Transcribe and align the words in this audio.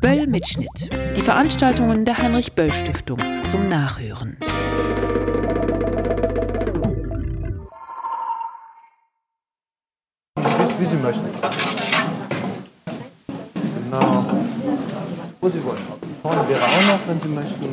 Böll 0.00 0.26
Mitschnitt. 0.26 0.90
Die 1.16 1.22
Veranstaltungen 1.22 2.04
der 2.04 2.18
Heinrich 2.18 2.52
Böll 2.52 2.72
Stiftung 2.72 3.18
zum 3.50 3.68
Nachhören. 3.68 4.36
Wie, 10.36 10.80
wie 10.80 10.86
Sie 10.86 10.96
möchten. 10.96 11.28
Genau. 13.84 14.24
Wo 15.40 15.48
Sie 15.48 15.64
wollen. 15.64 15.78
Vorne 16.22 16.48
wäre 16.48 16.62
auch 16.62 16.86
noch, 16.86 17.00
wenn 17.08 17.20
Sie 17.20 17.28
möchten. 17.28 17.66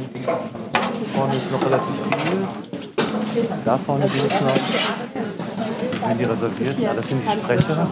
Vorne 1.13 1.35
ist 1.35 1.51
noch 1.51 1.65
relativ 1.65 1.95
viel. 1.95 3.45
Da 3.63 3.77
vorne 3.77 4.07
sind 4.07 4.25
es 4.25 4.41
noch. 4.41 4.55
Sind 6.07 6.19
die 6.19 6.23
reserviert? 6.23 6.79
Ja, 6.79 6.93
das 6.93 7.07
sind 7.07 7.21
die 7.23 7.31
Sprecher. 7.31 7.87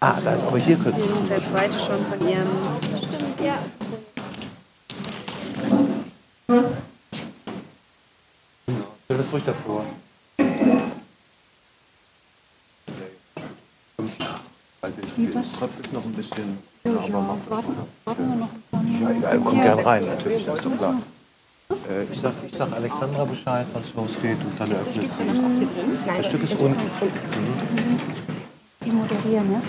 Ah, 0.00 0.20
da 0.22 0.34
ist 0.34 0.44
aber 0.44 0.58
hier 0.58 0.76
könnte 0.76 1.00
Das 1.00 1.20
ist 1.20 1.30
der 1.30 1.44
zweite 1.44 1.78
schon 1.78 1.98
von 2.06 2.28
ihrem. 2.28 2.46
Stimmt, 2.96 3.40
ja. 3.40 3.58
Stell 9.04 9.16
das 9.16 9.32
ruhig 9.32 9.44
davor. 9.44 9.84
Wie 15.16 15.34
was? 15.34 15.52
Tröpfelt 15.52 15.92
noch 15.92 16.04
ein 16.04 16.12
bisschen. 16.12 16.58
aber 16.84 17.20
macht 17.20 18.18
ja, 19.00 19.10
ja, 19.10 19.36
kommt 19.38 19.62
gern 19.62 19.78
rein, 19.80 20.06
natürlich, 20.06 20.44
das 20.44 20.58
ist 20.58 20.64
doch 20.64 20.76
klar. 20.76 20.94
Äh, 21.70 22.04
ich, 22.12 22.20
sag, 22.20 22.32
ich 22.46 22.54
sag 22.54 22.72
Alexandra 22.72 23.24
Bescheid, 23.24 23.66
wann 23.72 23.82
es 23.82 23.94
losgeht 23.94 24.38
und 24.44 24.60
dann 24.60 24.70
eröffnet 24.70 25.12
sie. 25.12 25.68
Das 26.06 26.26
Stück 26.26 26.42
ist 26.44 26.60
unten. 26.60 26.78
Sie 27.00 28.17
moderieren, 29.08 29.50
ne? 29.50 29.62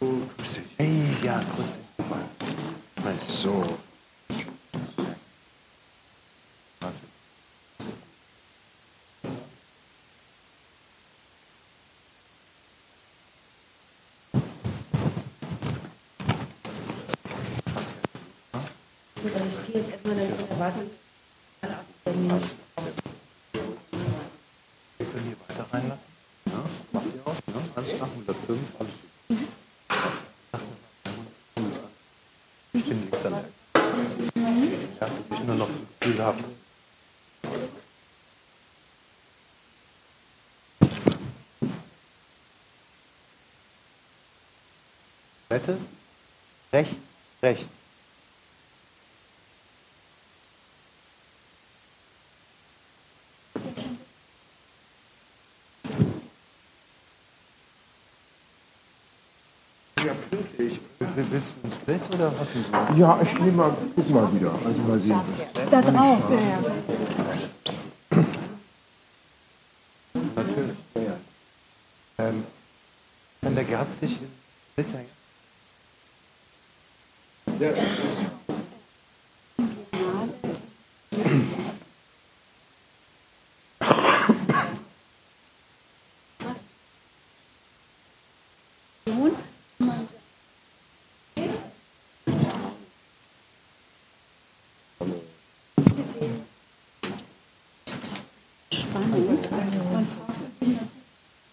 Grüß. 0.00 0.58
Hey, 0.78 1.16
ja, 1.22 1.40
grüß 1.54 1.72
dich. 1.74 1.82
Super. 1.96 2.20
So. 3.28 3.78
Ich 19.24 19.60
ziehe 19.60 19.78
jetzt 19.78 19.92
erstmal 19.92 20.16
dann 20.16 20.80
in 20.80 21.01
Wette? 45.52 45.76
Rechts, 46.72 46.96
rechts. 47.42 47.68
Will- 59.96 61.26
Willst 61.30 61.56
du 61.62 61.68
ein 61.68 61.72
Split 61.72 62.00
oder 62.14 62.32
was 62.38 62.52
denn 62.52 62.64
so? 62.64 62.98
Ja, 63.00 63.20
ich 63.22 63.32
nehme 63.34 63.52
mal, 63.52 63.76
guck 63.94 64.10
mal 64.10 64.34
wieder. 64.34 64.52
Also 64.64 64.82
mal 64.82 64.98
sehen. 64.98 65.20
Da 65.70 65.82
drauf, 65.82 66.18
ja, 66.30 66.40
ja. 66.40 66.58
Natürlich. 70.36 70.76
Ja, 70.94 71.02
ja. 71.02 71.16
Ähm, 72.28 72.44
kann 73.42 73.54
der 73.54 73.64
Gerd 73.64 73.92
sich 73.92 74.12
in 74.22 74.28
Split 74.72 74.94
hängen? 74.94 75.21
Auch 77.62 77.70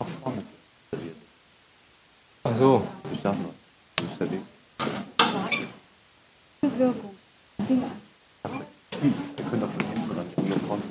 vorne. 0.08 0.44
Ach 2.44 2.58
so. 2.58 2.82
Ich 3.12 3.20
sag 3.20 3.34
mal. 3.38 3.54
Du 3.96 4.06
bist 4.06 4.20
ja 4.20 4.26
links. 4.26 4.48
Wirkung. 6.80 7.16
Wir 7.58 9.46
können 9.50 9.62
doch 9.62 9.70
von 9.70 9.86
hinten 9.86 10.12
ran. 10.12 10.26
Wir 10.38 10.56
haben 10.56 10.62
vorne 10.62 10.84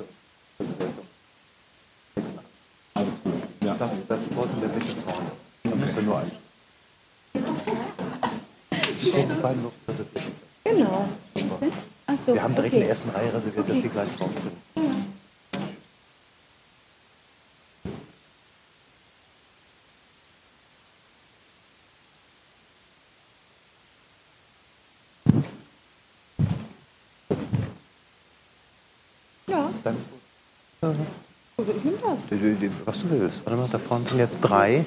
reserviert. 0.59 0.93
Links 2.15 2.31
nach. 2.35 2.43
Alles 2.93 3.15
gut. 3.23 3.33
Ja. 3.63 3.75
Sag, 3.75 3.89
setz 4.07 4.35
Wort 4.35 4.49
in 4.53 4.59
der 4.59 4.69
Mitte 4.69 4.95
vorne. 5.03 5.31
Dann 5.63 5.79
müsst 5.79 5.95
ihr 5.95 6.03
nur 6.03 6.19
einstellen. 6.19 6.43
Ich 9.01 9.11
sehe 9.11 9.25
die 9.25 9.41
beiden 9.41 9.63
noch 9.63 9.71
reserviert. 9.87 10.25
Genau. 10.63 11.09
Ach 12.05 12.17
so, 12.17 12.35
Wir 12.35 12.43
haben 12.43 12.53
direkt 12.53 12.73
in 12.73 12.79
okay. 12.79 12.87
der 12.87 12.88
ersten 12.99 13.09
Reihe 13.11 13.33
reserviert, 13.33 13.69
dass 13.69 13.81
sie 13.81 13.89
gleich 13.89 14.09
drauf 14.17 14.29
sind. 14.33 14.53
Ja, 29.47 29.71
Dann, 29.83 29.95
also 30.81 31.71
ich 31.75 31.83
nehme 31.83 31.97
das. 31.97 32.85
was 32.85 32.99
du 33.01 33.09
willst. 33.09 33.45
Warte 33.45 33.57
mal, 33.57 33.69
da 33.71 33.79
vorne 33.79 34.05
sind 34.07 34.19
jetzt 34.19 34.41
drei. 34.41 34.85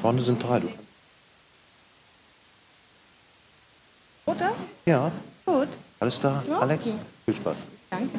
Vorne 0.00 0.20
sind 0.20 0.42
drei. 0.42 0.62
Oder? 4.26 4.52
Ja. 4.86 5.12
Alles 6.02 6.20
da. 6.20 6.42
Ja, 6.48 6.58
Alex, 6.58 6.86
okay. 6.88 6.98
viel 7.24 7.36
Spaß. 7.36 7.64
Danke. 7.90 8.18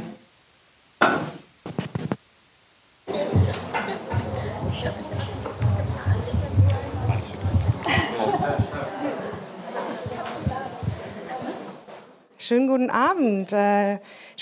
Schönen 12.37 12.67
guten 12.67 12.89
Abend. 12.89 13.51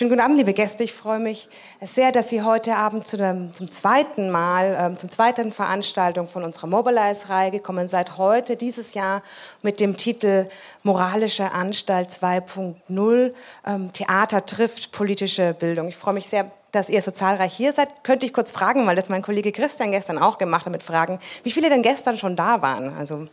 Schönen 0.02 0.10
guten 0.10 0.22
Abend, 0.24 0.38
liebe 0.38 0.54
Gäste. 0.54 0.84
Ich 0.84 0.94
freue 0.94 1.20
mich 1.20 1.48
sehr, 1.80 2.12
dass 2.12 2.30
Sie 2.30 2.42
heute 2.42 2.76
Abend 2.76 3.08
zu 3.08 3.18
dem, 3.18 3.54
zum 3.54 3.70
zweiten 3.70 4.32
Mal, 4.32 4.76
ähm, 4.80 4.98
zum 4.98 5.12
zweiten 5.12 5.54
Veranstaltung 5.54 6.28
von 6.28 6.44
unserer 6.44 6.66
Mobilize-Reihe 6.66 7.52
gekommen 7.52 7.88
seid. 7.88 8.18
Heute, 8.18 8.56
dieses 8.56 8.96
Jahr, 8.96 9.22
mit 9.62 9.80
dem 9.80 9.98
Titel 9.98 10.50
Moralische 10.82 11.52
Anstalt 11.52 12.10
2.0. 12.10 13.34
Ähm, 13.64 13.94
Theater 13.94 14.44
trifft 14.44 14.92
politische 14.92 15.54
Bildung. 15.54 15.90
Ich 15.90 15.98
freue 15.98 16.16
mich 16.16 16.26
sehr, 16.26 16.50
dass 16.72 16.90
ihr 16.90 17.04
so 17.04 17.12
zahlreich 17.12 17.54
hier 17.54 17.72
seid. 17.72 18.04
Könnte 18.04 18.26
ich 18.26 18.34
kurz 18.34 18.52
fragen, 18.52 18.88
weil 18.88 18.96
das 18.96 19.08
mein 19.08 19.22
Kollege 19.22 19.52
Christian 19.52 19.92
gestern 19.92 20.18
auch 20.18 20.40
gemacht 20.40 20.66
hat 20.66 20.72
mit 20.72 20.82
Fragen, 20.82 21.20
wie 21.44 21.52
viele 21.52 21.70
denn 21.70 21.84
gestern 21.84 22.18
schon 22.18 22.36
da 22.36 22.64
waren? 22.64 22.98
Also, 22.98 23.28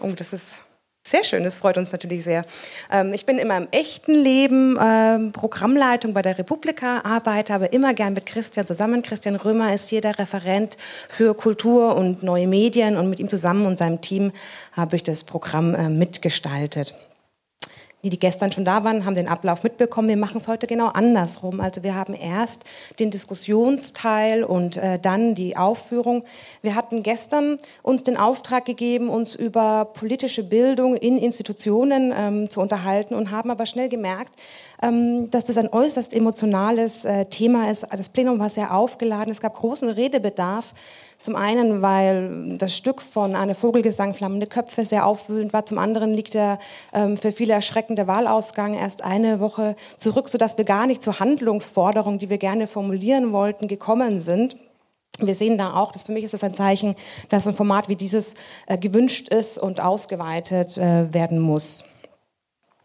oh, 0.00 0.10
das 0.16 0.32
ist 0.32 0.58
sehr 1.06 1.24
schön, 1.24 1.44
das 1.44 1.56
freut 1.56 1.78
uns 1.78 1.92
natürlich 1.92 2.24
sehr. 2.24 2.44
Ähm, 2.90 3.12
ich 3.14 3.26
bin 3.26 3.38
in 3.38 3.46
meinem 3.46 3.68
echten 3.70 4.12
Leben 4.12 4.76
ähm, 4.80 5.32
Programmleitung 5.32 6.12
bei 6.12 6.22
der 6.22 6.36
Republika, 6.36 7.00
arbeite 7.04 7.54
aber 7.54 7.72
immer 7.72 7.94
gern 7.94 8.12
mit 8.12 8.26
Christian 8.26 8.66
zusammen. 8.66 9.02
Christian 9.02 9.36
Römer 9.36 9.72
ist 9.72 9.88
hier 9.88 10.00
der 10.00 10.18
Referent 10.18 10.76
für 11.08 11.34
Kultur 11.34 11.94
und 11.96 12.22
neue 12.22 12.48
Medien 12.48 12.96
und 12.96 13.08
mit 13.08 13.20
ihm 13.20 13.28
zusammen 13.28 13.66
und 13.66 13.78
seinem 13.78 14.00
Team 14.00 14.32
habe 14.72 14.96
ich 14.96 15.04
das 15.04 15.22
Programm 15.22 15.74
äh, 15.74 15.88
mitgestaltet. 15.88 16.92
Die, 18.06 18.10
die 18.10 18.20
gestern 18.20 18.52
schon 18.52 18.64
da 18.64 18.84
waren, 18.84 19.04
haben 19.04 19.16
den 19.16 19.26
Ablauf 19.26 19.64
mitbekommen. 19.64 20.06
Wir 20.06 20.16
machen 20.16 20.40
es 20.40 20.46
heute 20.46 20.68
genau 20.68 20.90
andersrum. 20.90 21.60
Also 21.60 21.82
wir 21.82 21.96
haben 21.96 22.14
erst 22.14 22.62
den 23.00 23.10
Diskussionsteil 23.10 24.44
und 24.44 24.76
äh, 24.76 25.00
dann 25.00 25.34
die 25.34 25.56
Aufführung. 25.56 26.22
Wir 26.62 26.76
hatten 26.76 27.02
gestern 27.02 27.58
uns 27.82 28.04
den 28.04 28.16
Auftrag 28.16 28.64
gegeben, 28.64 29.08
uns 29.08 29.34
über 29.34 29.86
politische 29.86 30.44
Bildung 30.44 30.94
in 30.94 31.18
Institutionen 31.18 32.14
ähm, 32.16 32.48
zu 32.48 32.60
unterhalten 32.60 33.16
und 33.16 33.32
haben 33.32 33.50
aber 33.50 33.66
schnell 33.66 33.88
gemerkt, 33.88 34.32
ähm, 34.80 35.28
dass 35.32 35.42
das 35.42 35.56
ein 35.56 35.72
äußerst 35.72 36.14
emotionales 36.14 37.04
äh, 37.04 37.24
Thema 37.24 37.72
ist. 37.72 37.84
Das 37.90 38.08
Plenum 38.08 38.38
war 38.38 38.50
sehr 38.50 38.72
aufgeladen. 38.72 39.32
Es 39.32 39.40
gab 39.40 39.56
großen 39.56 39.88
Redebedarf. 39.88 40.74
Zum 41.20 41.34
einen, 41.34 41.82
weil 41.82 42.56
das 42.56 42.76
Stück 42.76 43.02
von 43.02 43.34
Anne 43.34 43.54
Vogelgesang 43.54 44.14
Flammende 44.14 44.46
Köpfe 44.46 44.86
sehr 44.86 45.06
aufwühlend 45.06 45.52
war. 45.52 45.66
Zum 45.66 45.78
anderen 45.78 46.14
liegt 46.14 46.34
der 46.34 46.58
ähm, 46.92 47.16
für 47.16 47.32
viele 47.32 47.52
erschreckende 47.52 48.06
Wahlausgang 48.06 48.74
erst 48.74 49.02
eine 49.02 49.40
Woche 49.40 49.76
zurück, 49.98 50.28
sodass 50.28 50.56
wir 50.56 50.64
gar 50.64 50.86
nicht 50.86 51.02
zur 51.02 51.18
Handlungsforderung, 51.18 52.18
die 52.18 52.30
wir 52.30 52.38
gerne 52.38 52.68
formulieren 52.68 53.32
wollten, 53.32 53.66
gekommen 53.66 54.20
sind. 54.20 54.56
Wir 55.18 55.34
sehen 55.34 55.56
da 55.56 55.74
auch, 55.74 55.92
dass 55.92 56.04
für 56.04 56.12
mich 56.12 56.24
ist 56.24 56.34
das 56.34 56.44
ein 56.44 56.54
Zeichen, 56.54 56.94
dass 57.30 57.48
ein 57.48 57.54
Format 57.54 57.88
wie 57.88 57.96
dieses 57.96 58.34
äh, 58.66 58.76
gewünscht 58.76 59.28
ist 59.28 59.58
und 59.58 59.80
ausgeweitet 59.80 60.76
äh, 60.76 61.12
werden 61.12 61.40
muss. 61.40 61.84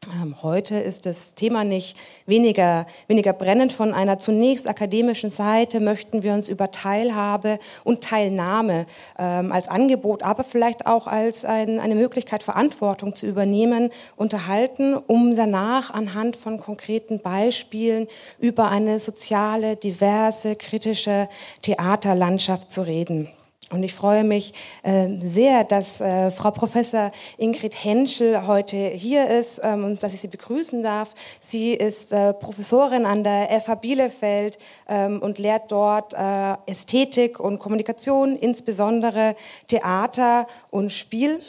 Ähm, 0.09 0.35
heute 0.41 0.79
ist 0.79 1.05
das 1.05 1.35
Thema 1.35 1.63
nicht 1.63 1.95
weniger, 2.25 2.87
weniger 3.07 3.33
brennend. 3.33 3.71
Von 3.71 3.93
einer 3.93 4.17
zunächst 4.17 4.67
akademischen 4.67 5.29
Seite 5.29 5.79
möchten 5.79 6.23
wir 6.23 6.33
uns 6.33 6.49
über 6.49 6.71
Teilhabe 6.71 7.59
und 7.83 8.03
Teilnahme 8.03 8.87
ähm, 9.19 9.51
als 9.51 9.67
Angebot, 9.67 10.23
aber 10.23 10.43
vielleicht 10.43 10.87
auch 10.87 11.05
als 11.05 11.45
ein, 11.45 11.79
eine 11.79 11.93
Möglichkeit, 11.93 12.41
Verantwortung 12.41 13.15
zu 13.15 13.27
übernehmen, 13.27 13.91
unterhalten, 14.15 14.95
um 14.95 15.35
danach 15.35 15.91
anhand 15.91 16.35
von 16.35 16.59
konkreten 16.59 17.19
Beispielen 17.19 18.07
über 18.39 18.69
eine 18.69 18.99
soziale, 18.99 19.75
diverse, 19.75 20.55
kritische 20.55 21.29
Theaterlandschaft 21.61 22.71
zu 22.71 22.81
reden. 22.81 23.29
Und 23.71 23.83
ich 23.83 23.93
freue 23.93 24.25
mich 24.25 24.53
äh, 24.83 25.07
sehr, 25.21 25.63
dass 25.63 26.01
äh, 26.01 26.29
Frau 26.31 26.51
Professor 26.51 27.11
Ingrid 27.37 27.73
Henschel 27.73 28.45
heute 28.45 28.75
hier 28.75 29.29
ist 29.29 29.61
ähm, 29.63 29.85
und 29.85 30.03
dass 30.03 30.13
ich 30.13 30.19
sie 30.19 30.27
begrüßen 30.27 30.83
darf. 30.83 31.13
Sie 31.39 31.73
ist 31.73 32.11
äh, 32.11 32.33
Professorin 32.33 33.05
an 33.05 33.23
der 33.23 33.47
FH 33.61 33.75
Bielefeld 33.75 34.57
ähm, 34.89 35.21
und 35.21 35.39
lehrt 35.39 35.71
dort 35.71 36.13
äh, 36.13 36.55
Ästhetik 36.65 37.39
und 37.39 37.59
Kommunikation, 37.59 38.35
insbesondere 38.35 39.35
Theater 39.67 40.47
und 40.69 40.91
Spiel 40.91 41.39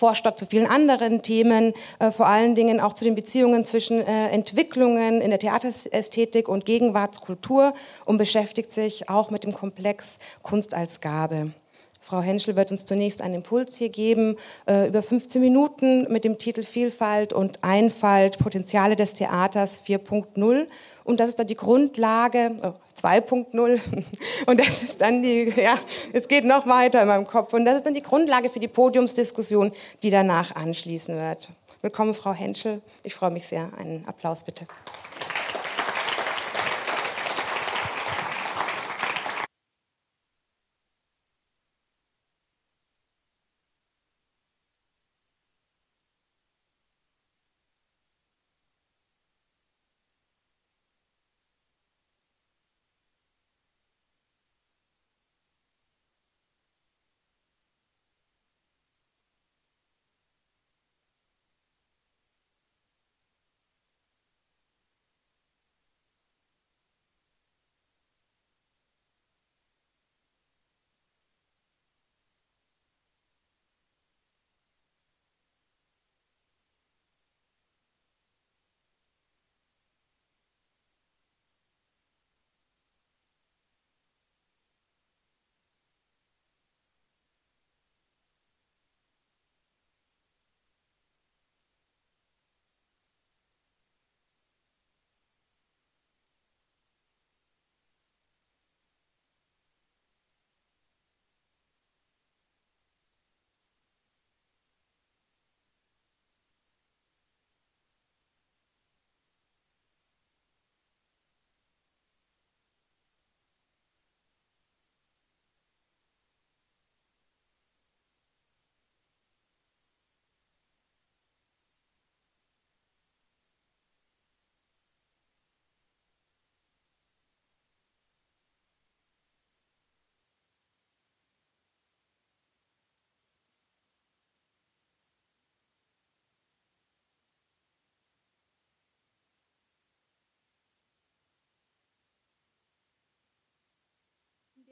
dort 0.00 0.38
zu 0.38 0.46
vielen 0.46 0.66
anderen 0.66 1.22
Themen, 1.22 1.72
äh, 1.98 2.10
vor 2.10 2.26
allen 2.26 2.54
Dingen 2.54 2.80
auch 2.80 2.92
zu 2.92 3.04
den 3.04 3.14
Beziehungen 3.14 3.64
zwischen 3.64 4.00
äh, 4.00 4.28
Entwicklungen 4.28 5.20
in 5.20 5.30
der 5.30 5.38
Theaterästhetik 5.38 6.48
und 6.48 6.64
Gegenwartskultur 6.64 7.74
und 8.04 8.18
beschäftigt 8.18 8.72
sich 8.72 9.08
auch 9.08 9.30
mit 9.30 9.44
dem 9.44 9.54
Komplex 9.54 10.18
Kunst 10.42 10.74
als 10.74 11.00
Gabe. 11.00 11.52
Frau 12.08 12.22
Henschel 12.22 12.56
wird 12.56 12.70
uns 12.70 12.86
zunächst 12.86 13.20
einen 13.20 13.34
Impuls 13.34 13.76
hier 13.76 13.90
geben, 13.90 14.36
äh, 14.66 14.88
über 14.88 15.02
15 15.02 15.42
Minuten 15.42 16.10
mit 16.10 16.24
dem 16.24 16.38
Titel 16.38 16.64
Vielfalt 16.64 17.34
und 17.34 17.62
Einfalt, 17.62 18.38
Potenziale 18.38 18.96
des 18.96 19.12
Theaters 19.12 19.82
4.0 19.86 20.66
und 21.08 21.18
das 21.18 21.30
ist 21.30 21.38
dann 21.38 21.46
die 21.46 21.54
Grundlage, 21.54 22.54
oh, 22.62 22.74
2.0 23.02 23.80
und 24.46 24.60
das 24.60 24.82
ist 24.82 25.00
dann 25.00 25.22
die, 25.22 25.50
ja, 25.56 25.78
es 26.12 26.28
geht 26.28 26.44
noch 26.44 26.66
weiter 26.66 27.00
in 27.00 27.08
meinem 27.08 27.26
Kopf 27.26 27.54
und 27.54 27.64
das 27.64 27.76
ist 27.76 27.86
dann 27.86 27.94
die 27.94 28.02
Grundlage 28.02 28.50
für 28.50 28.60
die 28.60 28.68
Podiumsdiskussion, 28.68 29.72
die 30.02 30.10
danach 30.10 30.54
anschließen 30.54 31.16
wird. 31.16 31.48
Willkommen, 31.80 32.12
Frau 32.12 32.34
Henschel. 32.34 32.82
Ich 33.04 33.14
freue 33.14 33.30
mich 33.30 33.46
sehr. 33.46 33.70
Einen 33.78 34.04
Applaus 34.06 34.44
bitte. 34.44 34.66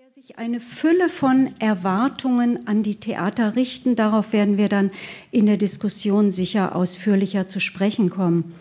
Der 0.07 0.23
sich 0.23 0.39
eine 0.39 0.61
Fülle 0.61 1.09
von 1.09 1.51
Erwartungen 1.59 2.69
an 2.69 2.85
die 2.85 2.95
Theater 2.95 3.57
richten. 3.57 3.97
Darauf 3.97 4.33
werden 4.33 4.57
wir 4.57 4.69
dann 4.69 4.93
in 5.33 5.47
der 5.47 5.57
Diskussion 5.57 6.31
sicher 6.31 6.77
ausführlicher 6.77 7.49
zu 7.49 7.59
sprechen 7.59 8.09
kommen. 8.09 8.55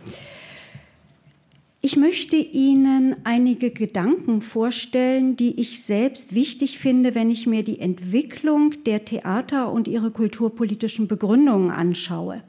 Ich 1.81 1.97
möchte 1.97 2.35
Ihnen 2.35 3.15
einige 3.25 3.69
Gedanken 3.69 4.41
vorstellen, 4.41 5.35
die 5.37 5.61
ich 5.61 5.83
selbst 5.83 6.33
wichtig 6.33 6.79
finde, 6.79 7.13
wenn 7.13 7.29
ich 7.29 7.45
mir 7.45 7.61
die 7.61 7.79
Entwicklung 7.79 8.83
der 8.85 9.05
Theater 9.05 9.71
und 9.71 9.87
ihre 9.87 10.09
kulturpolitischen 10.09 11.07
Begründungen 11.07 11.69
anschaue. 11.69 12.41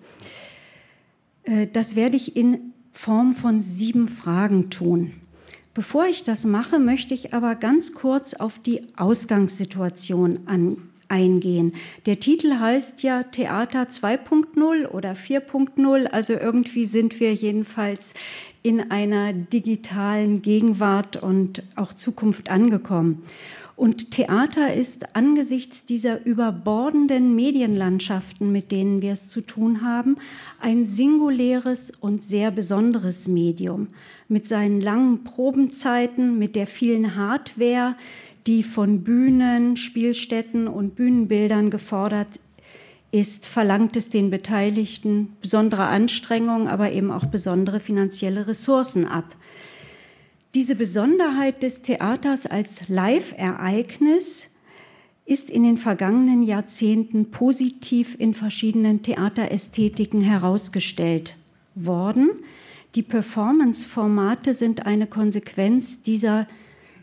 Äh, 1.42 1.66
das 1.70 1.96
werde 1.96 2.16
ich 2.16 2.34
in 2.34 2.72
Form 2.92 3.34
von 3.34 3.60
sieben 3.60 4.08
Fragen 4.08 4.70
tun. 4.70 5.12
Bevor 5.76 6.06
ich 6.06 6.24
das 6.24 6.46
mache, 6.46 6.78
möchte 6.78 7.12
ich 7.12 7.34
aber 7.34 7.54
ganz 7.54 7.92
kurz 7.92 8.32
auf 8.32 8.58
die 8.58 8.80
Ausgangssituation 8.96 10.38
an, 10.46 10.78
eingehen. 11.08 11.74
Der 12.06 12.18
Titel 12.18 12.58
heißt 12.58 13.02
ja 13.02 13.24
Theater 13.24 13.82
2.0 13.82 14.86
oder 14.86 15.12
4.0, 15.12 16.06
also 16.06 16.32
irgendwie 16.32 16.86
sind 16.86 17.20
wir 17.20 17.34
jedenfalls 17.34 18.14
in 18.62 18.90
einer 18.90 19.34
digitalen 19.34 20.40
Gegenwart 20.40 21.18
und 21.18 21.62
auch 21.76 21.92
Zukunft 21.92 22.48
angekommen. 22.48 23.22
Und 23.76 24.10
Theater 24.10 24.72
ist 24.72 25.14
angesichts 25.14 25.84
dieser 25.84 26.24
überbordenden 26.24 27.34
Medienlandschaften, 27.34 28.50
mit 28.50 28.72
denen 28.72 29.02
wir 29.02 29.12
es 29.12 29.28
zu 29.28 29.42
tun 29.42 29.82
haben, 29.82 30.16
ein 30.60 30.86
singuläres 30.86 31.92
und 32.00 32.22
sehr 32.22 32.50
besonderes 32.50 33.28
Medium. 33.28 33.88
Mit 34.28 34.48
seinen 34.48 34.80
langen 34.80 35.24
Probenzeiten, 35.24 36.38
mit 36.38 36.56
der 36.56 36.66
vielen 36.66 37.16
Hardware, 37.16 37.96
die 38.46 38.62
von 38.62 39.04
Bühnen, 39.04 39.76
Spielstätten 39.76 40.68
und 40.68 40.94
Bühnenbildern 40.94 41.68
gefordert 41.70 42.40
ist, 43.12 43.46
verlangt 43.46 43.94
es 43.96 44.08
den 44.08 44.30
Beteiligten 44.30 45.36
besondere 45.42 45.84
Anstrengungen, 45.84 46.68
aber 46.68 46.92
eben 46.92 47.10
auch 47.10 47.26
besondere 47.26 47.80
finanzielle 47.80 48.46
Ressourcen 48.46 49.06
ab. 49.06 49.36
Diese 50.56 50.74
Besonderheit 50.74 51.62
des 51.62 51.82
Theaters 51.82 52.46
als 52.46 52.88
Live-Ereignis 52.88 54.54
ist 55.26 55.50
in 55.50 55.64
den 55.64 55.76
vergangenen 55.76 56.42
Jahrzehnten 56.42 57.30
positiv 57.30 58.16
in 58.18 58.32
verschiedenen 58.32 59.02
Theaterästhetiken 59.02 60.22
herausgestellt 60.22 61.36
worden. 61.74 62.30
Die 62.94 63.02
Performance-Formate 63.02 64.54
sind 64.54 64.86
eine 64.86 65.06
Konsequenz 65.06 66.00
dieser 66.00 66.48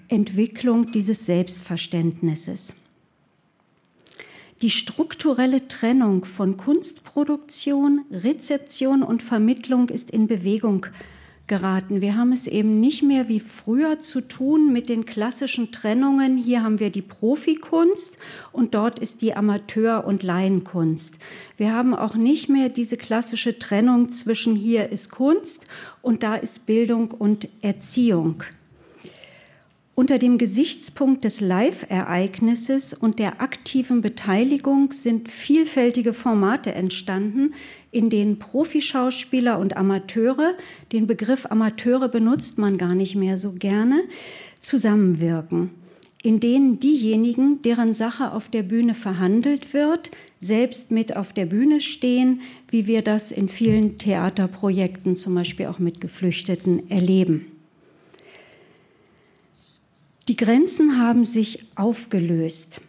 Entwicklung 0.08 0.92
dieses 0.92 1.28
Selbstverständnisses. 1.28 2.74
Die 4.64 4.72
strukturelle 4.72 5.68
Trennung 5.68 6.26
von 6.26 6.58
Kunstproduktion, 6.58 8.04
Rezeption 8.10 9.04
und 9.04 9.22
Vermittlung 9.22 9.90
ist 9.90 10.10
in 10.10 10.26
Bewegung 10.26 10.88
geraten. 11.54 12.02
Wir 12.02 12.18
haben 12.18 12.32
es 12.32 12.48
eben 12.48 12.80
nicht 12.80 13.04
mehr 13.04 13.30
wie 13.30 13.40
früher 13.40 14.00
zu 14.00 14.22
tun 14.22 14.74
mit 14.74 14.90
den 14.90 15.06
klassischen 15.06 15.72
Trennungen. 15.72 16.36
Hier 16.36 16.64
haben 16.64 16.80
wir 16.80 16.90
die 16.90 17.04
Profikunst 17.04 18.18
und 18.52 18.74
dort 18.74 18.98
ist 18.98 19.22
die 19.22 19.36
Amateur- 19.36 20.04
und 20.04 20.24
Laienkunst. 20.24 21.20
Wir 21.58 21.72
haben 21.72 21.94
auch 21.94 22.16
nicht 22.16 22.50
mehr 22.50 22.70
diese 22.70 22.98
klassische 22.98 23.60
Trennung 23.60 24.10
zwischen 24.10 24.56
hier 24.56 24.90
ist 24.90 25.12
Kunst 25.12 25.68
und 26.02 26.24
da 26.24 26.34
ist 26.34 26.66
Bildung 26.66 27.12
und 27.12 27.48
Erziehung. 27.62 28.44
Unter 29.94 30.18
dem 30.18 30.40
Gesichtspunkt 30.40 31.24
des 31.24 31.40
Live-Ereignisses 31.40 32.96
und 32.96 33.20
der 33.20 33.42
aktiven 33.42 34.02
Beteiligung 34.02 34.92
sind 34.92 35.30
vielfältige 35.30 36.14
Formate 36.14 36.74
entstanden, 36.74 37.54
in 37.94 38.10
denen 38.10 38.40
Profischauspieler 38.40 39.60
und 39.60 39.78
Amateure, 39.78 40.56
den 40.92 41.08
Begriff 41.08 41.46
Amateure 41.46 42.10
benutzt 42.10 42.58
man 42.58 42.78
gar 42.78 42.96
nicht 42.96 43.16
mehr 43.16 43.38
so 43.38 43.52
gerne, 43.52 44.04
zusammenwirken, 44.60 45.72
in 46.24 46.40
denen 46.40 46.80
diejenigen, 46.80 47.62
deren 47.62 47.94
Sache 47.94 48.32
auf 48.32 48.50
der 48.50 48.64
Bühne 48.64 48.96
verhandelt 48.96 49.74
wird, 49.74 50.10
selbst 50.40 50.92
mit 50.92 51.16
auf 51.16 51.34
der 51.34 51.46
Bühne 51.46 51.80
stehen, 51.80 52.42
wie 52.70 52.88
wir 52.88 53.02
das 53.02 53.32
in 53.32 53.48
vielen 53.48 53.98
Theaterprojekten, 53.98 55.16
zum 55.16 55.36
Beispiel 55.36 55.68
auch 55.68 55.80
mit 55.80 56.02
Geflüchteten, 56.02 56.90
erleben. 56.90 57.48
Die 60.28 60.38
Grenzen 60.38 60.98
haben 60.98 61.26
sich 61.26 61.66
aufgelöst. 61.76 62.82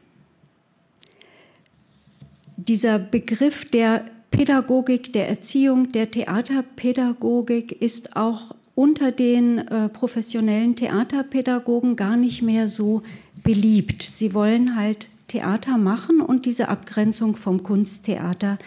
Dieser 2.57 2.99
Begriff 2.99 3.65
der 3.65 4.05
Pädagogik, 4.37 5.13
der 5.13 5.29
Erziehung, 5.29 5.93
der 5.93 6.11
Theaterpädagogik 6.11 7.71
ist 7.71 8.17
auch 8.17 8.57
unter 8.75 9.13
den 9.13 9.59
äh, 9.59 9.89
professionellen 9.89 10.75
Theaterpädagogen 10.75 11.95
gar 11.95 12.17
nicht 12.17 12.43
mehr 12.43 12.67
so 12.67 13.03
beliebt. 13.45 14.03
Sie 14.03 14.35
wollen 14.35 14.75
halt 14.75 15.09
Theater 15.29 15.79
machen 15.79 16.21
und 16.21 16.47
diese 16.47 16.69
Abgrenzung 16.69 17.37
vom 17.37 17.63
Kunsttheater 17.63 18.59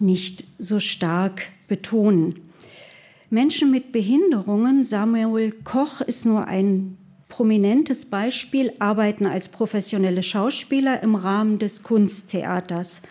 nicht 0.00 0.42
so 0.58 0.80
stark 0.80 1.50
betonen. 1.68 2.34
Menschen 3.30 3.70
mit 3.70 3.92
Behinderungen, 3.92 4.82
Samuel 4.82 5.52
Koch 5.62 6.00
ist 6.00 6.26
nur 6.26 6.48
ein 6.48 6.98
prominentes 7.28 8.06
Beispiel 8.06 8.72
arbeiten 8.80 9.26
als 9.26 9.48
professionelle 9.48 10.24
Schauspieler 10.24 11.00
im 11.04 11.14
Rahmen 11.14 11.60
des 11.60 11.84
Kunsttheaters. 11.84 13.02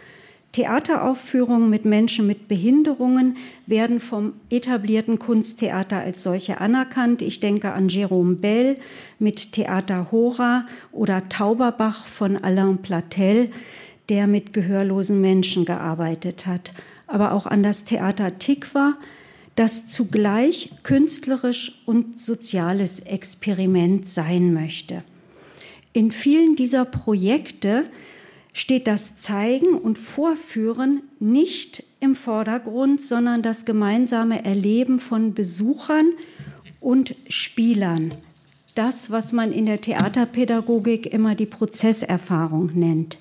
Theateraufführungen 0.55 1.69
mit 1.69 1.83
Menschen 1.83 2.27
mit 2.27 2.47
Behinderungen 2.47 3.35
werden 3.65 3.99
vom 3.99 4.35
etablierten 4.49 5.19
Kunsttheater 5.19 5.97
als 5.97 6.23
solche 6.23 6.61
anerkannt. 6.61 7.21
Ich 7.21 7.41
denke 7.41 7.73
an 7.73 7.89
Jerome 7.89 8.35
Bell 8.35 8.77
mit 9.19 9.51
Theater 9.51 10.13
Hora 10.13 10.65
oder 10.93 11.27
Tauberbach 11.27 12.05
von 12.05 12.37
Alain 12.37 12.77
Platel, 12.77 13.51
der 14.07 14.27
mit 14.27 14.53
gehörlosen 14.53 15.19
Menschen 15.19 15.65
gearbeitet 15.65 16.45
hat. 16.47 16.71
Aber 17.05 17.33
auch 17.33 17.47
an 17.47 17.61
das 17.61 17.83
Theater 17.83 18.39
Tikva, 18.39 18.93
das 19.57 19.89
zugleich 19.89 20.69
künstlerisch 20.83 21.81
und 21.85 22.17
soziales 22.17 23.01
Experiment 23.01 24.07
sein 24.07 24.53
möchte. 24.53 25.03
In 25.91 26.13
vielen 26.13 26.55
dieser 26.55 26.85
Projekte 26.85 27.83
steht 28.55 28.87
das 28.87 29.17
Zeigen 29.17 29.77
und 29.77 29.97
Vorführen 29.97 31.01
nicht 31.19 31.83
im 31.99 32.15
Vordergrund, 32.15 33.03
sondern 33.03 33.41
das 33.41 33.65
gemeinsame 33.65 34.45
Erleben 34.45 35.01
von 35.01 35.33
Besuchern 35.33 36.13
und 36.79 37.15
Spielern. 37.27 38.13
Das, 38.73 39.11
was 39.11 39.33
man 39.33 39.51
in 39.51 39.65
der 39.65 39.81
Theaterpädagogik 39.81 41.05
immer 41.05 41.35
die 41.35 41.47
Prozesserfahrung 41.47 42.71
nennt. 42.73 43.17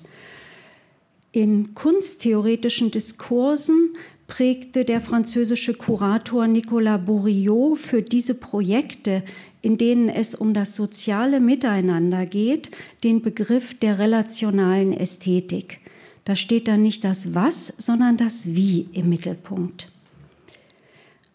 In 1.33 1.73
kunsttheoretischen 1.73 2.91
Diskursen 2.91 3.89
prägte 4.27 4.85
der 4.85 5.01
französische 5.01 5.73
Kurator 5.73 6.47
Nicolas 6.47 7.05
Bourriot 7.05 7.77
für 7.77 8.01
diese 8.01 8.35
Projekte, 8.35 9.21
in 9.65 9.79
denen 9.79 10.09
es 10.09 10.35
um 10.35 10.53
das 10.53 10.75
soziale 10.75 11.39
Miteinander 11.39 12.27
geht, 12.27 12.69
den 13.03 13.23
Begriff 13.23 13.73
der 13.73 13.97
relationalen 13.97 14.93
Ästhetik. 14.93 15.79
Da 16.23 16.35
steht 16.35 16.67
dann 16.67 16.83
nicht 16.83 17.03
das 17.03 17.33
Was, 17.33 17.73
sondern 17.79 18.15
das 18.15 18.45
Wie 18.45 18.87
im 18.93 19.09
Mittelpunkt. 19.09 19.91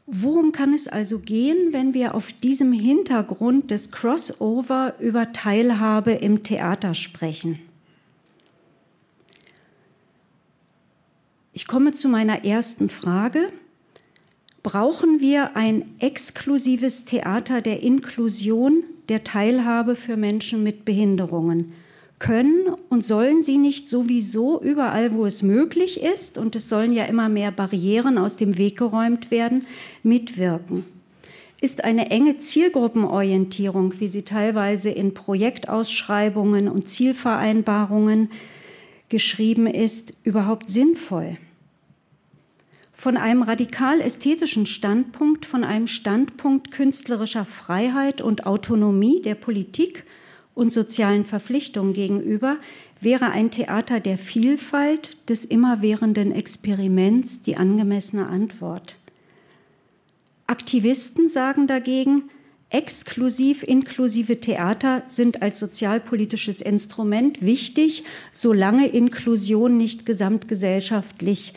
Worum 0.07 0.53
kann 0.53 0.73
es 0.73 0.87
also 0.87 1.19
gehen, 1.19 1.73
wenn 1.73 1.93
wir 1.93 2.15
auf 2.15 2.33
diesem 2.33 2.73
Hintergrund 2.73 3.73
des 3.73 3.91
Crossover 3.91 4.95
über 5.01 5.33
Teilhabe 5.33 6.13
im 6.13 6.45
Theater 6.45 6.95
sprechen? 6.95 7.59
Ich 11.53 11.67
komme 11.67 11.95
zu 11.95 12.09
meiner 12.09 12.45
ersten 12.45 12.91
Frage. 12.91 13.53
Brauchen 14.63 15.21
wir 15.21 15.57
ein 15.57 15.85
exklusives 16.01 17.07
Theater 17.07 17.63
der 17.63 17.83
Inklusion, 17.83 18.83
der 19.09 19.25
Teilhabe 19.25 19.97
für 19.97 20.19
Menschen 20.19 20.63
mit 20.63 20.85
Behinderungen? 20.85 21.73
Können 22.19 22.67
und 22.91 23.03
sollen 23.03 23.43
sie 23.43 23.57
nicht 23.57 23.89
sowieso 23.89 24.61
überall, 24.61 25.15
wo 25.15 25.25
es 25.25 25.43
möglich 25.43 26.03
ist, 26.03 26.37
und 26.37 26.55
es 26.55 26.69
sollen 26.69 26.93
ja 26.93 27.05
immer 27.05 27.31
mehr 27.31 27.51
Barrieren 27.51 28.19
aus 28.19 28.37
dem 28.37 28.59
Weg 28.59 28.77
geräumt 28.77 29.31
werden, 29.31 29.65
mitwirken? 30.03 30.85
Ist 31.63 31.83
eine 31.83 32.11
enge 32.11 32.37
Zielgruppenorientierung, 32.37 33.99
wie 33.99 34.09
sie 34.09 34.23
teilweise 34.23 34.91
in 34.91 35.15
Projektausschreibungen 35.15 36.69
und 36.69 36.87
Zielvereinbarungen 36.87 38.31
geschrieben 39.09 39.67
ist, 39.67 40.13
überhaupt 40.23 40.69
sinnvoll? 40.69 41.39
Von 43.01 43.17
einem 43.17 43.41
radikal 43.41 44.03
ästhetischen 44.03 44.67
Standpunkt, 44.67 45.47
von 45.47 45.65
einem 45.65 45.87
Standpunkt 45.87 46.71
künstlerischer 46.71 47.47
Freiheit 47.47 48.21
und 48.21 48.45
Autonomie 48.45 49.23
der 49.23 49.37
Politik 49.37 50.05
und 50.55 50.71
sozialen 50.71 51.25
Verpflichtungen 51.25 51.95
gegenüber, 51.95 52.59
wäre 53.01 53.31
ein 53.31 53.51
Theater 53.51 54.01
der 54.01 54.19
Vielfalt, 54.19 55.17
des 55.31 55.47
immerwährenden 55.47 56.31
Experiments 56.31 57.41
die 57.41 57.57
angemessene 57.57 58.27
Antwort. 58.27 58.97
Aktivisten 60.47 61.31
sagen 61.31 61.67
dagegen, 61.67 62.25
Exklusiv 62.69 63.63
inklusive 63.63 64.37
Theater 64.37 65.05
sind 65.07 65.41
als 65.41 65.59
sozialpolitisches 65.59 66.61
Instrument 66.61 67.41
wichtig, 67.41 68.05
solange 68.33 68.89
Inklusion 68.89 69.79
nicht 69.79 70.05
gesamtgesellschaftlich 70.05 71.55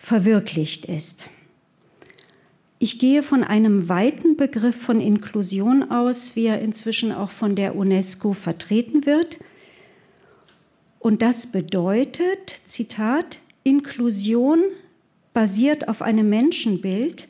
verwirklicht 0.00 0.86
ist. 0.86 1.28
Ich 2.78 2.98
gehe 2.98 3.22
von 3.22 3.44
einem 3.44 3.90
weiten 3.90 4.36
Begriff 4.36 4.74
von 4.74 5.00
Inklusion 5.00 5.90
aus, 5.90 6.34
wie 6.34 6.46
er 6.46 6.62
inzwischen 6.62 7.12
auch 7.12 7.30
von 7.30 7.54
der 7.54 7.76
UNESCO 7.76 8.32
vertreten 8.32 9.04
wird. 9.04 9.38
Und 10.98 11.20
das 11.20 11.46
bedeutet, 11.46 12.60
Zitat, 12.64 13.40
Inklusion 13.62 14.62
basiert 15.34 15.88
auf 15.88 16.00
einem 16.00 16.30
Menschenbild, 16.30 17.28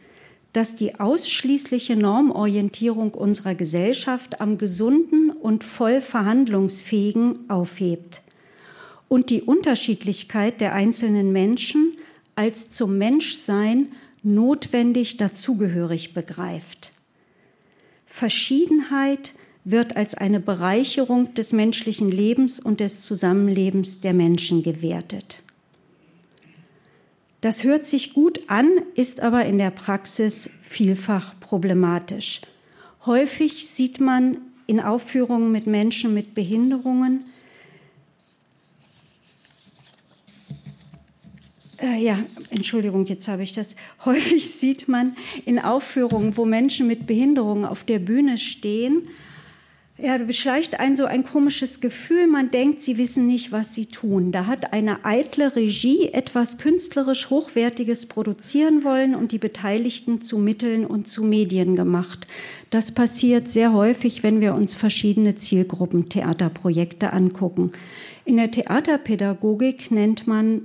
das 0.52 0.76
die 0.76 0.98
ausschließliche 1.00 1.96
Normorientierung 1.96 3.14
unserer 3.14 3.56
Gesellschaft 3.56 4.40
am 4.40 4.58
gesunden 4.58 5.30
und 5.30 5.64
voll 5.64 6.00
verhandlungsfähigen 6.00 7.50
aufhebt 7.50 8.22
und 9.10 9.28
die 9.28 9.42
Unterschiedlichkeit 9.42 10.60
der 10.60 10.72
einzelnen 10.72 11.32
Menschen 11.32 11.89
als 12.40 12.70
zum 12.70 12.96
Menschsein 12.96 13.92
notwendig 14.22 15.18
dazugehörig 15.18 16.14
begreift. 16.14 16.92
Verschiedenheit 18.06 19.34
wird 19.64 19.94
als 19.94 20.14
eine 20.14 20.40
Bereicherung 20.40 21.34
des 21.34 21.52
menschlichen 21.52 22.10
Lebens 22.10 22.58
und 22.58 22.80
des 22.80 23.04
Zusammenlebens 23.04 24.00
der 24.00 24.14
Menschen 24.14 24.62
gewertet. 24.62 25.42
Das 27.42 27.62
hört 27.62 27.86
sich 27.86 28.14
gut 28.14 28.40
an, 28.46 28.70
ist 28.94 29.20
aber 29.20 29.44
in 29.44 29.58
der 29.58 29.70
Praxis 29.70 30.48
vielfach 30.62 31.38
problematisch. 31.40 32.40
Häufig 33.04 33.66
sieht 33.66 34.00
man 34.00 34.38
in 34.66 34.80
Aufführungen 34.80 35.52
mit 35.52 35.66
Menschen 35.66 36.14
mit 36.14 36.32
Behinderungen, 36.32 37.26
äh, 41.82 42.02
ja, 42.02 42.20
Entschuldigung, 42.50 43.06
jetzt 43.06 43.28
habe 43.28 43.42
ich 43.42 43.52
das. 43.52 43.74
Häufig 44.04 44.50
sieht 44.50 44.88
man 44.88 45.16
in 45.44 45.58
Aufführungen, 45.58 46.36
wo 46.36 46.44
Menschen 46.44 46.86
mit 46.86 47.06
Behinderungen 47.06 47.64
auf 47.64 47.84
der 47.84 47.98
Bühne 47.98 48.38
stehen, 48.38 49.08
Ja, 50.02 50.16
beschleicht 50.16 50.80
ein 50.80 50.96
so 50.96 51.04
ein 51.04 51.24
komisches 51.24 51.80
Gefühl, 51.80 52.26
man 52.26 52.50
denkt, 52.50 52.80
sie 52.80 52.96
wissen 52.96 53.26
nicht, 53.26 53.52
was 53.52 53.74
sie 53.74 53.84
tun. 53.84 54.32
Da 54.32 54.46
hat 54.46 54.72
eine 54.72 55.04
eitle 55.04 55.54
Regie 55.54 56.08
etwas 56.08 56.56
künstlerisch 56.56 57.28
Hochwertiges 57.28 58.06
produzieren 58.06 58.82
wollen 58.82 59.14
und 59.14 59.30
die 59.32 59.38
Beteiligten 59.38 60.22
zu 60.22 60.38
Mitteln 60.38 60.86
und 60.86 61.06
zu 61.06 61.22
Medien 61.22 61.76
gemacht. 61.76 62.26
Das 62.70 62.92
passiert 62.92 63.50
sehr 63.50 63.74
häufig, 63.74 64.22
wenn 64.22 64.40
wir 64.40 64.54
uns 64.54 64.74
verschiedene 64.74 65.34
Zielgruppen 65.34 66.08
Theaterprojekte 66.08 67.12
angucken. 67.12 67.72
In 68.24 68.38
der 68.38 68.50
Theaterpädagogik 68.50 69.90
nennt 69.90 70.26
man 70.26 70.62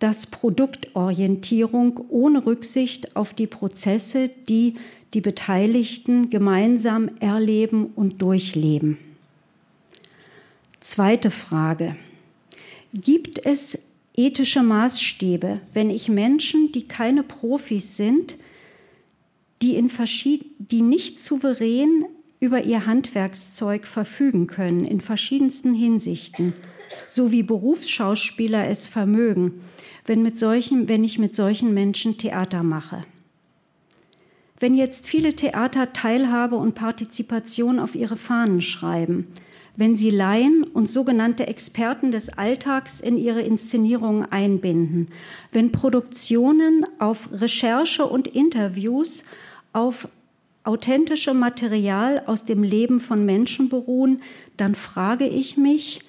das 0.00 0.26
Produktorientierung 0.26 2.00
ohne 2.08 2.44
Rücksicht 2.44 3.14
auf 3.16 3.32
die 3.34 3.46
Prozesse, 3.46 4.30
die 4.48 4.74
die 5.14 5.20
Beteiligten 5.20 6.30
gemeinsam 6.30 7.10
erleben 7.20 7.86
und 7.94 8.20
durchleben. 8.22 8.98
Zweite 10.80 11.30
Frage. 11.30 11.96
Gibt 12.94 13.44
es 13.44 13.78
ethische 14.16 14.62
Maßstäbe, 14.62 15.60
wenn 15.74 15.90
ich 15.90 16.08
Menschen, 16.08 16.72
die 16.72 16.88
keine 16.88 17.22
Profis 17.22 17.96
sind, 17.96 18.36
die, 19.62 19.76
in 19.76 19.90
die 20.58 20.82
nicht 20.82 21.18
souverän 21.18 22.06
über 22.40 22.64
ihr 22.64 22.86
Handwerkszeug 22.86 23.86
verfügen 23.86 24.46
können, 24.46 24.86
in 24.86 25.02
verschiedensten 25.02 25.74
Hinsichten, 25.74 26.54
so 27.06 27.30
wie 27.30 27.42
Berufsschauspieler 27.42 28.68
es 28.68 28.86
vermögen, 28.86 29.60
wenn, 30.06 30.22
mit 30.22 30.38
solchen, 30.38 30.88
wenn 30.88 31.04
ich 31.04 31.18
mit 31.18 31.34
solchen 31.34 31.74
Menschen 31.74 32.18
Theater 32.18 32.62
mache? 32.62 33.04
Wenn 34.58 34.74
jetzt 34.74 35.06
viele 35.06 35.34
Theater 35.34 35.92
Teilhabe 35.92 36.56
und 36.56 36.74
Partizipation 36.74 37.78
auf 37.78 37.94
ihre 37.94 38.16
Fahnen 38.16 38.60
schreiben, 38.60 39.26
wenn 39.76 39.96
sie 39.96 40.10
Laien 40.10 40.64
und 40.64 40.90
sogenannte 40.90 41.46
Experten 41.46 42.12
des 42.12 42.28
Alltags 42.28 43.00
in 43.00 43.16
ihre 43.16 43.40
Inszenierungen 43.40 44.30
einbinden, 44.30 45.08
wenn 45.52 45.72
Produktionen 45.72 46.84
auf 46.98 47.30
Recherche 47.32 48.04
und 48.04 48.28
Interviews, 48.28 49.24
auf 49.72 50.08
authentischem 50.64 51.38
Material 51.38 52.22
aus 52.26 52.44
dem 52.44 52.62
Leben 52.62 53.00
von 53.00 53.24
Menschen 53.24 53.70
beruhen, 53.70 54.20
dann 54.56 54.74
frage 54.74 55.26
ich 55.26 55.56
mich, 55.56 56.02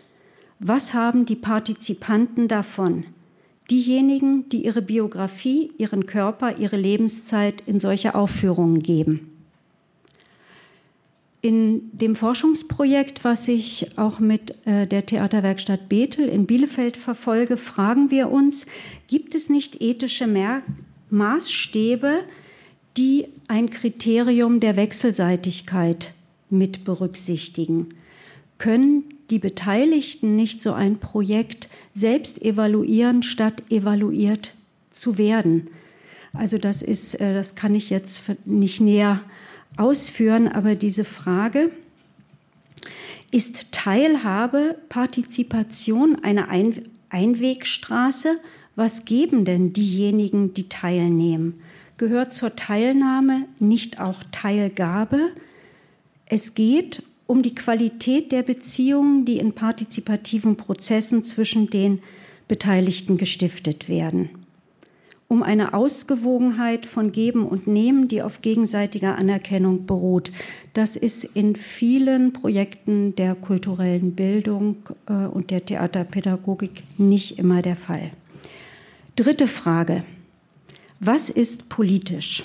was 0.60 0.94
haben 0.94 1.26
die 1.26 1.36
Partizipanten 1.36 2.50
davon? 2.50 3.06
Diejenigen, 3.72 4.48
die 4.50 4.66
ihre 4.66 4.82
Biografie, 4.82 5.72
ihren 5.78 6.06
Körper, 6.06 6.60
ihre 6.60 6.78
Lebenszeit 6.78 7.64
in 7.66 7.80
solche 7.80 8.14
Aufführungen 8.14 8.80
geben. 8.80 9.32
In 11.42 11.90
dem 11.98 12.16
Forschungsprojekt, 12.16 13.24
was 13.24 13.48
ich 13.48 13.98
auch 13.98 14.20
mit 14.20 14.56
äh, 14.68 14.86
der 14.86 15.08
Theaterwerkstatt 15.08 15.90
Bethel 15.90 16.28
in 16.28 16.46
Bielefeld 16.46 16.98
verfolge, 16.98 17.58
fragen 17.58 18.12
wir 18.12 18.30
uns, 18.30 18.68
gibt 19.08 19.34
es 19.34 19.50
nicht 19.50 19.82
ethische 19.82 20.28
Maßstäbe, 21.10 22.20
die 22.96 23.26
ein 23.48 23.72
Kriterium 23.72 24.60
der 24.60 24.76
Wechselseitigkeit 24.76 26.14
mit 26.52 26.84
berücksichtigen? 26.84 27.88
Können 28.62 29.06
die 29.32 29.40
Beteiligten 29.40 30.36
nicht 30.36 30.62
so 30.62 30.72
ein 30.72 31.00
Projekt 31.00 31.68
selbst 31.94 32.40
evaluieren, 32.44 33.24
statt 33.24 33.64
evaluiert 33.72 34.54
zu 34.92 35.18
werden. 35.18 35.70
Also 36.32 36.60
das 36.60 36.84
ist, 36.84 37.16
äh, 37.16 37.34
das 37.34 37.56
kann 37.56 37.74
ich 37.74 37.90
jetzt 37.90 38.22
nicht 38.46 38.80
näher 38.80 39.22
ausführen, 39.78 40.48
aber 40.48 40.76
diese 40.76 41.06
Frage, 41.06 41.72
ist 43.32 43.72
Teilhabe, 43.72 44.78
Partizipation 44.90 46.18
eine 46.22 46.50
Einwegstraße? 47.10 48.40
Was 48.76 49.06
geben 49.06 49.44
denn 49.44 49.74
diejenigen, 49.74 50.54
die 50.54 50.70
teilnehmen? 50.70 51.62
Gehört 51.98 52.32
zur 52.32 52.56
Teilnahme 52.56 53.48
nicht 53.58 54.00
auch 54.00 54.22
Teilgabe? 54.32 55.30
Es 56.28 56.54
geht 56.54 57.02
um 57.32 57.44
die 57.44 57.56
Qualität 57.56 58.34
der 58.34 58.44
Beziehungen, 58.44 59.24
die 59.24 59.38
in 59.38 59.54
partizipativen 59.54 60.58
Prozessen 60.58 61.24
zwischen 61.24 61.70
den 61.70 62.02
Beteiligten 62.50 63.16
gestiftet 63.16 63.88
werden. 63.88 64.32
Um 65.30 65.42
eine 65.42 65.74
Ausgewogenheit 65.74 66.86
von 66.86 67.14
Geben 67.14 67.46
und 67.46 67.68
Nehmen, 67.68 68.10
die 68.10 68.22
auf 68.22 68.42
gegenseitiger 68.42 69.18
Anerkennung 69.18 69.86
beruht. 69.86 70.34
Das 70.74 70.98
ist 70.98 71.24
in 71.24 71.56
vielen 71.56 72.34
Projekten 72.34 73.16
der 73.16 73.36
kulturellen 73.36 74.14
Bildung 74.14 74.90
äh, 75.08 75.14
und 75.14 75.52
der 75.52 75.66
Theaterpädagogik 75.66 76.84
nicht 76.98 77.40
immer 77.40 77.62
der 77.62 77.78
Fall. 77.78 78.12
Dritte 79.16 79.48
Frage. 79.48 80.04
Was 81.00 81.30
ist 81.30 81.70
politisch? 81.70 82.44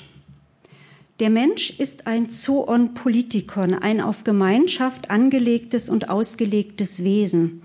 Der 1.18 1.30
Mensch 1.30 1.70
ist 1.70 2.06
ein 2.06 2.30
Zoon 2.30 2.92
Politikon, 2.92 3.72
ein 3.72 4.02
auf 4.02 4.22
Gemeinschaft 4.22 5.10
angelegtes 5.10 5.88
und 5.88 6.10
ausgelegtes 6.10 7.02
Wesen. 7.04 7.62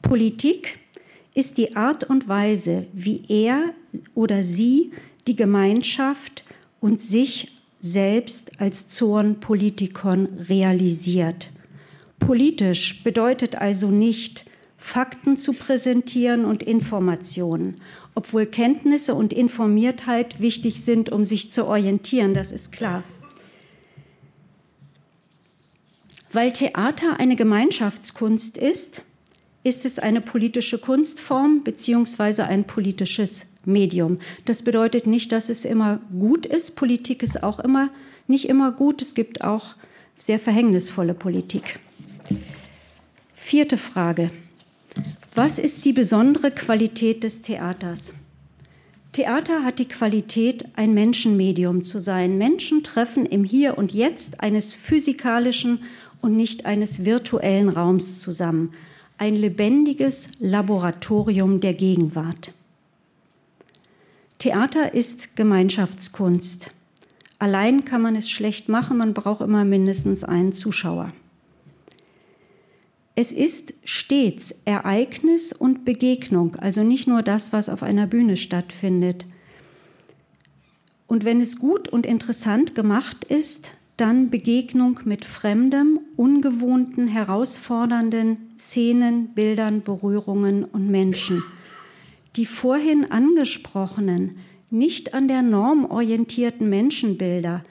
Politik 0.00 0.78
ist 1.34 1.58
die 1.58 1.74
Art 1.74 2.04
und 2.04 2.28
Weise, 2.28 2.86
wie 2.92 3.22
er 3.28 3.74
oder 4.14 4.44
sie 4.44 4.92
die 5.26 5.34
Gemeinschaft 5.34 6.44
und 6.80 7.00
sich 7.00 7.50
selbst 7.80 8.60
als 8.60 8.88
Zoon 8.88 9.40
Politikon 9.40 10.26
realisiert. 10.48 11.50
Politisch 12.20 13.02
bedeutet 13.02 13.56
also 13.56 13.88
nicht, 13.88 14.44
Fakten 14.78 15.36
zu 15.36 15.54
präsentieren 15.54 16.44
und 16.44 16.62
Informationen 16.62 17.76
obwohl 18.14 18.46
Kenntnisse 18.46 19.14
und 19.14 19.32
Informiertheit 19.32 20.40
wichtig 20.40 20.82
sind, 20.82 21.10
um 21.10 21.24
sich 21.24 21.50
zu 21.50 21.66
orientieren, 21.66 22.34
das 22.34 22.52
ist 22.52 22.72
klar. 22.72 23.02
Weil 26.32 26.52
Theater 26.52 27.20
eine 27.20 27.36
Gemeinschaftskunst 27.36 28.58
ist, 28.58 29.02
ist 29.62 29.84
es 29.84 29.98
eine 29.98 30.20
politische 30.20 30.78
Kunstform 30.78 31.62
beziehungsweise 31.64 32.44
ein 32.44 32.64
politisches 32.64 33.46
Medium. 33.64 34.18
Das 34.44 34.62
bedeutet 34.62 35.06
nicht, 35.06 35.32
dass 35.32 35.48
es 35.48 35.64
immer 35.64 36.00
gut 36.18 36.44
ist. 36.44 36.76
Politik 36.76 37.22
ist 37.22 37.42
auch 37.42 37.58
immer 37.60 37.90
nicht 38.26 38.48
immer 38.48 38.72
gut. 38.72 39.02
Es 39.02 39.14
gibt 39.14 39.42
auch 39.42 39.74
sehr 40.18 40.38
verhängnisvolle 40.38 41.14
Politik. 41.14 41.78
Vierte 43.34 43.76
Frage. 43.76 44.30
Was 45.36 45.58
ist 45.58 45.84
die 45.84 45.92
besondere 45.92 46.52
Qualität 46.52 47.24
des 47.24 47.42
Theaters? 47.42 48.14
Theater 49.10 49.64
hat 49.64 49.80
die 49.80 49.88
Qualität, 49.88 50.64
ein 50.76 50.94
Menschenmedium 50.94 51.82
zu 51.82 51.98
sein. 51.98 52.38
Menschen 52.38 52.84
treffen 52.84 53.26
im 53.26 53.42
Hier 53.42 53.76
und 53.76 53.92
Jetzt 53.92 54.40
eines 54.40 54.76
physikalischen 54.76 55.80
und 56.20 56.36
nicht 56.36 56.66
eines 56.66 57.04
virtuellen 57.04 57.68
Raums 57.68 58.20
zusammen. 58.20 58.70
Ein 59.18 59.34
lebendiges 59.34 60.28
Laboratorium 60.38 61.58
der 61.58 61.74
Gegenwart. 61.74 62.52
Theater 64.38 64.94
ist 64.94 65.34
Gemeinschaftskunst. 65.34 66.70
Allein 67.40 67.84
kann 67.84 68.02
man 68.02 68.14
es 68.14 68.30
schlecht 68.30 68.68
machen, 68.68 68.98
man 68.98 69.14
braucht 69.14 69.40
immer 69.40 69.64
mindestens 69.64 70.22
einen 70.22 70.52
Zuschauer. 70.52 71.12
Es 73.16 73.30
ist 73.30 73.74
stets 73.84 74.62
Ereignis 74.64 75.52
und 75.52 75.84
Begegnung, 75.84 76.56
also 76.56 76.82
nicht 76.82 77.06
nur 77.06 77.22
das, 77.22 77.52
was 77.52 77.68
auf 77.68 77.84
einer 77.84 78.08
Bühne 78.08 78.36
stattfindet. 78.36 79.24
Und 81.06 81.24
wenn 81.24 81.40
es 81.40 81.58
gut 81.58 81.88
und 81.88 82.06
interessant 82.06 82.74
gemacht 82.74 83.24
ist, 83.24 83.70
dann 83.96 84.30
Begegnung 84.30 84.98
mit 85.04 85.24
fremdem, 85.24 86.00
ungewohnten, 86.16 87.06
herausfordernden 87.06 88.38
Szenen, 88.58 89.28
Bildern, 89.28 89.82
Berührungen 89.82 90.64
und 90.64 90.90
Menschen. 90.90 91.44
Die 92.34 92.46
vorhin 92.46 93.12
angesprochenen, 93.12 94.38
nicht 94.70 95.14
an 95.14 95.28
der 95.28 95.42
Norm 95.42 95.84
orientierten 95.84 96.68
Menschenbilder 96.68 97.62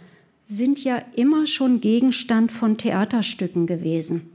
sind 0.46 0.82
ja 0.82 1.00
immer 1.16 1.48
schon 1.48 1.82
Gegenstand 1.82 2.50
von 2.50 2.78
Theaterstücken 2.78 3.68
gewesen. 3.68 4.33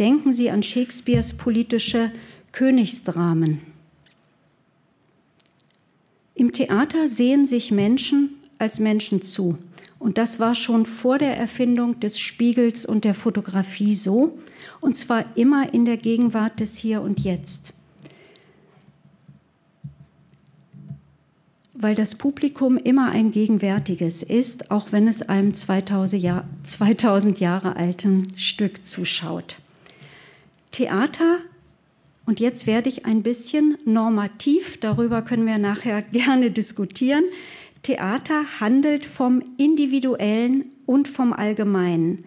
Denken 0.00 0.32
Sie 0.32 0.50
an 0.50 0.62
Shakespeares 0.62 1.34
politische 1.34 2.10
Königsdramen. 2.52 3.60
Im 6.34 6.54
Theater 6.54 7.06
sehen 7.06 7.46
sich 7.46 7.70
Menschen 7.70 8.30
als 8.58 8.80
Menschen 8.80 9.20
zu. 9.20 9.58
Und 9.98 10.16
das 10.16 10.40
war 10.40 10.54
schon 10.54 10.86
vor 10.86 11.18
der 11.18 11.36
Erfindung 11.36 12.00
des 12.00 12.18
Spiegels 12.18 12.86
und 12.86 13.04
der 13.04 13.12
Fotografie 13.12 13.94
so, 13.94 14.38
und 14.80 14.96
zwar 14.96 15.36
immer 15.36 15.74
in 15.74 15.84
der 15.84 15.98
Gegenwart 15.98 16.60
des 16.60 16.78
Hier 16.78 17.02
und 17.02 17.20
Jetzt. 17.20 17.74
weil 21.82 21.94
das 21.94 22.14
Publikum 22.14 22.76
immer 22.76 23.10
ein 23.10 23.30
gegenwärtiges 23.30 24.22
ist, 24.22 24.70
auch 24.70 24.92
wenn 24.92 25.08
es 25.08 25.22
einem 25.22 25.54
2000, 25.54 26.22
Jahr, 26.22 26.44
2000 26.64 27.40
Jahre 27.40 27.74
alten 27.74 28.36
Stück 28.36 28.86
zuschaut. 28.86 29.56
Theater, 30.70 31.38
und 32.26 32.38
jetzt 32.38 32.66
werde 32.66 32.88
ich 32.88 33.06
ein 33.06 33.22
bisschen 33.22 33.76
normativ, 33.84 34.78
darüber 34.78 35.22
können 35.22 35.46
wir 35.46 35.58
nachher 35.58 36.02
gerne 36.12 36.50
diskutieren, 36.50 37.24
Theater 37.82 38.44
handelt 38.60 39.06
vom 39.06 39.42
Individuellen 39.56 40.66
und 40.86 41.08
vom 41.08 41.32
Allgemeinen, 41.32 42.24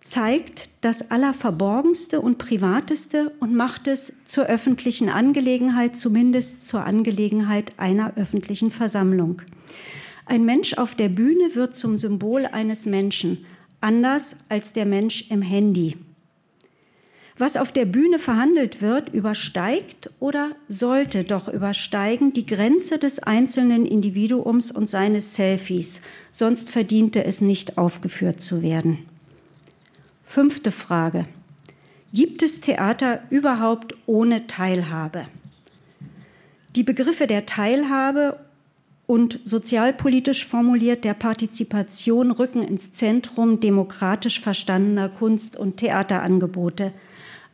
zeigt 0.00 0.68
das 0.80 1.10
Allerverborgenste 1.10 2.20
und 2.20 2.38
Privateste 2.38 3.32
und 3.40 3.54
macht 3.54 3.86
es 3.86 4.12
zur 4.26 4.46
öffentlichen 4.46 5.08
Angelegenheit, 5.08 5.96
zumindest 5.96 6.66
zur 6.66 6.84
Angelegenheit 6.84 7.72
einer 7.78 8.16
öffentlichen 8.16 8.70
Versammlung. 8.70 9.42
Ein 10.26 10.44
Mensch 10.44 10.74
auf 10.74 10.94
der 10.94 11.08
Bühne 11.08 11.54
wird 11.54 11.76
zum 11.76 11.96
Symbol 11.96 12.44
eines 12.46 12.86
Menschen, 12.86 13.46
anders 13.80 14.36
als 14.48 14.72
der 14.72 14.84
Mensch 14.84 15.30
im 15.30 15.42
Handy. 15.42 15.96
Was 17.40 17.56
auf 17.56 17.70
der 17.70 17.84
Bühne 17.84 18.18
verhandelt 18.18 18.82
wird, 18.82 19.14
übersteigt 19.14 20.10
oder 20.18 20.56
sollte 20.66 21.22
doch 21.22 21.46
übersteigen 21.46 22.32
die 22.32 22.44
Grenze 22.44 22.98
des 22.98 23.20
einzelnen 23.20 23.86
Individuums 23.86 24.72
und 24.72 24.90
seines 24.90 25.36
Selfies, 25.36 26.02
sonst 26.32 26.68
verdiente 26.68 27.24
es 27.24 27.40
nicht 27.40 27.78
aufgeführt 27.78 28.40
zu 28.40 28.60
werden. 28.60 28.98
Fünfte 30.24 30.72
Frage. 30.72 31.26
Gibt 32.12 32.42
es 32.42 32.60
Theater 32.60 33.22
überhaupt 33.30 33.94
ohne 34.06 34.48
Teilhabe? 34.48 35.26
Die 36.74 36.82
Begriffe 36.82 37.28
der 37.28 37.46
Teilhabe 37.46 38.40
und 39.06 39.38
sozialpolitisch 39.44 40.44
formuliert 40.44 41.04
der 41.04 41.14
Partizipation 41.14 42.32
rücken 42.32 42.64
ins 42.64 42.92
Zentrum 42.92 43.60
demokratisch 43.60 44.40
verstandener 44.40 45.08
Kunst- 45.08 45.56
und 45.56 45.76
Theaterangebote– 45.76 46.92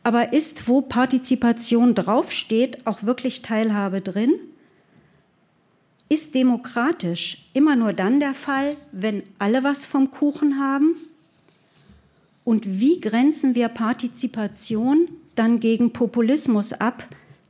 aber 0.05 0.33
ist, 0.33 0.67
wo 0.67 0.81
Partizipation 0.81 1.95
draufsteht, 1.95 2.85
auch 2.85 3.01
wirklich 3.01 3.41
Teilhabe 3.41 4.01
drin? 4.01 4.33
Ist 6.09 6.35
demokratisch 6.35 7.47
immer 7.53 7.75
nur 7.75 7.91
dann 7.91 8.19
der 8.19 8.35
Fall, 8.35 8.77
wenn 8.91 9.23
alle 9.39 9.63
was 9.63 9.87
vom 9.87 10.11
Kuchen 10.11 10.59
haben? 10.59 10.95
Und 12.43 12.79
wie 12.79 13.01
grenzen 13.01 13.55
wir 13.55 13.67
Partizipation 13.67 15.09
dann 15.33 15.59
gegen 15.59 15.91
Populismus 15.91 16.71
ab, 16.71 17.07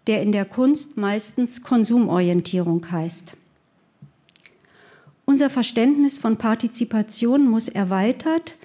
der 0.08 0.22
in 0.22 0.32
der 0.32 0.46
Kunst 0.46 0.96
meistens 0.96 1.62
Konsumorientierung 1.62 2.90
heißt? 2.90 3.34
Unser 5.26 5.50
Verständnis 5.50 6.18
von 6.18 6.38
Partizipation 6.38 7.50
muss 7.50 7.68
erweitert, 7.68 8.56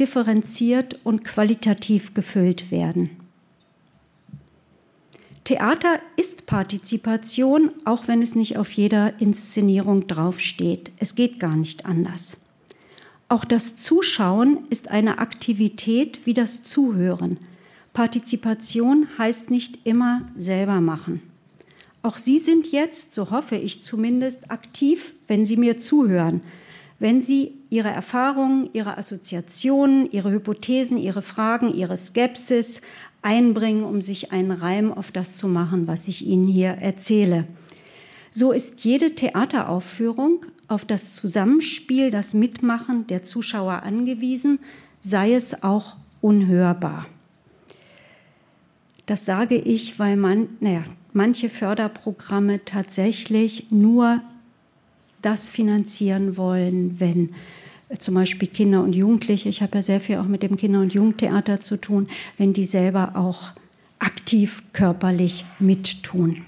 differenziert 0.00 0.98
und 1.04 1.24
qualitativ 1.24 2.14
gefüllt 2.14 2.70
werden. 2.70 3.23
Theater 5.44 6.00
ist 6.16 6.46
Partizipation, 6.46 7.70
auch 7.84 8.08
wenn 8.08 8.22
es 8.22 8.34
nicht 8.34 8.56
auf 8.56 8.72
jeder 8.72 9.20
Inszenierung 9.20 10.06
draufsteht. 10.06 10.90
Es 10.98 11.14
geht 11.14 11.38
gar 11.38 11.54
nicht 11.54 11.84
anders. 11.84 12.38
Auch 13.28 13.44
das 13.44 13.76
Zuschauen 13.76 14.60
ist 14.70 14.90
eine 14.90 15.18
Aktivität 15.18 16.20
wie 16.24 16.32
das 16.32 16.62
Zuhören. 16.62 17.38
Partizipation 17.92 19.06
heißt 19.18 19.50
nicht 19.50 19.80
immer 19.84 20.22
selber 20.36 20.80
machen. 20.80 21.20
Auch 22.02 22.16
Sie 22.16 22.38
sind 22.38 22.72
jetzt, 22.72 23.12
so 23.14 23.30
hoffe 23.30 23.56
ich 23.56 23.82
zumindest, 23.82 24.50
aktiv, 24.50 25.14
wenn 25.26 25.44
Sie 25.44 25.56
mir 25.56 25.78
zuhören, 25.78 26.40
wenn 26.98 27.20
Sie 27.20 27.52
Ihre 27.70 27.88
Erfahrungen, 27.88 28.70
Ihre 28.72 28.98
Assoziationen, 28.98 30.10
Ihre 30.10 30.30
Hypothesen, 30.30 30.96
Ihre 30.96 31.22
Fragen, 31.22 31.74
Ihre 31.74 31.96
Skepsis 31.96 32.82
einbringen, 33.24 33.82
um 33.84 34.02
sich 34.02 34.32
einen 34.32 34.50
Reim 34.50 34.92
auf 34.92 35.10
das 35.10 35.36
zu 35.36 35.48
machen, 35.48 35.86
was 35.86 36.08
ich 36.08 36.26
Ihnen 36.26 36.46
hier 36.46 36.70
erzähle. 36.70 37.46
So 38.30 38.52
ist 38.52 38.84
jede 38.84 39.14
Theateraufführung 39.14 40.44
auf 40.68 40.84
das 40.84 41.14
Zusammenspiel, 41.14 42.10
das 42.10 42.34
Mitmachen 42.34 43.06
der 43.06 43.22
Zuschauer 43.22 43.82
angewiesen, 43.82 44.58
sei 45.00 45.34
es 45.34 45.62
auch 45.62 45.96
unhörbar. 46.20 47.06
Das 49.06 49.24
sage 49.24 49.56
ich, 49.56 49.98
weil 49.98 50.16
man, 50.16 50.48
naja, 50.60 50.84
manche 51.12 51.48
Förderprogramme 51.48 52.64
tatsächlich 52.64 53.70
nur 53.70 54.20
das 55.22 55.48
finanzieren 55.48 56.36
wollen, 56.36 56.98
wenn 57.00 57.34
zum 57.98 58.14
Beispiel 58.14 58.48
Kinder 58.48 58.82
und 58.82 58.94
Jugendliche, 58.94 59.48
ich 59.48 59.62
habe 59.62 59.76
ja 59.76 59.82
sehr 59.82 60.00
viel 60.00 60.18
auch 60.18 60.26
mit 60.26 60.42
dem 60.42 60.56
Kinder- 60.56 60.80
und 60.80 60.94
Jugendtheater 60.94 61.60
zu 61.60 61.80
tun, 61.80 62.08
wenn 62.38 62.52
die 62.52 62.64
selber 62.64 63.12
auch 63.16 63.52
aktiv 63.98 64.62
körperlich 64.72 65.44
mittun. 65.58 66.44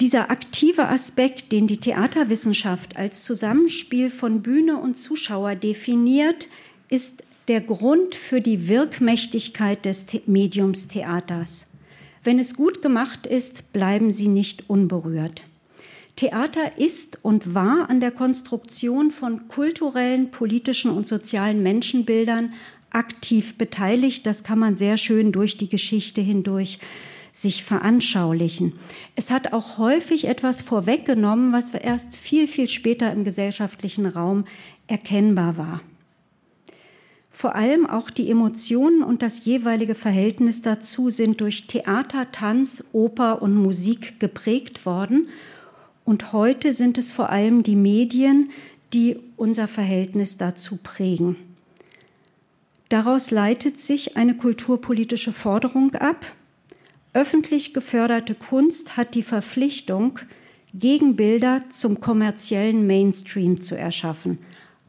Dieser 0.00 0.30
aktive 0.30 0.88
Aspekt, 0.88 1.52
den 1.52 1.66
die 1.66 1.78
Theaterwissenschaft 1.78 2.98
als 2.98 3.24
Zusammenspiel 3.24 4.10
von 4.10 4.42
Bühne 4.42 4.76
und 4.76 4.98
Zuschauer 4.98 5.54
definiert, 5.54 6.48
ist 6.90 7.22
der 7.48 7.62
Grund 7.62 8.14
für 8.14 8.42
die 8.42 8.68
Wirkmächtigkeit 8.68 9.86
des 9.86 10.04
Mediums 10.26 10.88
Theaters. 10.88 11.68
Wenn 12.24 12.38
es 12.38 12.56
gut 12.56 12.82
gemacht 12.82 13.26
ist, 13.26 13.72
bleiben 13.72 14.10
sie 14.10 14.28
nicht 14.28 14.68
unberührt. 14.68 15.45
Theater 16.16 16.78
ist 16.78 17.18
und 17.22 17.54
war 17.54 17.90
an 17.90 18.00
der 18.00 18.10
Konstruktion 18.10 19.10
von 19.10 19.48
kulturellen, 19.48 20.30
politischen 20.30 20.90
und 20.90 21.06
sozialen 21.06 21.62
Menschenbildern 21.62 22.54
aktiv 22.90 23.58
beteiligt. 23.58 24.26
Das 24.26 24.42
kann 24.42 24.58
man 24.58 24.76
sehr 24.76 24.96
schön 24.96 25.30
durch 25.30 25.58
die 25.58 25.68
Geschichte 25.68 26.22
hindurch 26.22 26.78
sich 27.32 27.64
veranschaulichen. 27.64 28.72
Es 29.14 29.30
hat 29.30 29.52
auch 29.52 29.76
häufig 29.76 30.26
etwas 30.26 30.62
vorweggenommen, 30.62 31.52
was 31.52 31.74
erst 31.74 32.16
viel, 32.16 32.48
viel 32.48 32.66
später 32.66 33.12
im 33.12 33.24
gesellschaftlichen 33.24 34.06
Raum 34.06 34.44
erkennbar 34.86 35.58
war. 35.58 35.82
Vor 37.30 37.54
allem 37.54 37.84
auch 37.84 38.08
die 38.08 38.30
Emotionen 38.30 39.02
und 39.02 39.20
das 39.20 39.44
jeweilige 39.44 39.94
Verhältnis 39.94 40.62
dazu 40.62 41.10
sind 41.10 41.42
durch 41.42 41.66
Theater, 41.66 42.32
Tanz, 42.32 42.82
Oper 42.92 43.42
und 43.42 43.54
Musik 43.54 44.18
geprägt 44.18 44.86
worden 44.86 45.28
und 46.06 46.32
heute 46.32 46.72
sind 46.72 46.96
es 46.96 47.12
vor 47.12 47.28
allem 47.28 47.62
die 47.62 47.76
Medien, 47.76 48.50
die 48.94 49.18
unser 49.36 49.68
Verhältnis 49.68 50.38
dazu 50.38 50.78
prägen. 50.82 51.36
Daraus 52.88 53.32
leitet 53.32 53.80
sich 53.80 54.16
eine 54.16 54.36
kulturpolitische 54.36 55.32
Forderung 55.32 55.94
ab. 55.96 56.24
Öffentlich 57.12 57.74
geförderte 57.74 58.34
Kunst 58.34 58.96
hat 58.96 59.14
die 59.14 59.24
Verpflichtung, 59.24 60.20
Gegenbilder 60.72 61.64
zum 61.70 62.00
kommerziellen 62.00 62.86
Mainstream 62.86 63.60
zu 63.60 63.76
erschaffen, 63.76 64.38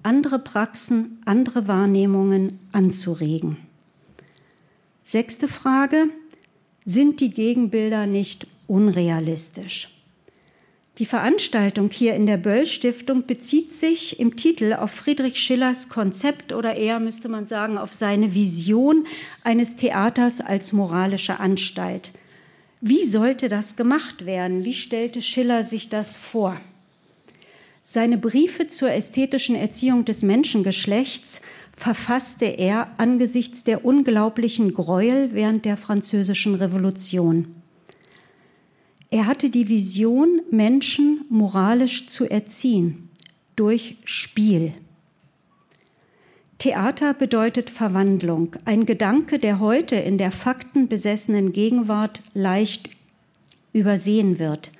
andere 0.03 0.37
Praxen, 0.37 1.19
andere 1.25 1.67
Wahrnehmungen 1.67 2.59
anzuregen. 2.71 3.57
Sechste 5.03 5.47
Frage. 5.47 6.09
Sind 6.85 7.19
die 7.19 7.31
Gegenbilder 7.31 8.05
nicht 8.05 8.47
unrealistisch? 8.67 9.96
Die 10.97 11.05
Veranstaltung 11.05 11.91
hier 11.91 12.15
in 12.15 12.25
der 12.25 12.37
Böll 12.37 12.65
Stiftung 12.65 13.27
bezieht 13.27 13.71
sich 13.71 14.19
im 14.19 14.35
Titel 14.35 14.73
auf 14.73 14.89
Friedrich 14.89 15.37
Schillers 15.37 15.89
Konzept 15.89 16.53
oder 16.53 16.75
eher 16.75 16.99
müsste 16.99 17.29
man 17.29 17.45
sagen 17.45 17.77
auf 17.77 17.93
seine 17.93 18.33
Vision 18.33 19.05
eines 19.43 19.75
Theaters 19.75 20.41
als 20.41 20.73
moralische 20.73 21.39
Anstalt. 21.39 22.11
Wie 22.81 23.03
sollte 23.03 23.47
das 23.47 23.75
gemacht 23.75 24.25
werden? 24.25 24.65
Wie 24.65 24.73
stellte 24.73 25.21
Schiller 25.21 25.63
sich 25.63 25.89
das 25.89 26.17
vor? 26.17 26.59
Seine 27.83 28.17
Briefe 28.17 28.67
zur 28.67 28.91
ästhetischen 28.91 29.55
Erziehung 29.55 30.03
des 30.03 30.23
Menschengeschlechts 30.23 31.41
verfasste 31.75 32.45
er 32.45 32.89
angesichts 32.97 33.63
der 33.63 33.85
unglaublichen 33.85 34.73
Gräuel 34.73 35.29
während 35.33 35.63
der 35.63 35.77
Französischen 35.77 36.55
Revolution. 36.55 37.53
Er 39.09 39.25
hatte 39.25 39.49
die 39.49 39.69
Vision, 39.69 40.41
Menschen 40.51 41.25
moralisch 41.29 42.07
zu 42.07 42.29
erziehen 42.29 43.09
durch 43.55 43.97
Spiel. 44.03 44.73
Theater 46.57 47.13
bedeutet 47.13 47.69
Verwandlung, 47.69 48.55
ein 48.65 48.85
Gedanke, 48.85 49.39
der 49.39 49.59
heute 49.59 49.95
in 49.95 50.17
der 50.17 50.31
faktenbesessenen 50.31 51.53
Gegenwart 51.53 52.21
leicht 52.33 52.89
übersehen 53.73 54.39
wird. 54.39 54.71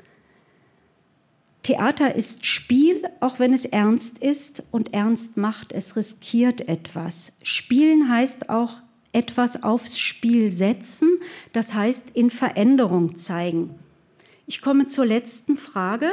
Theater 1.63 2.15
ist 2.15 2.45
Spiel, 2.45 3.03
auch 3.19 3.39
wenn 3.39 3.53
es 3.53 3.65
ernst 3.65 4.17
ist 4.17 4.63
und 4.71 4.93
ernst 4.93 5.37
macht, 5.37 5.71
es 5.71 5.95
riskiert 5.95 6.67
etwas. 6.67 7.33
Spielen 7.43 8.09
heißt 8.09 8.49
auch 8.49 8.81
etwas 9.13 9.63
aufs 9.63 9.99
Spiel 9.99 10.51
setzen, 10.51 11.09
das 11.53 11.73
heißt 11.73 12.11
in 12.13 12.29
Veränderung 12.29 13.17
zeigen 13.17 13.75
Ich 14.49 14.61
komme 14.61 14.87
zur 14.87 15.05
letzten 15.05 15.57
Frage. 15.57 16.07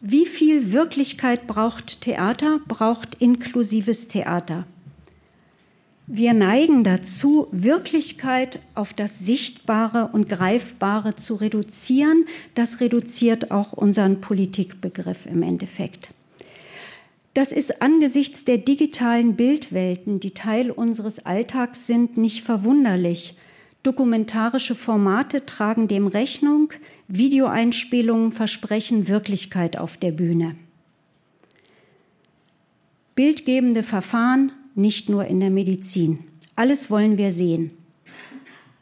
Wie 0.00 0.26
viel 0.26 0.70
Wirklichkeit 0.70 1.48
braucht 1.48 2.00
Theater, 2.02 2.60
braucht 2.68 3.16
inklusives 3.16 4.06
Theater? 4.06 4.64
Wir 6.06 6.34
neigen 6.34 6.84
dazu, 6.84 7.48
Wirklichkeit 7.50 8.60
auf 8.76 8.94
das 8.94 9.18
Sichtbare 9.18 10.10
und 10.12 10.28
Greifbare 10.28 11.16
zu 11.16 11.34
reduzieren. 11.34 12.26
Das 12.54 12.78
reduziert 12.80 13.50
auch 13.50 13.72
unseren 13.72 14.20
Politikbegriff 14.20 15.26
im 15.26 15.42
Endeffekt. 15.42 16.10
Das 17.34 17.50
ist 17.50 17.82
angesichts 17.82 18.44
der 18.44 18.58
digitalen 18.58 19.34
Bildwelten, 19.34 20.20
die 20.20 20.30
Teil 20.30 20.70
unseres 20.70 21.26
Alltags 21.26 21.88
sind, 21.88 22.16
nicht 22.16 22.44
verwunderlich. 22.44 23.34
Dokumentarische 23.82 24.74
Formate 24.74 25.44
tragen 25.46 25.86
dem 25.86 26.06
Rechnung, 26.08 26.72
Videoeinspielungen 27.08 28.32
versprechen 28.32 29.08
Wirklichkeit 29.08 29.78
auf 29.78 29.96
der 29.96 30.10
Bühne. 30.10 30.56
Bildgebende 33.14 33.82
Verfahren, 33.82 34.52
nicht 34.74 35.08
nur 35.08 35.24
in 35.24 35.40
der 35.40 35.50
Medizin. 35.50 36.24
Alles 36.54 36.90
wollen 36.90 37.16
wir 37.16 37.32
sehen. 37.32 37.70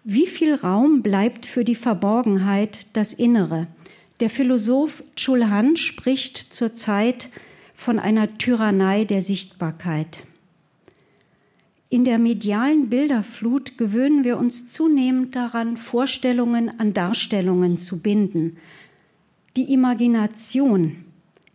Wie 0.04 0.26
viel 0.26 0.54
Raum 0.54 1.02
bleibt 1.02 1.46
für 1.46 1.64
die 1.64 1.74
Verborgenheit, 1.74 2.86
das 2.92 3.14
Innere? 3.14 3.68
Der 4.20 4.30
Philosoph 4.30 5.02
Chulhan 5.16 5.76
spricht 5.76 6.36
zurzeit 6.36 7.30
von 7.74 7.98
einer 7.98 8.38
Tyrannei 8.38 9.04
der 9.04 9.22
Sichtbarkeit. 9.22 10.24
In 11.90 12.04
der 12.04 12.18
medialen 12.18 12.88
Bilderflut 12.88 13.78
gewöhnen 13.78 14.24
wir 14.24 14.38
uns 14.38 14.66
zunehmend 14.66 15.36
daran, 15.36 15.76
Vorstellungen 15.76 16.80
an 16.80 16.92
Darstellungen 16.92 17.78
zu 17.78 18.00
binden. 18.00 18.56
Die 19.56 19.72
Imagination 19.72 21.04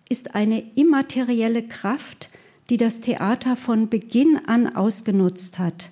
ist 0.08 0.36
eine 0.36 0.63
immaterielle 0.76 1.63
Kraft, 1.68 2.30
die 2.70 2.78
das 2.78 3.02
Theater 3.02 3.56
von 3.56 3.89
Beginn 3.89 4.39
an 4.46 4.76
ausgenutzt 4.76 5.60
hat. 5.60 5.92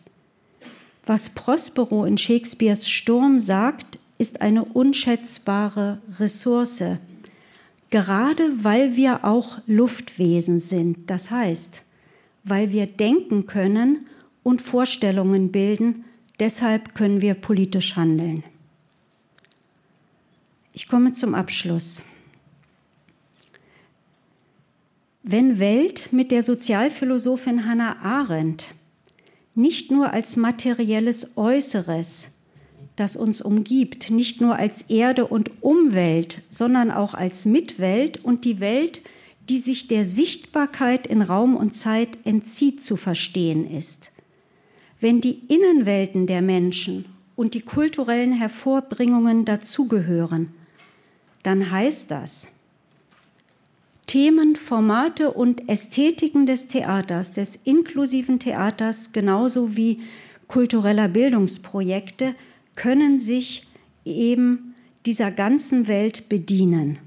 Was 1.06 1.30
Prospero 1.30 2.06
in 2.06 2.18
Shakespeares 2.18 2.88
Sturm 2.90 3.40
sagt, 3.40 3.98
ist 4.18 4.42
eine 4.42 4.64
unschätzbare 4.64 6.02
Ressource. 6.20 6.84
Gerade 7.90 8.64
weil 8.64 8.96
wir 8.96 9.24
auch 9.24 9.60
Luftwesen 9.68 10.60
sind, 10.60 11.10
das 11.10 11.32
heißt, 11.32 11.84
weil 12.44 12.72
wir 12.72 12.88
denken 12.88 13.46
können 13.46 14.06
und 14.48 14.62
Vorstellungen 14.62 15.52
bilden, 15.52 16.06
deshalb 16.40 16.96
können 16.96 17.20
wir 17.20 17.34
politisch 17.34 17.98
handeln. 17.98 18.46
Ich 20.72 20.88
komme 20.88 21.12
zum 21.12 21.36
Abschluss. 21.36 22.02
Wenn 25.22 25.60
Welt 25.60 26.14
mit 26.14 26.32
der 26.32 26.44
Sozialphilosophin 26.44 27.66
Hannah 27.66 27.98
Arendt 28.02 28.74
nicht 29.54 29.92
nur 29.92 30.14
als 30.14 30.38
materielles 30.38 31.36
Äußeres, 31.36 32.32
das 32.96 33.18
uns 33.18 33.42
umgibt, 33.42 34.12
nicht 34.12 34.40
nur 34.40 34.56
als 34.56 34.84
Erde 34.84 35.28
und 35.28 35.62
Umwelt, 35.62 36.42
sondern 36.48 36.90
auch 36.90 37.14
als 37.14 37.46
Mitwelt 37.46 38.24
und 38.24 38.46
die 38.46 38.62
Welt, 38.62 39.02
die 39.50 39.60
sich 39.60 39.90
der 39.90 40.06
Sichtbarkeit 40.06 41.06
in 41.06 41.22
Raum 41.22 41.58
und 41.58 41.76
Zeit 41.76 42.18
entzieht, 42.24 42.82
zu 42.82 42.96
verstehen 42.96 43.70
ist. 43.70 44.14
Wenn 45.00 45.22
die 45.22 45.42
Innenwelten 45.48 46.26
der 46.26 46.42
Menschen 46.42 47.06
und 47.36 47.54
die 47.54 47.62
kulturellen 47.62 48.34
Hervorbringungen 48.34 49.46
dazugehören, 49.46 50.54
dann 51.44 51.70
heißt 51.72 52.10
das, 52.10 52.54
Themen, 54.08 54.56
Formate 54.56 55.32
und 55.32 55.68
Ästhetiken 55.68 56.46
des 56.46 56.68
Theaters, 56.68 57.34
des 57.34 57.58
inklusiven 57.58 58.40
Theaters 58.40 59.12
genauso 59.12 59.76
wie 59.76 60.02
kultureller 60.48 61.10
Bildungsprojekte 61.10 62.34
können 62.76 63.20
sich 63.20 63.68
eben 64.06 64.76
dieser 65.06 65.30
ganzen 65.30 65.88
Welt 65.90 66.30
bedienen. 66.30 67.00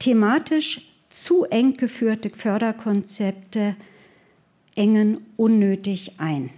Thematisch 0.00 0.80
zu 1.08 1.44
eng 1.44 1.76
geführte 1.76 2.30
Förderkonzepte 2.30 3.76
engen 4.74 5.18
unnötig 5.36 6.14
ein. 6.18 6.50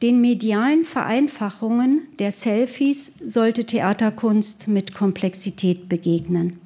Den 0.00 0.20
medialen 0.20 0.84
Vereinfachungen 0.84 2.02
der 2.20 2.30
Selfies 2.30 3.12
sollte 3.24 3.64
Theaterkunst 3.64 4.68
mit 4.68 4.94
Komplexität 4.94 5.88
begegnen. 5.88 6.60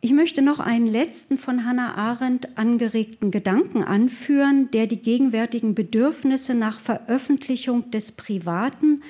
Ich 0.00 0.12
möchte 0.12 0.42
noch 0.42 0.58
einen 0.58 0.86
letzten 0.86 1.38
von 1.38 1.64
Hannah 1.64 1.94
Arendt 1.94 2.58
angeregten 2.58 3.30
Gedanken 3.30 3.84
anführen, 3.84 4.70
der 4.72 4.86
die 4.86 4.96
gegenwärtigen 4.96 5.74
Bedürfnisse 5.74 6.54
nach 6.54 6.80
Veröffentlichung 6.80 7.90
des 7.90 8.10
Privaten 8.12 9.02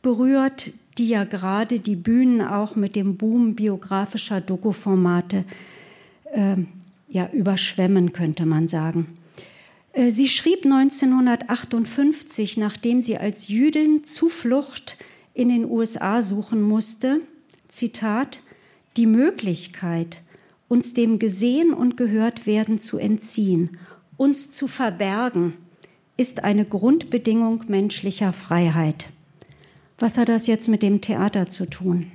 berührt, 0.00 0.70
die 0.96 1.08
ja 1.08 1.24
gerade 1.24 1.80
die 1.80 1.96
Bühnen 1.96 2.40
auch 2.40 2.74
mit 2.74 2.96
dem 2.96 3.16
Boom 3.16 3.54
biografischer 3.54 4.40
Dokuformate 4.40 5.44
äh, 6.32 6.56
ja, 7.08 7.28
überschwemmen, 7.32 8.12
könnte 8.12 8.46
man 8.46 8.68
sagen. 8.68 9.17
Äh, 9.98 10.10
sie 10.10 10.28
schrieb 10.28 10.64
1958, 10.64 12.56
nachdem 12.56 13.02
sie 13.02 13.18
als 13.18 13.48
Jüdin 13.48 14.04
Zuflucht 14.04 14.96
in 15.34 15.48
den 15.48 15.68
USA 15.68 16.22
suchen 16.22 16.62
musste, 16.62 17.20
Zitat, 17.66 18.40
die 18.96 19.06
Möglichkeit, 19.06 20.22
uns 20.68 20.94
dem 20.94 21.18
Gesehen 21.18 21.72
und 21.72 21.96
Gehört 21.96 22.46
werden 22.46 22.78
zu 22.78 22.98
entziehen, 22.98 23.78
uns 24.16 24.50
zu 24.50 24.68
verbergen, 24.68 25.54
ist 26.16 26.44
eine 26.44 26.64
Grundbedingung 26.64 27.64
menschlicher 27.68 28.32
Freiheit. 28.32 29.08
Was 29.98 30.16
hat 30.16 30.28
das 30.28 30.46
jetzt 30.46 30.68
mit 30.68 30.82
dem 30.82 31.00
Theater 31.00 31.50
zu 31.50 31.66
tun? 31.66 32.12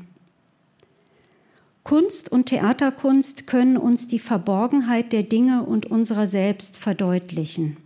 Kunst 1.83 2.31
und 2.31 2.45
Theaterkunst 2.45 3.45
können 3.45 3.75
uns 3.75 4.07
die 4.07 4.19
Verborgenheit 4.19 5.11
der 5.11 5.23
Dinge 5.23 5.63
und 5.63 5.85
unserer 5.85 6.27
selbst 6.27 6.77
verdeutlichen. 6.77 7.77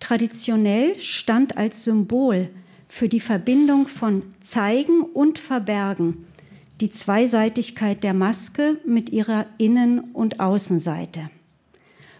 Traditionell 0.00 0.98
stand 0.98 1.56
als 1.56 1.84
Symbol 1.84 2.50
für 2.88 3.08
die 3.08 3.20
Verbindung 3.20 3.86
von 3.86 4.22
Zeigen 4.40 5.02
und 5.02 5.38
Verbergen 5.38 6.26
die 6.80 6.90
Zweiseitigkeit 6.90 8.02
der 8.02 8.12
Maske 8.12 8.80
mit 8.84 9.10
ihrer 9.10 9.46
Innen- 9.56 10.00
und 10.12 10.40
Außenseite. 10.40 11.30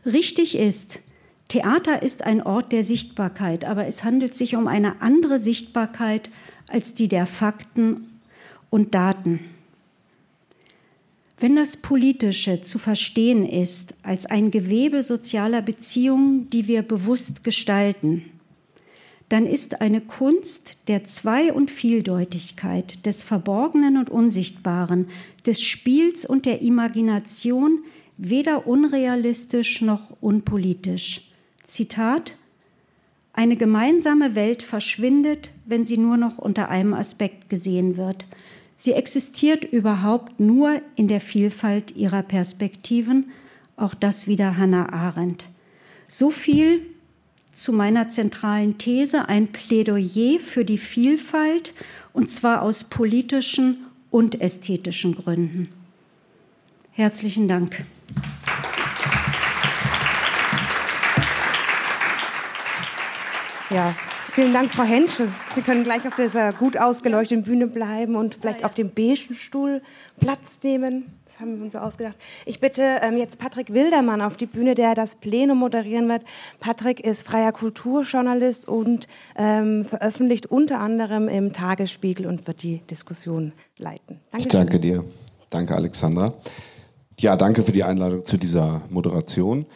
Richtig 0.07 0.57
ist, 0.57 1.01
Theater 1.49 2.03
ist 2.03 2.23
ein 2.23 2.41
Ort 2.41 2.71
der 2.71 2.85
Sichtbarkeit, 2.85 3.65
aber 3.65 3.87
es 3.87 4.05
handelt 4.05 4.35
sich 4.35 4.55
um 4.55 4.69
eine 4.69 5.03
andere 5.03 5.41
Sichtbarkeit 5.41 6.31
als 6.69 6.95
die 6.95 7.09
der 7.09 7.27
Fakten 7.27 8.21
und 8.71 8.95
Daten. 8.95 9.41
Wenn 11.43 11.57
das 11.57 11.77
Politische 11.77 12.61
zu 12.61 12.79
verstehen 12.79 13.45
ist 13.45 13.95
als 14.05 14.27
ein 14.27 14.53
Gewebe 14.53 15.03
sozialer 15.03 15.61
Beziehungen, 15.61 16.49
die 16.51 16.69
wir 16.69 16.83
bewusst 16.83 17.43
gestalten, 17.43 18.23
dann 19.29 19.47
ist 19.49 19.81
eine 19.81 20.01
Kunst 20.01 20.79
der 20.87 21.03
Zwei- 21.03 21.53
und 21.53 21.73
Vieldeutigkeit, 21.73 23.05
des 23.07 23.25
Verborgenen 23.25 23.97
und 23.97 24.09
Unsichtbaren, 24.09 25.09
des 25.45 25.61
Spiels 25.61 26.25
und 26.25 26.47
der 26.47 26.63
Imagination 26.63 27.81
weder 28.19 28.69
unrealistisch 28.69 29.83
noch 29.83 30.17
unpolitisch. 30.21 31.29
Zitat 31.65 32.37
Eine 33.33 33.57
gemeinsame 33.57 34.37
Welt 34.37 34.63
verschwindet, 34.63 35.51
wenn 35.67 35.85
sie 35.87 35.99
nur 35.99 36.17
noch 36.17 36.39
unter 36.39 36.69
einem 36.69 36.95
Aspekt 36.95 37.49
gesehen 37.49 37.97
wird. 37.97 38.27
Sie 38.85 38.95
existiert 38.95 39.63
überhaupt 39.63 40.41
nur 40.41 40.83
in 40.97 41.07
der 41.07 41.21
Vielfalt 41.21 41.95
ihrer 41.95 42.25
Perspektiven, 42.25 43.31
auch 43.77 43.95
das 43.95 44.27
wieder 44.27 44.57
Hannah 44.57 44.93
Arendt. 44.93 45.47
So 46.09 46.33
viel 46.33 46.85
zu 47.55 47.73
meiner 47.73 48.09
zentralen 48.09 48.79
These 48.79 49.29
ein 49.29 49.53
Plädoyer 49.53 50.41
für 50.41 50.65
die 50.65 50.79
Vielfalt, 50.79 51.75
und 52.13 52.33
zwar 52.33 52.63
aus 52.63 52.83
politischen 52.83 53.87
und 54.11 54.41
ästhetischen 54.41 55.15
Gründen. 55.15 55.69
Herzlichen 56.91 57.47
Dank. 57.47 57.85
Ja, 63.71 63.95
Vielen 64.35 64.55
Dank, 64.55 64.71
Frau 64.71 64.85
Henschel. 64.85 65.29
Sie 65.55 65.61
können 65.61 65.85
gleich 65.85 66.09
auf 66.09 66.17
dieser 66.17 66.55
gut 66.55 66.79
ausgeleuchteten 66.79 67.45
Bühne 67.45 67.67
bleiben 67.67 68.17
und 68.17 68.39
vielleicht 68.41 68.65
auf 68.65 68.73
dem 68.73 68.89
beigen 68.89 69.35
Stuhl 69.35 69.83
Platz 70.21 70.59
nehmen. 70.63 71.13
Das 71.27 71.39
haben 71.39 71.59
wir 71.59 71.65
uns 71.67 71.75
so 71.75 71.79
ausgedacht. 71.79 72.17
Ich 72.47 72.59
bitte 72.59 72.83
ähm, 73.03 73.19
jetzt 73.19 73.39
Patrick 73.39 73.75
Wildermann 73.75 74.23
auf 74.23 74.39
die 74.39 74.47
Bühne, 74.47 74.75
der 74.75 74.95
das 74.95 75.17
Plenum 75.17 75.59
moderieren 75.59 76.09
wird. 76.09 76.25
Patrick 76.61 77.01
ist 77.01 77.27
freier 77.27 77.53
Kulturjournalist 77.53 78.67
und 78.67 79.07
ähm, 79.37 79.85
veröffentlicht 79.85 80.47
unter 80.47 80.81
anderem 80.81 81.29
im 81.29 81.53
Tagesspiegel 81.53 82.25
und 82.25 82.47
wird 82.47 82.63
die 82.63 82.79
Diskussion 82.91 83.53
leiten. 83.77 84.21
Dankeschön. 84.31 84.41
Ich 84.41 84.49
danke 84.49 84.81
dir. 84.81 85.05
Danke, 85.51 85.75
Alexandra. 85.75 86.33
Ja, 87.21 87.37
danke 87.37 87.63
für 87.63 87.73
die 87.73 87.85
Einladung 87.85 88.25
zu 88.25 88.39
dieser 88.39 88.81
Moderation. 88.89 89.67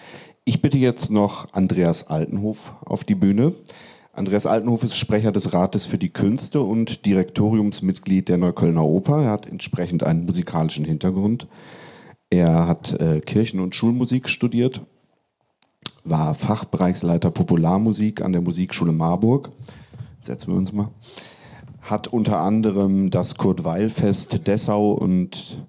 Ich 0.46 0.62
bitte 0.62 0.78
jetzt 0.78 1.10
noch 1.10 1.52
Andreas 1.52 2.06
Altenhof 2.06 2.72
auf 2.86 3.04
die 3.04 3.16
Bühne. 3.16 3.52
Andreas 4.16 4.46
Altenhof 4.46 4.82
ist 4.82 4.96
Sprecher 4.96 5.30
des 5.30 5.52
Rates 5.52 5.84
für 5.84 5.98
die 5.98 6.08
Künste 6.08 6.62
und 6.62 7.04
Direktoriumsmitglied 7.04 8.30
der 8.30 8.38
Neuköllner 8.38 8.82
Oper. 8.82 9.24
Er 9.24 9.30
hat 9.30 9.44
entsprechend 9.44 10.04
einen 10.04 10.24
musikalischen 10.24 10.86
Hintergrund. 10.86 11.46
Er 12.30 12.66
hat 12.66 12.98
äh, 12.98 13.20
Kirchen- 13.20 13.60
und 13.60 13.74
Schulmusik 13.74 14.30
studiert, 14.30 14.80
war 16.02 16.32
Fachbereichsleiter 16.32 17.30
Popularmusik 17.30 18.22
an 18.22 18.32
der 18.32 18.40
Musikschule 18.40 18.92
Marburg. 18.92 19.50
Setzen 20.18 20.50
wir 20.50 20.56
uns 20.56 20.72
mal. 20.72 20.88
Hat 21.82 22.08
unter 22.08 22.40
anderem 22.40 23.10
das 23.10 23.34
Kurt-Weil-Fest 23.34 24.46
Dessau 24.46 24.92
und 24.92 25.62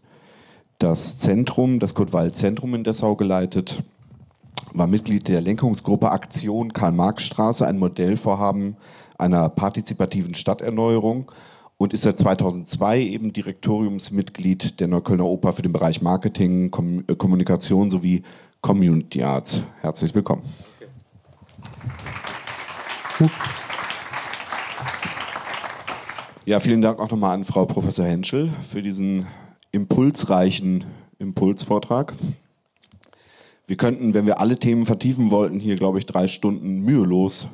das 0.79 1.17
Zentrum, 1.17 1.79
das 1.79 1.95
Kurt-Weil-Zentrum 1.95 2.75
in 2.75 2.85
Dessau 2.85 3.17
geleitet 3.17 3.83
war 4.73 4.87
Mitglied 4.87 5.27
der 5.27 5.41
Lenkungsgruppe 5.41 6.11
Aktion 6.11 6.73
Karl-Marx-Straße, 6.73 7.65
ein 7.65 7.77
Modellvorhaben 7.79 8.77
einer 9.17 9.49
partizipativen 9.49 10.35
Stadterneuerung 10.35 11.31
und 11.77 11.93
ist 11.93 12.03
seit 12.03 12.17
2002 12.17 13.01
eben 13.01 13.33
Direktoriumsmitglied 13.33 14.79
der 14.79 14.87
Neuköllner 14.87 15.25
Oper 15.25 15.53
für 15.53 15.61
den 15.61 15.73
Bereich 15.73 16.01
Marketing, 16.01 16.71
Kom 16.71 17.03
äh, 17.07 17.15
Kommunikation 17.15 17.89
sowie 17.89 18.23
Community 18.61 19.23
Arts. 19.23 19.61
Herzlich 19.81 20.13
willkommen. 20.13 20.41
Ja, 26.45 26.59
vielen 26.59 26.81
Dank 26.81 26.99
auch 26.99 27.09
nochmal 27.09 27.33
an 27.35 27.43
Frau 27.43 27.65
Professor 27.65 28.05
Henschel 28.05 28.49
für 28.61 28.81
diesen 28.81 29.27
impulsreichen 29.71 30.85
Impulsvortrag. 31.19 32.13
Wir 33.67 33.75
könnten, 33.75 34.13
wenn 34.13 34.25
wir 34.25 34.39
alle 34.39 34.57
Themen 34.57 34.85
vertiefen 34.85 35.29
wollten, 35.29 35.59
hier, 35.59 35.75
glaube 35.75 35.99
ich, 35.99 36.05
drei 36.05 36.27
Stunden 36.27 36.83
mühelos 36.83 37.49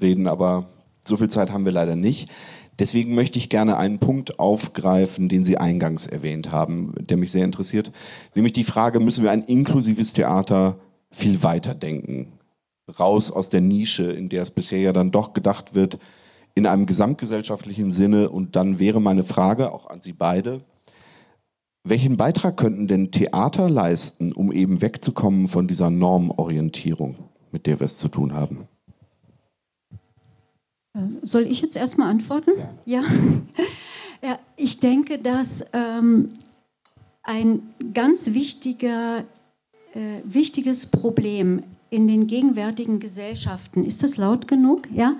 reden, 0.00 0.26
aber 0.26 0.66
so 1.06 1.18
viel 1.18 1.28
Zeit 1.28 1.52
haben 1.52 1.66
wir 1.66 1.72
leider 1.72 1.96
nicht. 1.96 2.30
Deswegen 2.78 3.14
möchte 3.14 3.38
ich 3.38 3.50
gerne 3.50 3.76
einen 3.76 3.98
Punkt 3.98 4.40
aufgreifen, 4.40 5.28
den 5.28 5.44
Sie 5.44 5.58
eingangs 5.58 6.06
erwähnt 6.06 6.50
haben, 6.50 6.94
der 6.98 7.18
mich 7.18 7.30
sehr 7.30 7.44
interessiert, 7.44 7.92
nämlich 8.34 8.54
die 8.54 8.64
Frage, 8.64 9.00
müssen 9.00 9.22
wir 9.22 9.30
ein 9.30 9.44
inklusives 9.44 10.14
Theater 10.14 10.78
viel 11.10 11.42
weiter 11.42 11.74
denken? 11.74 12.32
Raus 12.98 13.30
aus 13.30 13.50
der 13.50 13.60
Nische, 13.60 14.10
in 14.10 14.30
der 14.30 14.42
es 14.42 14.50
bisher 14.50 14.80
ja 14.80 14.92
dann 14.92 15.10
doch 15.10 15.34
gedacht 15.34 15.74
wird, 15.74 15.98
in 16.54 16.66
einem 16.66 16.86
gesamtgesellschaftlichen 16.86 17.90
Sinne. 17.90 18.30
Und 18.30 18.56
dann 18.56 18.78
wäre 18.78 19.00
meine 19.00 19.24
Frage 19.24 19.72
auch 19.72 19.88
an 19.88 20.00
Sie 20.00 20.12
beide, 20.12 20.62
welchen 21.84 22.16
Beitrag 22.16 22.56
könnten 22.56 22.88
denn 22.88 23.10
Theater 23.10 23.68
leisten, 23.68 24.32
um 24.32 24.50
eben 24.50 24.80
wegzukommen 24.80 25.48
von 25.48 25.68
dieser 25.68 25.90
Normorientierung, 25.90 27.16
mit 27.52 27.66
der 27.66 27.78
wir 27.78 27.84
es 27.84 27.98
zu 27.98 28.08
tun 28.08 28.32
haben? 28.32 28.66
Äh, 30.94 31.00
soll 31.22 31.42
ich 31.42 31.60
jetzt 31.60 31.76
erstmal 31.76 32.10
antworten? 32.10 32.52
Ja. 32.86 33.02
ja. 33.02 33.04
ja. 34.22 34.38
ich 34.56 34.80
denke, 34.80 35.18
dass 35.18 35.64
ähm, 35.74 36.30
ein 37.22 37.62
ganz 37.92 38.32
wichtiger, 38.32 39.24
äh, 39.94 40.20
wichtiges 40.24 40.86
Problem 40.86 41.60
in 41.90 42.08
den 42.08 42.26
gegenwärtigen 42.26 42.98
Gesellschaften, 42.98 43.84
ist 43.84 44.02
das 44.02 44.16
laut 44.16 44.48
genug? 44.48 44.88
Ja, 44.92 45.16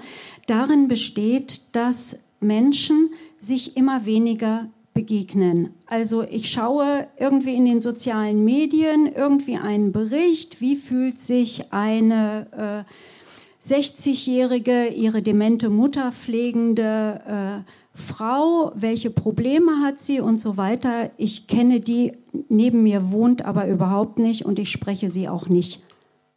darin 0.46 0.88
besteht, 0.88 1.62
dass 1.72 2.20
Menschen 2.40 3.11
sich 3.37 3.77
immer 3.77 4.07
weniger 4.07 4.68
begegnen. 4.94 5.70
Also 5.87 6.22
ich 6.22 6.50
schaue 6.50 7.09
irgendwie 7.18 7.54
in 7.54 7.66
den 7.66 7.80
sozialen 7.80 8.44
Medien 8.44 9.12
irgendwie 9.12 9.57
einen 9.57 9.92
Bericht, 9.92 10.61
wie 10.61 10.76
fühlt 10.76 11.20
sich 11.20 11.72
eine 11.72 12.85
äh, 12.87 13.68
60-jährige, 13.68 14.88
ihre 14.88 15.20
demente 15.20 15.68
Mutter 15.68 16.12
pflegende 16.12 17.64
äh, 17.66 17.70
Frau, 17.96 18.72
welche 18.74 19.11
Probleme 19.11 19.80
hat 19.80 20.00
sie 20.00 20.20
und 20.20 20.37
so 20.37 20.57
weiter. 20.57 21.11
Ich 21.16 21.46
kenne 21.46 21.80
die, 21.80 22.12
neben 22.48 22.83
mir 22.83 23.11
wohnt 23.11 23.44
aber 23.44 23.66
überhaupt 23.68 24.18
nicht 24.18 24.44
und 24.44 24.59
ich 24.59 24.70
spreche 24.70 25.09
sie 25.09 25.28
auch 25.28 25.48
nicht 25.48 25.83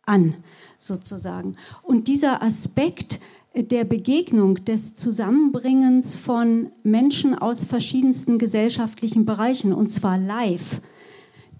an, 0.06 0.36
sozusagen. 0.78 1.56
Und 1.84 2.08
dieser 2.08 2.42
Aspekt, 2.42 3.20
der 3.64 3.86
Begegnung, 3.86 4.64
des 4.66 4.96
Zusammenbringens 4.96 6.16
von 6.16 6.72
Menschen 6.84 7.36
aus 7.36 7.66
verschiedensten 7.66 8.38
gesellschaftlichen 8.38 9.26
Bereichen, 9.26 9.74
und 9.74 9.90
zwar 9.90 10.18
live. 10.18 10.82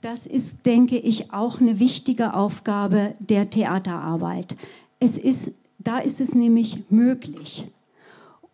Das 0.02 0.28
ist, 0.28 0.66
denke 0.66 0.98
ich, 0.98 1.34
auch 1.34 1.60
eine 1.60 1.80
wichtige 1.80 2.34
Aufgabe 2.34 3.16
der 3.20 3.50
Theaterarbeit. 3.50 4.56
Es 5.00 5.18
ist, 5.18 5.54
da 5.80 5.98
ist 5.98 6.22
es 6.22 6.36
nämlich 6.36 6.84
möglich. 6.90 7.66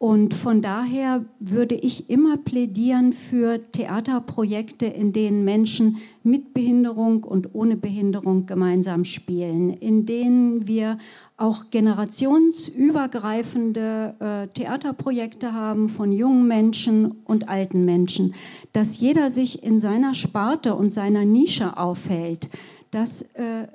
Und 0.04 0.34
von 0.34 0.62
daher 0.62 1.24
würde 1.40 1.76
ich 1.76 2.10
immer 2.10 2.36
plädieren 2.36 3.14
für 3.14 3.72
Theaterprojekte, 3.72 4.86
in 4.86 5.14
denen 5.14 5.46
Menschen 5.46 5.96
mit 6.24 6.54
Behinderung 6.54 7.24
und 7.24 7.56
ohne 7.56 7.78
Behinderung 7.78 8.46
gemeinsam 8.46 9.06
spielen, 9.06 9.70
in 9.70 10.06
denen 10.06 10.68
wir 10.68 10.98
auch 11.38 11.70
generationsübergreifende 11.72 14.16
äh, 14.20 14.48
Theaterprojekte 14.54 15.54
haben 15.54 15.90
von 15.90 16.12
jungen 16.12 16.48
Menschen 16.48 17.24
und 17.26 17.50
alten 17.50 17.86
Menschen, 17.86 18.36
dass 18.72 19.00
jeder 19.00 19.32
sich 19.32 19.64
in 19.64 19.80
seiner 19.80 20.14
Sparte 20.14 20.76
und 20.76 20.92
seiner 20.92 21.26
Nische 21.26 21.76
aufhält. 21.78 22.50
Das 22.92 23.24
äh, 23.34 23.68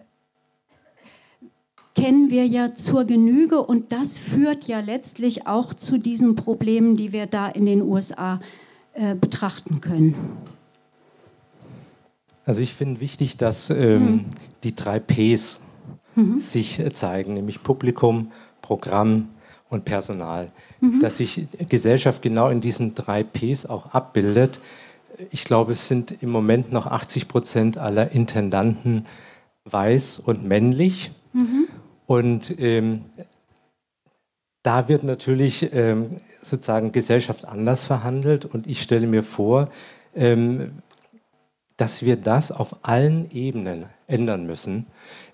kennen 1.94 2.30
wir 2.30 2.46
ja 2.46 2.74
zur 2.74 3.04
Genüge 3.04 3.62
und 3.62 3.92
das 3.92 4.18
führt 4.18 4.68
ja 4.68 4.80
letztlich 4.80 5.48
auch 5.48 5.74
zu 5.74 5.98
diesen 5.98 6.36
Problemen, 6.36 6.96
die 6.96 7.12
wir 7.12 7.26
da 7.26 7.48
in 7.48 7.66
den 7.66 7.82
USA 7.82 8.40
äh, 8.92 9.16
betrachten 9.16 9.80
können. 9.80 10.14
Also 12.44 12.60
ich 12.62 12.72
finde 12.72 13.00
wichtig, 13.00 13.36
dass 13.36 13.70
ähm, 13.70 14.00
mhm. 14.00 14.24
die 14.64 14.74
drei 14.74 14.98
Ps 15.00 15.60
mhm. 16.18 16.40
sich 16.40 16.78
äh, 16.78 16.92
zeigen, 16.92 17.34
nämlich 17.34 17.62
Publikum, 17.62 18.32
Programm 18.62 19.28
und 19.70 19.84
Personal. 19.84 20.50
Mhm. 20.80 21.00
Dass 21.00 21.18
sich 21.18 21.46
Gesellschaft 21.68 22.22
genau 22.22 22.48
in 22.48 22.60
diesen 22.60 22.94
drei 22.94 23.22
Ps 23.22 23.66
auch 23.66 23.94
abbildet. 23.94 24.60
Ich 25.30 25.44
glaube, 25.44 25.72
es 25.72 25.88
sind 25.88 26.22
im 26.22 26.30
Moment 26.30 26.72
noch 26.72 26.86
80 26.86 27.28
Prozent 27.28 27.78
aller 27.78 28.12
Intendanten 28.12 29.06
weiß 29.64 30.18
und 30.18 30.44
männlich. 30.44 31.10
Mhm. 31.32 31.68
Und 32.06 32.58
ähm, 32.58 33.04
da 34.62 34.88
wird 34.88 35.02
natürlich 35.02 35.72
ähm, 35.72 36.16
sozusagen 36.42 36.92
Gesellschaft 36.92 37.44
anders 37.44 37.84
verhandelt. 37.84 38.44
Und 38.44 38.66
ich 38.66 38.82
stelle 38.82 39.06
mir 39.06 39.22
vor, 39.22 39.70
ähm, 40.14 40.82
dass 41.76 42.02
wir 42.02 42.16
das 42.16 42.50
auf 42.50 42.76
allen 42.82 43.30
Ebenen 43.30 43.86
ändern 44.06 44.46
müssen. 44.46 44.86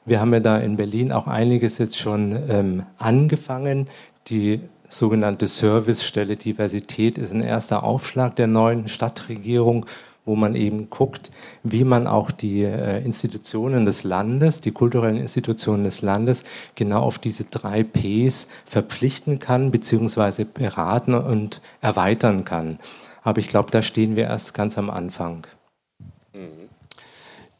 Wir 0.06 0.20
haben 0.20 0.34
ja 0.34 0.40
da 0.40 0.58
in 0.58 0.76
Berlin 0.76 1.12
auch 1.12 1.26
einiges 1.26 1.78
jetzt 1.78 1.98
schon 1.98 2.36
ähm, 2.50 2.82
angefangen. 2.98 3.88
Die 4.28 4.60
sogenannte 4.88 5.46
Servicestelle 5.46 6.36
Diversität 6.36 7.16
ist 7.16 7.32
ein 7.32 7.40
erster 7.40 7.82
Aufschlag 7.84 8.36
der 8.36 8.46
neuen 8.46 8.86
Stadtregierung, 8.88 9.86
wo 10.26 10.36
man 10.36 10.54
eben 10.54 10.90
guckt, 10.90 11.30
wie 11.62 11.84
man 11.84 12.06
auch 12.06 12.30
die 12.30 12.62
äh, 12.62 13.02
Institutionen 13.02 13.86
des 13.86 14.04
Landes, 14.04 14.60
die 14.60 14.72
kulturellen 14.72 15.16
Institutionen 15.16 15.84
des 15.84 16.02
Landes 16.02 16.44
genau 16.74 17.00
auf 17.00 17.18
diese 17.18 17.44
drei 17.44 17.82
Ps 17.82 18.46
verpflichten 18.66 19.38
kann, 19.38 19.70
beziehungsweise 19.70 20.44
beraten 20.44 21.14
und 21.14 21.62
erweitern 21.80 22.44
kann. 22.44 22.78
Aber 23.22 23.40
ich 23.40 23.48
glaube, 23.48 23.70
da 23.70 23.80
stehen 23.80 24.16
wir 24.16 24.24
erst 24.24 24.52
ganz 24.52 24.76
am 24.76 24.90
Anfang. 24.90 25.46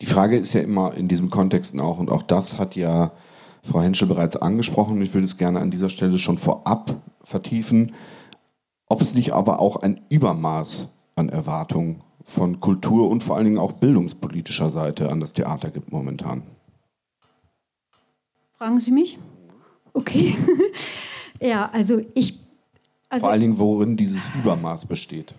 Die 0.05 0.11
Frage 0.11 0.37
ist 0.37 0.53
ja 0.53 0.61
immer 0.61 0.93
in 0.93 1.09
diesem 1.09 1.31
Kontext 1.31 1.81
auch, 1.81 1.99
und 1.99 2.11
auch 2.11 2.23
das 2.23 2.59
hat 2.59 2.77
ja 2.77 3.13
Frau 3.63 3.81
Henschel 3.81 4.07
bereits 4.07 4.37
angesprochen, 4.37 4.99
und 4.99 5.03
ich 5.03 5.15
würde 5.15 5.25
es 5.25 5.39
gerne 5.39 5.61
an 5.61 5.71
dieser 5.71 5.89
Stelle 5.89 6.19
schon 6.19 6.37
vorab 6.37 7.01
vertiefen, 7.23 7.93
ob 8.87 9.01
es 9.01 9.15
nicht 9.15 9.33
aber 9.33 9.61
auch 9.61 9.77
ein 9.77 10.03
Übermaß 10.11 10.89
an 11.17 11.31
Erwartungen 11.31 12.03
von 12.23 12.61
Kultur 12.61 13.09
und 13.09 13.23
vor 13.23 13.37
allen 13.37 13.47
Dingen 13.47 13.57
auch 13.57 13.73
bildungspolitischer 13.73 14.69
Seite 14.69 15.11
an 15.11 15.21
das 15.21 15.33
Theater 15.33 15.71
gibt 15.71 15.91
momentan. 15.91 16.43
Fragen 18.59 18.81
Sie 18.81 18.91
mich? 18.91 19.19
Okay. 19.95 20.37
Ja, 21.41 21.71
also 21.73 22.01
ich. 22.15 22.39
Also 23.09 23.25
Vor 23.25 23.33
allen 23.33 23.41
Dingen, 23.41 23.59
worin 23.59 23.97
dieses 23.97 24.31
Übermaß 24.39 24.87
besteht. 24.87 25.35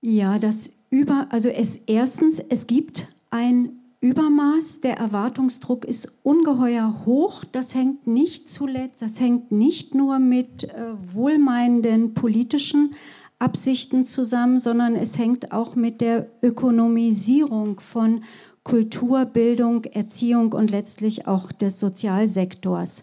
Ja, 0.00 0.38
das 0.38 0.70
Über, 0.90 1.26
also 1.30 1.48
es 1.50 1.76
erstens, 1.86 2.40
es 2.40 2.66
gibt 2.66 3.06
ein 3.30 3.78
Übermaß, 4.00 4.80
der 4.80 4.96
Erwartungsdruck 4.96 5.84
ist 5.84 6.18
ungeheuer 6.22 7.02
hoch. 7.04 7.44
Das 7.50 7.74
hängt 7.74 8.06
nicht 8.06 8.48
zuletzt, 8.48 9.02
das 9.02 9.18
hängt 9.18 9.50
nicht 9.50 9.94
nur 9.94 10.20
mit 10.20 10.64
äh, 10.64 10.92
wohlmeinenden 11.12 12.14
politischen 12.14 12.94
Absichten 13.40 14.04
zusammen, 14.04 14.60
sondern 14.60 14.94
es 14.94 15.18
hängt 15.18 15.52
auch 15.52 15.74
mit 15.74 16.00
der 16.00 16.28
Ökonomisierung 16.42 17.80
von 17.80 18.22
Kultur, 18.62 19.24
Bildung, 19.24 19.84
Erziehung 19.84 20.52
und 20.52 20.70
letztlich 20.70 21.26
auch 21.26 21.50
des 21.50 21.80
Sozialsektors 21.80 23.02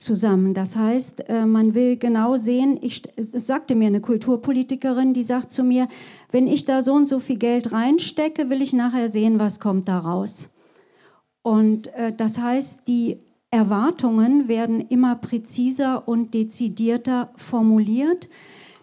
zusammen. 0.00 0.54
Das 0.54 0.76
heißt, 0.76 1.28
äh, 1.28 1.44
man 1.44 1.74
will 1.74 1.96
genau 1.96 2.36
sehen, 2.36 2.78
ich, 2.80 3.02
sagte 3.16 3.74
mir 3.74 3.88
eine 3.88 4.00
Kulturpolitikerin, 4.00 5.12
die 5.12 5.22
sagt 5.22 5.52
zu 5.52 5.62
mir, 5.62 5.88
wenn 6.30 6.46
ich 6.46 6.64
da 6.64 6.82
so 6.82 6.94
und 6.94 7.06
so 7.06 7.18
viel 7.18 7.38
Geld 7.38 7.72
reinstecke, 7.72 8.50
will 8.50 8.62
ich 8.62 8.72
nachher 8.72 9.08
sehen, 9.08 9.38
was 9.38 9.60
kommt 9.60 9.88
da 9.88 9.98
raus. 9.98 10.48
Und 11.42 11.88
äh, 11.94 12.12
das 12.12 12.38
heißt, 12.38 12.80
die 12.86 13.18
Erwartungen 13.50 14.46
werden 14.48 14.80
immer 14.80 15.16
präziser 15.16 16.06
und 16.06 16.34
dezidierter 16.34 17.30
formuliert. 17.36 18.28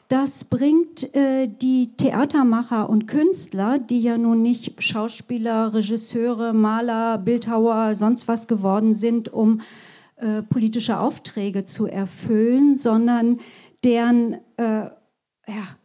Das 0.10 0.46
bringt 0.46 1.14
äh, 1.16 1.48
die 1.48 1.96
Theatermacher 1.96 2.90
und 2.90 3.08
Künstler, 3.08 3.78
die 3.78 4.02
ja 4.02 4.18
nun 4.18 4.42
nicht 4.42 4.82
Schauspieler, 4.82 5.74
Regisseure, 5.74 6.54
Maler, 6.54 7.18
Bildhauer, 7.18 7.94
sonst 7.94 8.28
was 8.28 8.48
geworden 8.48 8.94
sind, 8.94 9.32
um 9.32 9.62
äh, 10.16 10.42
politische 10.44 11.00
Aufträge 11.00 11.66
zu 11.66 11.88
erfüllen, 11.88 12.76
sondern 12.76 13.40
deren 13.84 14.34
äh, 14.58 14.90
ja, 15.48 15.78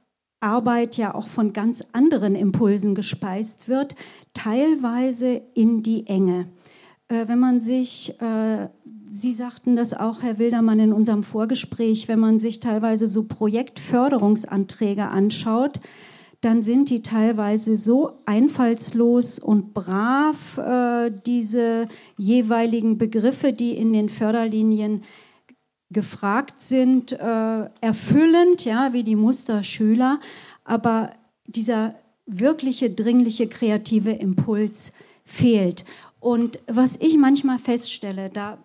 Arbeit 0.42 0.96
ja 0.96 1.14
auch 1.14 1.28
von 1.28 1.52
ganz 1.52 1.84
anderen 1.92 2.34
Impulsen 2.34 2.94
gespeist 2.94 3.68
wird, 3.68 3.94
teilweise 4.34 5.42
in 5.54 5.82
die 5.82 6.06
Enge. 6.06 6.48
Äh, 7.08 7.28
wenn 7.28 7.38
man 7.38 7.60
sich, 7.60 8.20
äh, 8.20 8.68
Sie 9.08 9.32
sagten 9.32 9.76
das 9.76 9.92
auch, 9.92 10.22
Herr 10.22 10.38
Wildermann, 10.38 10.80
in 10.80 10.92
unserem 10.92 11.22
Vorgespräch, 11.22 12.08
wenn 12.08 12.18
man 12.18 12.38
sich 12.38 12.60
teilweise 12.60 13.06
so 13.06 13.24
Projektförderungsanträge 13.24 15.08
anschaut, 15.08 15.80
dann 16.40 16.60
sind 16.60 16.90
die 16.90 17.02
teilweise 17.02 17.76
so 17.76 18.18
einfallslos 18.26 19.38
und 19.38 19.74
brav, 19.74 20.58
äh, 20.58 21.12
diese 21.24 21.86
jeweiligen 22.16 22.98
Begriffe, 22.98 23.52
die 23.52 23.76
in 23.76 23.92
den 23.92 24.08
Förderlinien 24.08 25.02
gefragt 25.92 26.62
sind, 26.62 27.12
äh, 27.12 27.68
erfüllend, 27.80 28.64
ja, 28.64 28.92
wie 28.92 29.02
die 29.02 29.16
Musterschüler, 29.16 30.20
aber 30.64 31.10
dieser 31.46 31.96
wirkliche, 32.26 32.90
dringliche, 32.90 33.48
kreative 33.48 34.12
Impuls 34.12 34.92
fehlt. 35.24 35.84
Und 36.20 36.60
was 36.66 36.96
ich 36.96 37.16
manchmal 37.16 37.58
feststelle, 37.58 38.28
da 38.30 38.58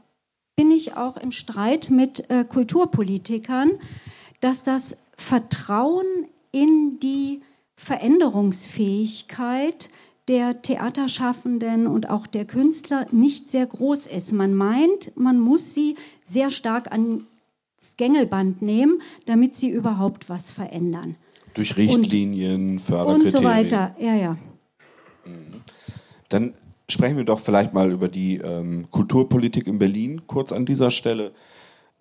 bin 0.55 0.69
ich 0.71 0.95
auch 0.95 1.17
im 1.17 1.31
Streit 1.31 1.89
mit 1.89 2.29
äh, 2.29 2.43
Kulturpolitikern, 2.43 3.71
dass 4.39 4.61
das 4.63 4.97
Vertrauen 5.17 6.05
in 6.51 6.99
die 6.99 7.41
Veränderungsfähigkeit 7.75 9.89
der 10.27 10.61
Theaterschaffenden 10.61 11.87
und 11.87 12.09
auch 12.09 12.27
der 12.27 12.45
Künstler 12.45 13.07
nicht 13.11 13.49
sehr 13.49 13.65
groß 13.65 14.07
ist. 14.07 14.33
Man 14.33 14.53
meint, 14.53 15.15
man 15.15 15.39
muss 15.39 15.73
sie 15.73 15.95
sehr 16.23 16.49
stark 16.49 16.91
ans 16.91 17.23
Gängelband 17.95 18.61
nehmen, 18.61 19.01
damit 19.25 19.57
sie 19.57 19.69
überhaupt 19.69 20.29
was 20.29 20.51
verändern. 20.51 21.15
Durch 21.53 21.77
Richtlinien, 21.77 22.71
und, 22.71 22.79
Förderkriterien. 22.79 23.25
Und 23.25 23.31
so 23.31 23.43
weiter, 23.43 23.95
ja, 23.99 24.15
ja. 24.15 24.37
Mhm. 25.25 25.61
Dann 26.29 26.53
sprechen 26.89 27.17
wir 27.17 27.23
doch 27.23 27.39
vielleicht 27.39 27.73
mal 27.73 27.91
über 27.91 28.07
die 28.07 28.37
ähm, 28.37 28.87
Kulturpolitik 28.91 29.67
in 29.67 29.79
Berlin 29.79 30.23
kurz 30.27 30.51
an 30.51 30.65
dieser 30.65 30.91
Stelle. 30.91 31.31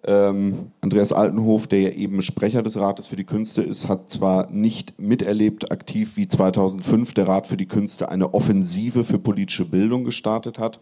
Ähm, 0.05 0.71
Andreas 0.81 1.13
Altenhof, 1.13 1.67
der 1.67 1.81
ja 1.81 1.91
eben 1.91 2.23
Sprecher 2.23 2.63
des 2.63 2.79
Rates 2.79 3.07
für 3.07 3.17
die 3.17 3.25
Künste 3.25 3.63
ist, 3.63 3.89
hat 3.89 4.11
zwar 4.11 4.51
nicht 4.51 4.99
miterlebt 5.01 5.73
aktiv, 5.73 6.17
wie 6.17 6.29
2005 6.29 7.15
der 7.15 7.27
Rat 7.29 7.47
für 7.47 7.57
die 7.57 7.67
Künste 7.67 8.09
eine 8.09 8.33
Offensive 8.35 9.05
für 9.05 9.19
politische 9.19 9.65
Bildung 9.65 10.05
gestartet 10.05 10.59
hat, 10.59 10.79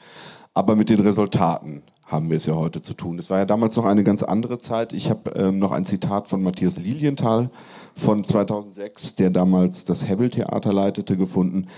aber 0.52 0.76
mit 0.76 0.90
den 0.90 1.00
Resultaten 1.00 1.82
haben 2.06 2.28
wir 2.28 2.36
es 2.36 2.46
ja 2.46 2.54
heute 2.54 2.80
zu 2.80 2.94
tun. 2.94 3.18
Es 3.18 3.30
war 3.30 3.38
ja 3.38 3.46
damals 3.46 3.76
noch 3.76 3.86
eine 3.86 4.04
ganz 4.04 4.22
andere 4.22 4.58
Zeit. 4.58 4.92
Ich 4.92 5.08
habe 5.08 5.30
ähm, 5.30 5.58
noch 5.58 5.72
ein 5.72 5.84
Zitat 5.84 6.28
von 6.28 6.42
Matthias 6.42 6.76
Lilienthal 6.76 7.50
von 7.96 8.24
2006, 8.24 9.14
der 9.14 9.30
damals 9.30 9.84
das 9.84 10.06
Hebbel-Theater 10.06 10.72
leitete, 10.72 11.16
gefunden. 11.16 11.68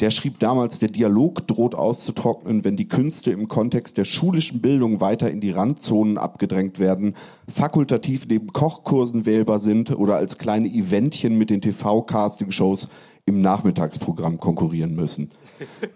Der 0.00 0.10
schrieb 0.10 0.38
damals, 0.40 0.78
der 0.78 0.90
Dialog 0.90 1.46
droht 1.46 1.74
auszutrocknen, 1.74 2.64
wenn 2.66 2.76
die 2.76 2.86
Künste 2.86 3.30
im 3.30 3.48
Kontext 3.48 3.96
der 3.96 4.04
schulischen 4.04 4.60
Bildung 4.60 5.00
weiter 5.00 5.30
in 5.30 5.40
die 5.40 5.52
Randzonen 5.52 6.18
abgedrängt 6.18 6.78
werden, 6.78 7.14
fakultativ 7.48 8.28
neben 8.28 8.52
Kochkursen 8.52 9.24
wählbar 9.24 9.58
sind 9.58 9.90
oder 9.96 10.16
als 10.16 10.36
kleine 10.36 10.68
Eventchen 10.68 11.38
mit 11.38 11.48
den 11.48 11.62
TV-Casting-Shows 11.62 12.88
im 13.24 13.40
Nachmittagsprogramm 13.40 14.38
konkurrieren 14.38 14.94
müssen. 14.94 15.30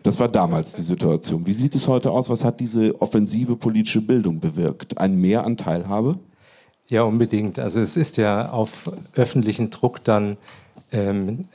Das 0.03 0.19
war 0.19 0.29
damals 0.29 0.73
die 0.73 0.83
Situation. 0.83 1.47
Wie 1.47 1.53
sieht 1.53 1.75
es 1.75 1.87
heute 1.87 2.11
aus? 2.11 2.31
Was 2.31 2.43
hat 2.43 2.59
diese 2.59 2.99
offensive 3.03 3.55
politische 3.55 4.01
Bildung 4.01 4.41
bewirkt? 4.41 4.97
Ein 4.97 5.21
Mehr 5.21 5.45
an 5.45 5.59
Teilhabe? 5.59 6.19
Ja, 6.89 7.03
unbedingt. 7.03 7.59
Also 7.59 7.81
es 7.81 7.99
ist 7.99 8.17
ja 8.17 8.51
auf 8.51 8.91
öffentlichen 9.15 9.69
Druck 9.69 10.03
dann 10.03 10.39
ähm, 10.91 11.49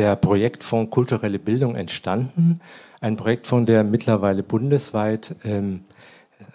der 0.00 0.16
Projektfonds 0.16 0.90
Kulturelle 0.90 1.38
Bildung 1.38 1.74
entstanden. 1.76 2.62
Ein 3.02 3.18
Projektfonds, 3.18 3.66
der 3.66 3.84
mittlerweile 3.84 4.42
bundesweit 4.42 5.36
ähm, 5.44 5.84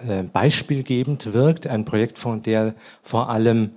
äh, 0.07 0.23
beispielgebend 0.23 1.31
wirkt. 1.31 1.67
Ein 1.67 1.85
Projektfonds, 1.85 2.41
der 2.41 2.73
vor 3.03 3.29
allem 3.29 3.73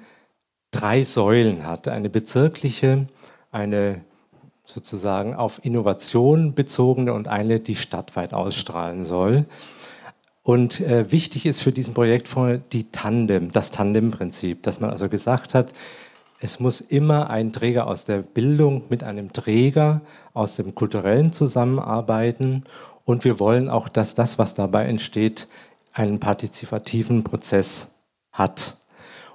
drei 0.71 1.05
Säulen 1.05 1.67
hat. 1.67 1.87
Eine 1.87 2.09
bezirkliche, 2.09 3.09
eine 3.53 4.01
sozusagen 4.65 5.35
auf 5.35 5.63
Innovation 5.63 6.55
bezogene 6.55 7.13
und 7.13 7.29
eine, 7.29 7.61
die 7.61 7.77
stadtweit 7.77 8.33
ausstrahlen 8.33 9.05
soll. 9.05 9.45
Und 10.43 10.81
äh, 10.81 11.13
wichtig 11.13 11.45
ist 11.45 11.61
für 11.61 11.73
diesen 11.73 11.93
Projektfonds 11.93 12.63
die 12.73 12.91
Tandem, 12.91 13.53
das 13.53 13.71
Tandem-Prinzip, 13.71 14.63
dass 14.63 14.81
man 14.81 14.89
also 14.89 15.11
gesagt 15.11 15.53
hat, 15.53 15.75
es 16.41 16.61
muss 16.61 16.81
immer 16.81 17.31
ein 17.31 17.53
Träger 17.53 17.87
aus 17.87 18.05
der 18.05 18.19
Bildung 18.19 18.85
mit 18.89 19.03
einem 19.03 19.33
Träger 19.33 20.03
aus 20.35 20.57
dem 20.57 20.75
Kulturellen 20.75 21.33
zusammenarbeiten. 21.33 22.65
Und 23.05 23.25
wir 23.25 23.41
wollen 23.41 23.69
auch, 23.69 23.89
dass 23.89 24.15
das, 24.15 24.39
was 24.39 24.55
dabei 24.55 24.85
entsteht, 24.85 25.49
einen 25.93 26.21
partizipativen 26.21 27.25
Prozess 27.25 27.89
hat. 28.31 28.77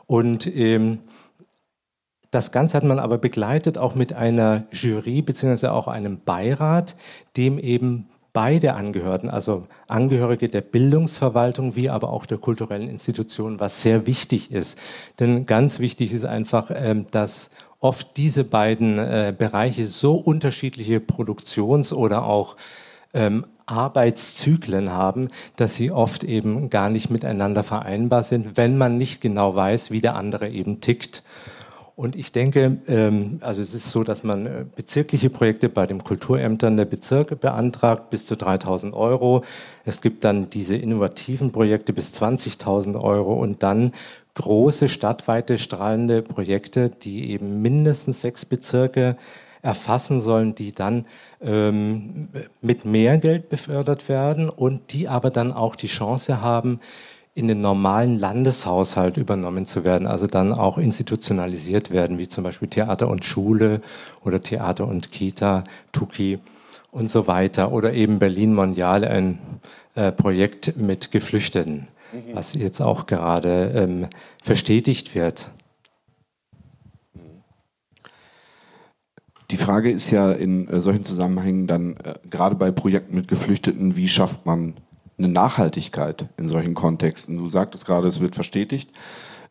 Und 0.06 0.48
ähm, 0.48 1.00
das 2.32 2.52
Ganze 2.52 2.78
hat 2.78 2.84
man 2.84 3.00
aber 3.00 3.18
begleitet 3.18 3.78
auch 3.78 3.96
mit 3.96 4.14
einer 4.14 4.66
Jury 4.72 5.22
bzw. 5.22 5.68
auch 5.68 5.88
einem 5.88 6.22
Beirat, 6.24 6.96
dem 7.36 7.60
eben 7.60 8.10
beide 8.34 8.74
angehörten, 8.74 9.30
also 9.30 9.68
Angehörige 9.88 10.50
der 10.50 10.62
Bildungsverwaltung 10.62 11.76
wie 11.76 11.90
aber 11.90 12.12
auch 12.12 12.26
der 12.26 12.40
kulturellen 12.40 12.90
Institutionen, 12.90 13.60
was 13.60 13.82
sehr 13.82 14.08
wichtig 14.08 14.52
ist. 14.52 14.78
Denn 15.20 15.46
ganz 15.46 15.80
wichtig 15.80 16.12
ist 16.12 16.26
einfach, 16.26 16.72
ähm, 16.74 17.06
dass 17.12 17.52
oft 17.80 18.18
diese 18.18 18.44
beiden 18.44 18.98
äh, 18.98 19.34
Bereiche 19.38 19.88
so 19.88 20.16
unterschiedliche 20.16 21.00
Produktions- 21.00 21.94
oder 21.94 22.26
auch 22.26 22.58
ähm, 23.14 23.46
Arbeitszyklen 23.66 24.90
haben, 24.90 25.30
dass 25.56 25.76
sie 25.76 25.92
oft 25.92 26.24
eben 26.24 26.70
gar 26.70 26.90
nicht 26.90 27.10
miteinander 27.10 27.64
vereinbar 27.64 28.24
sind, 28.24 28.58
wenn 28.58 28.78
man 28.78 28.98
nicht 28.98 29.22
genau 29.22 29.56
weiß, 29.56 29.92
wie 29.92 30.02
der 30.02 30.16
andere 30.16 30.50
eben 30.50 30.82
tickt. 30.82 31.24
Und 31.96 32.16
ich 32.16 32.32
denke, 32.32 32.78
ähm, 32.88 33.38
also 33.42 33.62
es 33.62 33.76
ist 33.76 33.92
so, 33.92 34.04
dass 34.04 34.24
man 34.24 34.46
äh, 34.48 34.66
bezirkliche 34.76 35.30
Projekte 35.30 35.70
bei 35.70 35.86
den 35.86 36.04
Kulturämtern 36.04 36.76
der 36.76 36.86
Bezirke 36.86 37.36
beantragt, 37.36 38.10
bis 38.10 38.26
zu 38.26 38.36
3000 38.36 38.96
Euro. 38.96 39.44
Es 39.86 40.02
gibt 40.02 40.24
dann 40.24 40.50
diese 40.50 40.76
innovativen 40.76 41.52
Projekte 41.52 41.94
bis 41.94 42.12
20.000 42.20 43.00
Euro 43.00 43.34
und 43.34 43.62
dann 43.62 43.92
große 44.34 44.90
stadtweite 44.90 45.60
strahlende 45.60 46.24
Projekte, 46.24 46.90
die 46.90 47.30
eben 47.30 47.62
mindestens 47.62 48.22
sechs 48.22 48.46
Bezirke 48.46 49.16
erfassen 49.62 50.20
sollen, 50.20 50.56
die 50.56 50.74
dann 50.74 51.06
ähm, 51.42 52.30
mit 52.62 52.86
mehr 52.86 53.20
Geld 53.20 53.50
befördert 53.50 54.10
werden 54.10 54.50
und 54.50 54.92
die 54.92 55.08
aber 55.08 55.30
dann 55.30 55.54
auch 55.54 55.76
die 55.76 55.88
Chance 55.88 56.42
haben, 56.42 56.80
in 57.36 57.48
den 57.48 57.62
normalen 57.62 58.20
Landeshaushalt 58.20 59.18
übernommen 59.18 59.66
zu 59.66 59.84
werden, 59.84 60.08
also 60.08 60.28
dann 60.28 60.54
auch 60.54 60.78
institutionalisiert 60.78 61.90
werden, 61.90 62.18
wie 62.20 62.28
zum 62.28 62.44
Beispiel 62.44 62.68
Theater 62.68 63.08
und 63.08 63.26
Schule 63.26 63.82
oder 64.24 64.42
Theater 64.42 64.88
und 64.88 65.12
Kita, 65.12 65.64
Tuki 65.92 66.40
und 66.92 67.10
so 67.10 67.26
weiter 67.26 67.72
oder 67.72 67.94
eben 67.94 68.20
Berlin 68.20 68.54
Mondial, 68.54 69.04
ein 69.04 69.40
äh, 69.96 70.12
Projekt 70.12 70.78
mit 70.78 71.12
Geflüchteten. 71.12 71.88
mhm. 72.14 72.36
was 72.36 72.54
jetzt 72.54 72.82
auch 72.82 73.06
gerade 73.06 73.72
ähm, 73.76 74.08
verstetigt 74.42 75.16
wird. 75.16 75.50
Die 79.52 79.58
Frage 79.58 79.92
ist 79.92 80.10
ja 80.12 80.32
in 80.32 80.68
äh, 80.68 80.80
solchen 80.80 81.04
Zusammenhängen 81.04 81.68
dann 81.68 81.98
äh, 81.98 82.16
gerade 82.30 82.56
bei 82.56 82.72
Projekten 82.72 83.16
mit 83.16 83.28
Geflüchteten, 83.28 83.96
wie 83.96 84.08
schafft 84.08 84.46
man 84.46 84.76
eine 85.24 85.34
Nachhaltigkeit 85.34 86.28
in 86.38 86.48
solchen 86.48 86.74
Kontexten? 86.74 87.38
Du 87.38 87.48
sagtest 87.48 87.86
gerade, 87.86 88.08
es 88.08 88.20
wird 88.20 88.36
verstetigt. 88.36 88.92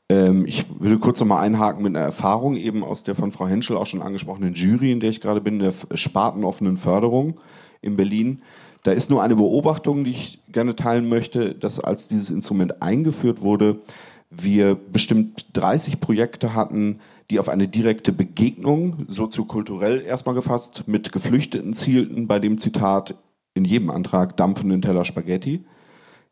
Ähm, 0.08 0.44
ich 0.46 0.66
würde 0.78 0.98
kurz 0.98 1.20
noch 1.20 1.26
mal 1.26 1.40
einhaken 1.40 1.82
mit 1.82 1.96
einer 1.96 2.04
Erfahrung 2.04 2.56
eben 2.56 2.84
aus 2.84 3.02
der 3.02 3.14
von 3.14 3.32
Frau 3.32 3.46
Henschel 3.46 3.76
auch 3.76 3.86
schon 3.86 4.02
angesprochenen 4.02 4.54
Jury, 4.54 4.92
in 4.92 5.00
der 5.00 5.10
ich 5.10 5.20
gerade 5.20 5.40
bin, 5.40 5.58
der 5.58 5.72
Spartenoffenen 5.94 6.76
Förderung 6.76 7.40
in 7.80 7.96
Berlin. 7.96 8.42
Da 8.84 8.92
ist 8.92 9.10
nur 9.10 9.22
eine 9.22 9.36
Beobachtung, 9.36 10.04
die 10.04 10.10
ich 10.10 10.40
gerne 10.48 10.74
teilen 10.74 11.08
möchte, 11.08 11.54
dass 11.54 11.80
als 11.80 12.08
dieses 12.08 12.30
Instrument 12.30 12.82
eingeführt 12.82 13.42
wurde, 13.42 13.80
wir 14.30 14.74
bestimmt 14.74 15.46
30 15.52 16.00
Projekte 16.00 16.54
hatten, 16.54 17.00
die 17.30 17.38
auf 17.38 17.48
eine 17.48 17.68
direkte 17.68 18.12
Begegnung, 18.12 19.04
soziokulturell 19.08 20.02
erstmal 20.02 20.34
gefasst, 20.34 20.84
mit 20.86 21.12
Geflüchteten 21.12 21.74
zielten, 21.74 22.26
bei 22.26 22.38
dem 22.38 22.58
Zitat 22.58 23.14
in 23.54 23.64
jedem 23.64 23.90
Antrag 23.90 24.36
dampfenden 24.36 24.82
Teller 24.82 25.04
Spaghetti. 25.04 25.64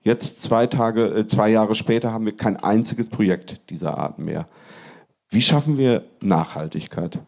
Jetzt 0.03 0.41
zwei 0.41 0.66
Tage, 0.66 1.07
äh, 1.09 1.27
zwei 1.27 1.51
Jahre 1.51 1.75
später 1.75 2.12
haben 2.12 2.25
wir 2.25 2.37
kein 2.37 2.57
einziges 2.57 3.09
Projekt 3.09 3.71
dieser 3.71 3.99
Art 3.99 4.18
mehr. 4.18 4.49
Wie 5.29 5.43
schaffen 5.43 5.77
wir 5.79 6.05
Nachhaltigkeit? 6.21 7.18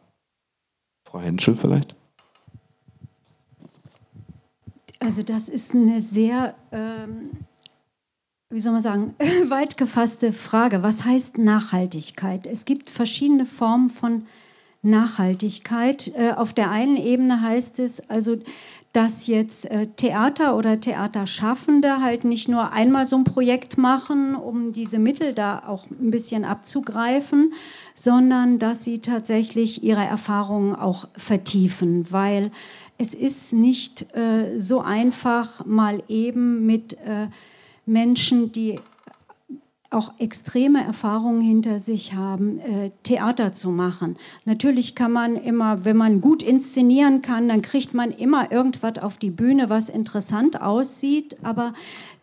Frau 1.07 1.21
Henschel 1.21 1.55
vielleicht? 1.55 1.95
Also 4.99 5.23
das 5.23 5.49
ist 5.49 5.75
eine 5.75 6.01
sehr, 6.01 6.55
ähm, 6.71 7.31
wie 8.51 8.61
soll 8.61 8.73
man 8.73 8.83
sagen, 8.83 9.15
weit 9.49 9.77
gefasste 9.77 10.33
Frage. 10.33 10.83
Was 10.83 11.05
heißt 11.05 11.39
Nachhaltigkeit? 11.39 12.47
Es 12.47 12.65
gibt 12.65 12.89
verschiedene 12.89 13.45
Formen 13.45 13.91
von 13.91 14.13
Nachhaltigkeit. 14.13 14.42
Äh, 14.85 16.33
auf 16.37 16.53
der 16.53 16.71
einen 16.71 16.97
Ebene 16.97 17.41
heißt 17.41 17.79
es 17.79 18.09
also, 18.11 18.37
dass 18.93 19.27
jetzt 19.27 19.71
äh, 19.71 19.87
Theater 19.87 20.57
oder 20.57 20.81
Theaterschaffende 20.81 22.03
halt 22.03 22.25
nicht 22.25 22.49
nur 22.49 22.73
einmal 22.73 23.07
so 23.07 23.17
ein 23.17 23.25
Projekt 23.25 23.79
machen, 23.79 24.35
um 24.35 24.73
diese 24.73 24.99
Mittel 24.99 25.33
da 25.33 25.63
auch 25.67 25.87
ein 25.91 26.11
bisschen 26.11 26.45
abzugreifen, 26.45 27.55
sondern 27.95 28.59
dass 28.59 28.85
sie 28.85 28.99
tatsächlich 28.99 29.83
ihre 29.83 30.05
Erfahrungen 30.05 30.75
auch 30.75 31.07
vertiefen, 31.17 32.07
weil 32.11 32.51
es 32.99 33.15
ist 33.15 33.53
nicht 33.53 34.15
äh, 34.15 34.59
so 34.59 34.81
einfach, 34.81 35.65
mal 35.65 36.03
eben 36.09 36.67
mit 36.67 36.95
äh, 36.95 37.29
Menschen, 37.87 38.53
die 38.53 38.79
auch 39.93 40.13
extreme 40.19 40.85
Erfahrungen 40.85 41.41
hinter 41.41 41.79
sich 41.79 42.15
haben, 42.15 42.59
äh, 42.61 42.91
Theater 43.03 43.53
zu 43.53 43.71
machen. 43.71 44.17
Natürlich 44.45 44.95
kann 44.95 45.13
man 45.13 45.37
immer, 45.37 45.85
wenn 45.85 45.97
man 45.97 46.21
gut 46.21 46.43
inszenieren 46.43 47.23
kann, 47.23 47.49
dann 47.49 47.63
kriegt 47.63 47.95
man 47.95 48.11
immer 48.11 48.51
irgendwas 48.51 48.99
auf 48.99 49.19
die 49.19 49.31
Bühne, 49.31 49.71
was 49.71 49.89
interessant 49.89 50.61
aussieht, 50.61 51.37
aber 51.43 51.75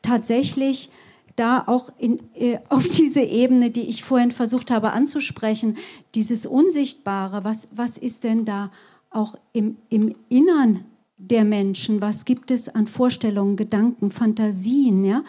tatsächlich 0.02 0.90
da 1.36 1.64
auch 1.68 1.92
in, 1.98 2.20
äh, 2.36 2.60
auf 2.70 2.88
diese 2.88 3.22
Ebene, 3.22 3.70
die 3.70 3.90
ich 3.90 4.04
vorhin 4.04 4.32
versucht 4.32 4.72
habe 4.72 4.92
anzusprechen, 4.92 5.78
dieses 6.16 6.46
Unsichtbare, 6.46 7.44
was, 7.44 7.70
was 7.72 7.98
ist 7.98 8.24
denn 8.24 8.46
da 8.46 8.72
auch 9.12 9.36
im, 9.54 9.78
im 9.90 10.16
Innern 10.30 10.86
der 11.18 11.44
Menschen, 11.44 12.02
was 12.02 12.26
gibt 12.26 12.50
es 12.50 12.70
an 12.70 12.88
Vorstellungen, 12.88 13.58
Gedanken, 13.58 14.10
Fantasien, 14.10 15.04
ja? 15.04 15.24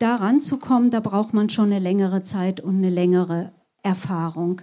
Da 0.00 0.16
ranzukommen, 0.16 0.90
da 0.90 0.98
braucht 0.98 1.32
man 1.32 1.48
schon 1.48 1.66
eine 1.66 1.78
längere 1.78 2.24
Zeit 2.24 2.60
und 2.60 2.78
eine 2.78 2.90
längere 2.90 3.52
Erfahrung. 3.82 4.62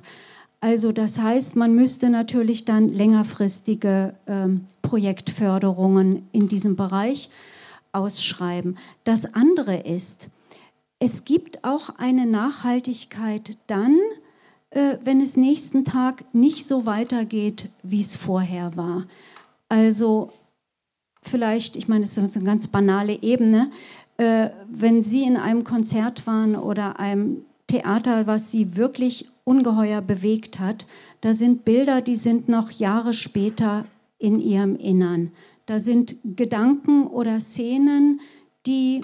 Also 0.60 0.92
das 0.92 1.20
heißt, 1.20 1.56
man 1.56 1.76
müsste 1.76 2.10
natürlich 2.10 2.66
dann 2.66 2.90
längerfristige 2.90 4.16
ähm, 4.26 4.66
Projektförderungen 4.82 6.28
in 6.32 6.50
diesem 6.50 6.76
Bereich 6.76 7.30
ausschreiben. 7.92 8.78
Das 9.04 9.34
andere 9.34 9.78
ist, 9.78 10.30
es 11.00 11.26
gibt 11.26 11.64
auch 11.64 11.90
eine 11.98 12.26
Nachhaltigkeit 12.26 13.58
dann, 13.68 13.96
äh, 14.72 14.98
wenn 15.04 15.22
es 15.22 15.38
nächsten 15.38 15.86
Tag 15.86 16.26
nicht 16.34 16.66
so 16.66 16.88
weitergeht, 16.88 17.70
wie 17.84 18.02
es 18.02 18.16
vorher 18.16 18.76
war. 18.76 19.06
Also 19.70 20.32
vielleicht, 21.22 21.76
ich 21.76 21.88
meine, 21.88 22.02
das 22.02 22.18
ist 22.18 22.36
eine 22.36 22.46
ganz 22.46 22.68
banale 22.68 23.22
Ebene, 23.22 23.70
äh, 24.18 24.50
wenn 24.70 25.02
Sie 25.02 25.24
in 25.24 25.38
einem 25.38 25.64
Konzert 25.64 26.28
waren 26.28 26.56
oder 26.56 27.00
einem 27.00 27.46
Theater, 27.68 28.28
was 28.28 28.52
Sie 28.52 28.76
wirklich 28.76 29.30
ungeheuer 29.44 30.02
bewegt 30.02 30.60
hat, 30.60 30.86
da 31.22 31.34
sind 31.34 31.66
Bilder, 31.66 32.02
die 32.02 32.16
sind 32.16 32.50
noch 32.50 32.72
Jahre 32.72 33.14
später 33.14 33.86
in 34.18 34.40
Ihrem 34.40 34.76
Innern. 34.76 35.32
Da 35.66 35.80
sind 35.80 36.16
Gedanken 36.24 37.08
oder 37.08 37.40
Szenen, 37.40 38.22
die 38.66 39.02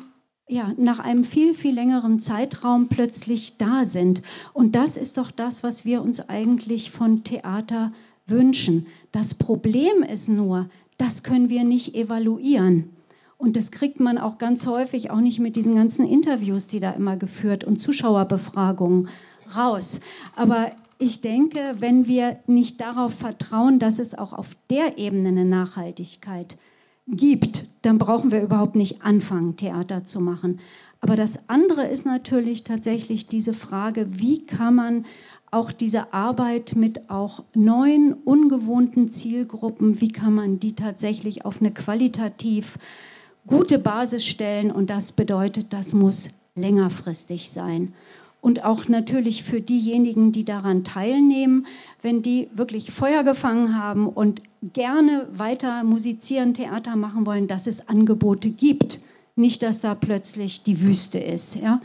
ja, 0.48 0.74
nach 0.78 1.00
einem 1.00 1.24
viel, 1.24 1.54
viel 1.54 1.74
längeren 1.74 2.20
Zeitraum 2.20 2.88
plötzlich 2.88 3.58
da 3.58 3.86
sind. 3.86 4.22
Und 4.54 4.76
das 4.76 4.98
ist 4.98 5.18
doch 5.18 5.32
das, 5.32 5.64
was 5.64 5.86
wir 5.86 6.02
uns 6.02 6.28
eigentlich 6.30 6.92
von 6.92 7.24
Theater 7.24 7.92
wünschen. 8.28 8.88
Das 9.12 9.34
Problem 9.34 10.04
ist 10.04 10.30
nur, 10.30 10.70
das 10.98 11.24
können 11.24 11.50
wir 11.50 11.64
nicht 11.64 11.96
evaluieren. 11.96 12.93
Und 13.44 13.58
das 13.58 13.72
kriegt 13.72 14.00
man 14.00 14.18
auch 14.18 14.38
ganz 14.38 14.68
häufig, 14.68 15.12
auch 15.12 15.20
nicht 15.20 15.42
mit 15.42 15.58
diesen 15.58 15.76
ganzen 15.76 16.08
Interviews, 16.08 16.68
die 16.68 16.80
da 16.80 16.92
immer 16.92 17.18
geführt 17.18 17.66
und 17.66 17.76
Zuschauerbefragungen 17.76 19.10
raus. 19.54 20.00
Aber 20.38 20.72
ich 20.98 21.20
denke, 21.20 21.60
wenn 21.80 22.08
wir 22.08 22.38
nicht 22.48 22.80
darauf 22.80 23.14
vertrauen, 23.14 23.80
dass 23.80 24.00
es 24.00 24.18
auch 24.18 24.32
auf 24.32 24.56
der 24.70 24.98
Ebene 24.98 25.28
eine 25.28 25.44
Nachhaltigkeit 25.44 26.56
gibt, 27.06 27.66
dann 27.82 27.98
brauchen 27.98 28.32
wir 28.32 28.42
überhaupt 28.42 28.78
nicht 28.78 29.02
anfangen, 29.02 29.58
Theater 29.58 30.06
zu 30.06 30.22
machen. 30.22 30.62
Aber 31.02 31.18
das 31.18 31.50
andere 31.50 31.84
ist 31.84 32.06
natürlich 32.06 32.64
tatsächlich 32.64 33.28
diese 33.28 33.54
Frage, 33.54 34.08
wie 34.22 34.46
kann 34.46 34.76
man 34.76 35.06
auch 35.52 35.74
diese 35.74 36.14
Arbeit 36.14 36.78
mit 36.78 37.10
auch 37.10 37.44
neuen, 37.54 38.14
ungewohnten 38.14 39.10
Zielgruppen, 39.10 40.00
wie 40.00 40.14
kann 40.14 40.34
man 40.34 40.62
die 40.62 40.78
tatsächlich 40.78 41.44
auf 41.44 41.60
eine 41.60 41.74
qualitativ 41.74 42.78
gute 43.48 43.80
Basis 43.80 44.26
stellen 44.26 44.72
und 44.72 44.90
das 44.90 45.12
bedeutet, 45.12 45.74
das 45.74 45.94
muss 45.94 46.30
längerfristig 46.56 47.50
sein. 47.50 47.94
Und 48.42 48.66
auch 48.66 48.90
natürlich 48.90 49.44
für 49.44 49.62
diejenigen, 49.62 50.34
die 50.34 50.44
daran 50.44 50.84
teilnehmen, 50.84 51.66
wenn 52.02 52.22
die 52.22 52.50
wirklich 52.54 52.92
Feuer 52.92 53.24
gefangen 53.24 53.78
haben 53.78 54.08
und 54.08 54.42
gerne 54.74 55.28
weiter 55.32 55.84
musizieren, 55.86 56.54
Theater 56.54 56.98
machen 56.98 57.26
wollen, 57.26 57.48
dass 57.48 57.68
es 57.68 57.88
Angebote 57.88 58.50
gibt. 58.50 59.00
Nicht, 59.38 59.64
dass 59.64 59.80
da 59.80 59.96
plötzlich 59.96 60.62
die 60.62 60.82
Wüste 60.82 61.20
ist. 61.20 61.56
Ja? 61.56 61.80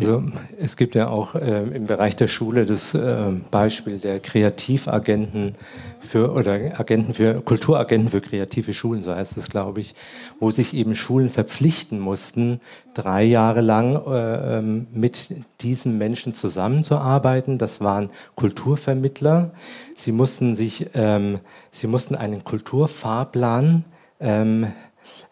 Also 0.00 0.22
es 0.58 0.76
gibt 0.76 0.94
ja 0.94 1.08
auch 1.08 1.34
äh, 1.34 1.62
im 1.62 1.86
Bereich 1.86 2.14
der 2.14 2.28
Schule 2.28 2.66
das 2.66 2.94
äh, 2.94 3.32
Beispiel 3.50 3.98
der 3.98 4.20
Kreativagenten 4.20 5.56
für 6.00 6.32
oder 6.32 6.78
Agenten 6.78 7.14
für 7.14 7.40
Kulturagenten 7.40 8.08
für 8.08 8.20
kreative 8.20 8.74
Schulen, 8.74 9.02
so 9.02 9.14
heißt 9.14 9.36
es, 9.36 9.48
glaube 9.50 9.80
ich, 9.80 9.96
wo 10.38 10.52
sich 10.52 10.72
eben 10.72 10.94
Schulen 10.94 11.30
verpflichten 11.30 11.98
mussten, 11.98 12.60
drei 12.94 13.24
Jahre 13.24 13.60
lang 13.60 13.96
äh, 14.06 14.58
ähm, 14.58 14.86
mit 14.92 15.34
diesen 15.60 15.98
Menschen 15.98 16.34
zusammenzuarbeiten. 16.34 17.58
Das 17.58 17.80
waren 17.80 18.10
Kulturvermittler. 18.36 19.50
Sie 19.96 20.12
mussten 20.12 20.54
sich, 20.54 20.90
ähm, 20.94 21.40
sie 21.72 21.88
mussten 21.88 22.14
einen 22.14 22.44
Kulturfahrplan 22.44 23.84
ähm, 24.20 24.68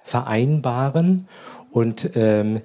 vereinbaren 0.03 1.29
und 1.71 2.11
ähm, 2.15 2.63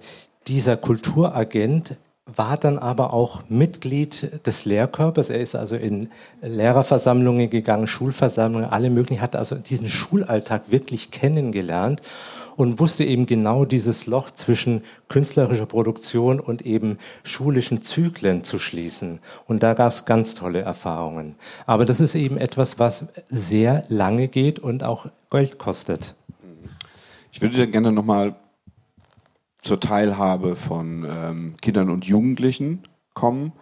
dieser 0.51 0.75
Kulturagent 0.75 1.95
war 2.25 2.57
dann 2.57 2.77
aber 2.77 3.13
auch 3.13 3.43
Mitglied 3.47 4.45
des 4.45 4.65
Lehrkörpers. 4.65 5.29
Er 5.29 5.39
ist 5.39 5.55
also 5.55 5.77
in 5.77 6.09
Lehrerversammlungen 6.41 7.49
gegangen, 7.49 7.87
Schulversammlungen, 7.87 8.69
alle 8.69 8.89
möglichen, 8.89 9.21
hat 9.21 9.37
also 9.37 9.55
diesen 9.55 9.87
Schulalltag 9.87 10.63
wirklich 10.69 11.09
kennengelernt 11.09 12.01
und 12.57 12.81
wusste 12.81 13.05
eben 13.05 13.27
genau 13.27 13.63
dieses 13.63 14.07
Loch 14.07 14.29
zwischen 14.29 14.83
künstlerischer 15.07 15.65
Produktion 15.67 16.41
und 16.41 16.65
eben 16.65 16.97
schulischen 17.23 17.81
Zyklen 17.81 18.43
zu 18.43 18.59
schließen. 18.59 19.19
Und 19.47 19.63
da 19.63 19.73
gab 19.73 19.93
es 19.93 20.03
ganz 20.03 20.35
tolle 20.35 20.59
Erfahrungen. 20.59 21.35
Aber 21.65 21.85
das 21.85 22.01
ist 22.01 22.13
eben 22.13 22.37
etwas, 22.37 22.77
was 22.77 23.05
sehr 23.29 23.85
lange 23.87 24.27
geht 24.27 24.59
und 24.59 24.83
auch 24.83 25.05
Geld 25.29 25.57
kostet. 25.57 26.13
Ich 27.31 27.41
würde 27.41 27.67
gerne 27.67 27.93
nochmal 27.93 28.35
zur 29.62 29.80
Teilhabe 29.80 30.55
von 30.55 31.05
ähm, 31.09 31.55
Kindern 31.62 31.89
und 31.89 32.05
Jugendlichen 32.05 32.84
kommen, 33.14 33.53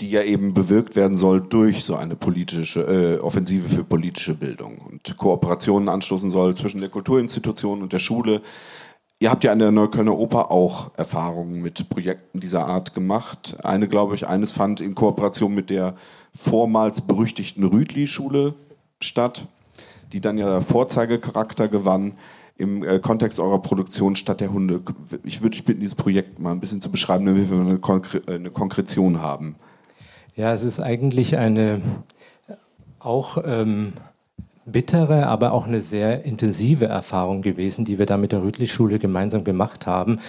die 0.00 0.10
ja 0.10 0.22
eben 0.22 0.54
bewirkt 0.54 0.96
werden 0.96 1.14
soll 1.14 1.40
durch 1.40 1.84
so 1.84 1.94
eine 1.94 2.16
politische 2.16 2.80
äh, 2.80 3.20
Offensive 3.20 3.68
für 3.68 3.84
politische 3.84 4.34
Bildung 4.34 4.78
und 4.78 5.16
Kooperationen 5.16 5.88
anstoßen 5.88 6.30
soll 6.30 6.56
zwischen 6.56 6.80
der 6.80 6.90
Kulturinstitution 6.90 7.80
und 7.82 7.92
der 7.92 8.00
Schule. 8.00 8.42
Ihr 9.20 9.30
habt 9.30 9.44
ja 9.44 9.52
an 9.52 9.60
der 9.60 9.70
Neuköllner 9.70 10.18
Oper 10.18 10.50
auch 10.50 10.90
Erfahrungen 10.96 11.62
mit 11.62 11.88
Projekten 11.88 12.40
dieser 12.40 12.66
Art 12.66 12.92
gemacht. 12.94 13.56
Eine, 13.62 13.86
glaube 13.86 14.16
ich, 14.16 14.26
eines 14.26 14.50
fand 14.50 14.80
in 14.80 14.96
Kooperation 14.96 15.54
mit 15.54 15.70
der 15.70 15.94
vormals 16.36 17.00
berüchtigten 17.00 17.62
Rüdli-Schule 17.62 18.54
statt, 19.00 19.46
die 20.12 20.20
dann 20.20 20.36
ja 20.36 20.60
Vorzeigecharakter 20.60 21.68
gewann 21.68 22.14
im 22.56 22.84
äh, 22.84 22.98
Kontext 22.98 23.40
eurer 23.40 23.60
Produktion 23.60 24.16
Stadt 24.16 24.40
der 24.40 24.52
Hunde. 24.52 24.80
Ich 25.24 25.42
würde 25.42 25.56
dich 25.56 25.64
bitten, 25.64 25.80
dieses 25.80 25.94
Projekt 25.94 26.38
mal 26.38 26.52
ein 26.52 26.60
bisschen 26.60 26.80
zu 26.80 26.90
beschreiben, 26.90 27.26
damit 27.26 27.50
wir 27.50 27.58
eine, 27.58 27.78
Konkre 27.78 28.18
äh, 28.26 28.34
eine 28.34 28.50
Konkretion 28.50 29.20
haben. 29.20 29.56
Ja, 30.36 30.52
es 30.52 30.62
ist 30.62 30.80
eigentlich 30.80 31.36
eine 31.36 31.80
auch 32.98 33.38
ähm, 33.44 33.92
bittere, 34.66 35.26
aber 35.26 35.52
auch 35.52 35.66
eine 35.66 35.80
sehr 35.80 36.24
intensive 36.24 36.86
Erfahrung 36.86 37.42
gewesen, 37.42 37.84
die 37.84 37.98
wir 37.98 38.06
da 38.06 38.16
mit 38.16 38.32
der 38.32 38.42
Rüdlich-Schule 38.42 38.98
gemeinsam 38.98 39.44
gemacht 39.44 39.86
haben. 39.86 40.20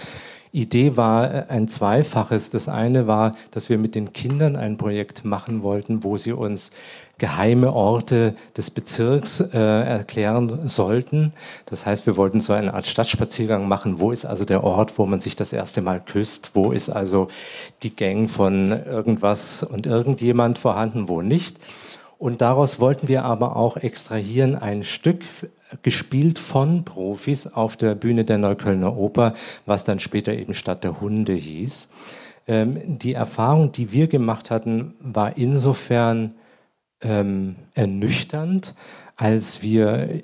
Idee 0.56 0.96
war 0.96 1.32
äh, 1.32 1.44
ein 1.48 1.68
zweifaches. 1.68 2.50
Das 2.50 2.68
eine 2.68 3.06
war, 3.06 3.36
dass 3.50 3.68
wir 3.68 3.78
mit 3.78 3.94
den 3.94 4.12
Kindern 4.12 4.56
ein 4.56 4.78
Projekt 4.78 5.24
machen 5.24 5.62
wollten, 5.62 6.02
wo 6.02 6.16
sie 6.16 6.32
uns 6.32 6.70
geheime 7.18 7.72
Orte 7.72 8.34
des 8.56 8.70
Bezirks 8.70 9.40
äh, 9.40 9.58
erklären 9.58 10.66
sollten. 10.66 11.32
Das 11.66 11.86
heißt, 11.86 12.06
wir 12.06 12.16
wollten 12.16 12.40
so 12.40 12.52
eine 12.52 12.74
Art 12.74 12.86
Stadtspaziergang 12.86 13.68
machen. 13.68 14.00
Wo 14.00 14.12
ist 14.12 14.24
also 14.24 14.44
der 14.44 14.64
Ort, 14.64 14.98
wo 14.98 15.06
man 15.06 15.20
sich 15.20 15.36
das 15.36 15.52
erste 15.52 15.82
Mal 15.82 16.00
küsst? 16.00 16.50
Wo 16.54 16.72
ist 16.72 16.88
also 16.88 17.28
die 17.82 17.94
Gang 17.94 18.28
von 18.28 18.70
irgendwas 18.70 19.62
und 19.62 19.86
irgendjemand 19.86 20.58
vorhanden, 20.58 21.08
wo 21.08 21.22
nicht? 21.22 21.58
Und 22.18 22.40
daraus 22.40 22.80
wollten 22.80 23.08
wir 23.08 23.24
aber 23.24 23.56
auch 23.56 23.76
extrahieren 23.76 24.56
ein 24.56 24.84
Stück 24.84 25.24
gespielt 25.82 26.38
von 26.38 26.84
Profis 26.84 27.46
auf 27.46 27.76
der 27.76 27.94
Bühne 27.94 28.24
der 28.24 28.38
Neuköllner 28.38 28.96
Oper, 28.96 29.34
was 29.66 29.84
dann 29.84 29.98
später 29.98 30.32
eben 30.32 30.54
Stadt 30.54 30.84
der 30.84 31.00
Hunde 31.00 31.34
hieß. 31.34 31.88
Ähm, 32.46 32.98
die 32.98 33.12
Erfahrung, 33.12 33.72
die 33.72 33.92
wir 33.92 34.06
gemacht 34.06 34.50
hatten, 34.50 34.94
war 35.00 35.36
insofern 35.36 36.34
ähm, 37.02 37.56
ernüchternd, 37.74 38.74
als 39.16 39.62
wir 39.62 40.22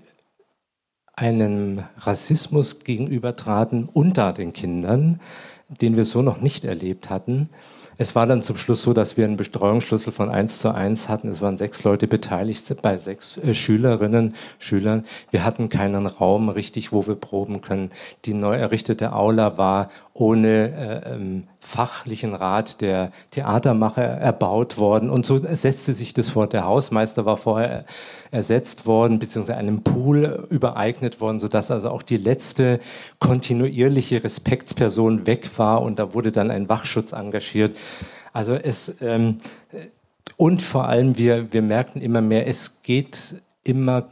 einem 1.15 1.83
Rassismus 1.99 2.81
gegenübertraten 2.81 3.89
unter 3.93 4.33
den 4.33 4.53
Kindern, 4.53 5.21
den 5.69 5.97
wir 5.97 6.05
so 6.05 6.23
noch 6.23 6.41
nicht 6.41 6.65
erlebt 6.65 7.11
hatten. 7.11 7.51
Es 7.99 8.15
war 8.15 8.27
dann 8.27 8.43
zum 8.43 8.57
Schluss 8.57 8.83
so, 8.83 8.93
dass 8.93 9.17
wir 9.17 9.25
einen 9.25 9.37
Bestreuungsschlüssel 9.37 10.13
von 10.13 10.31
1 10.31 10.59
zu 10.59 10.75
1 10.75 11.09
hatten. 11.09 11.29
Es 11.29 11.41
waren 11.41 11.57
sechs 11.57 11.85
Leute 11.85 12.09
beteiligt 12.09 12.75
bei 12.81 12.99
sechs 12.99 13.37
äh, 13.37 13.55
Schülerinnen, 13.55 14.35
Schülern. 14.59 15.05
Wir 15.31 15.45
hatten 15.45 15.69
keinen 15.69 16.07
Raum 16.07 16.49
richtig, 16.49 16.93
wo 16.93 17.07
wir 17.07 17.17
proben 17.17 17.61
können. 17.61 17.91
Die 18.25 18.35
neu 18.35 18.57
errichtete 18.57 19.13
Aula 19.13 19.59
war 19.59 19.91
ohne 20.15 21.03
äh, 21.07 21.15
ähm, 21.15 21.45
fachlichen 21.61 22.35
Rat 22.35 22.81
der 22.81 23.13
Theatermacher 23.31 24.03
erbaut 24.03 24.77
worden. 24.77 25.09
Und 25.09 25.25
so 25.25 25.39
setzte 25.39 25.95
sich 25.95 26.13
das 26.13 26.31
vor. 26.31 26.47
Der 26.47 26.67
Hausmeister 26.67 27.25
war 27.25 27.39
vorher 27.39 27.85
ersetzt 28.31 28.87
worden, 28.87 29.19
beziehungsweise 29.19 29.59
einem 29.59 29.83
Pool 29.83 30.47
übereignet 30.51 31.21
worden, 31.21 31.41
sodass 31.41 31.71
also 31.71 31.91
auch 31.91 32.03
die 32.03 32.19
letzte 32.19 32.81
kontinuierliche 33.21 34.23
Respektsperson 34.23 35.27
weg 35.27 35.49
war 35.57 35.83
und 35.83 35.99
da 35.99 36.13
wurde 36.13 36.31
dann 36.31 36.51
ein 36.51 36.69
Wachschutz 36.69 37.13
engagiert. 37.13 37.77
Also 38.35 38.55
es, 38.55 38.93
ähm, 39.01 39.41
und 40.37 40.63
vor 40.63 40.89
allem 40.89 41.17
wir, 41.17 41.53
wir 41.53 41.63
merkten 41.63 42.03
immer 42.03 42.21
mehr, 42.21 42.47
es 42.47 42.83
geht 42.83 43.43
immer 43.65 44.09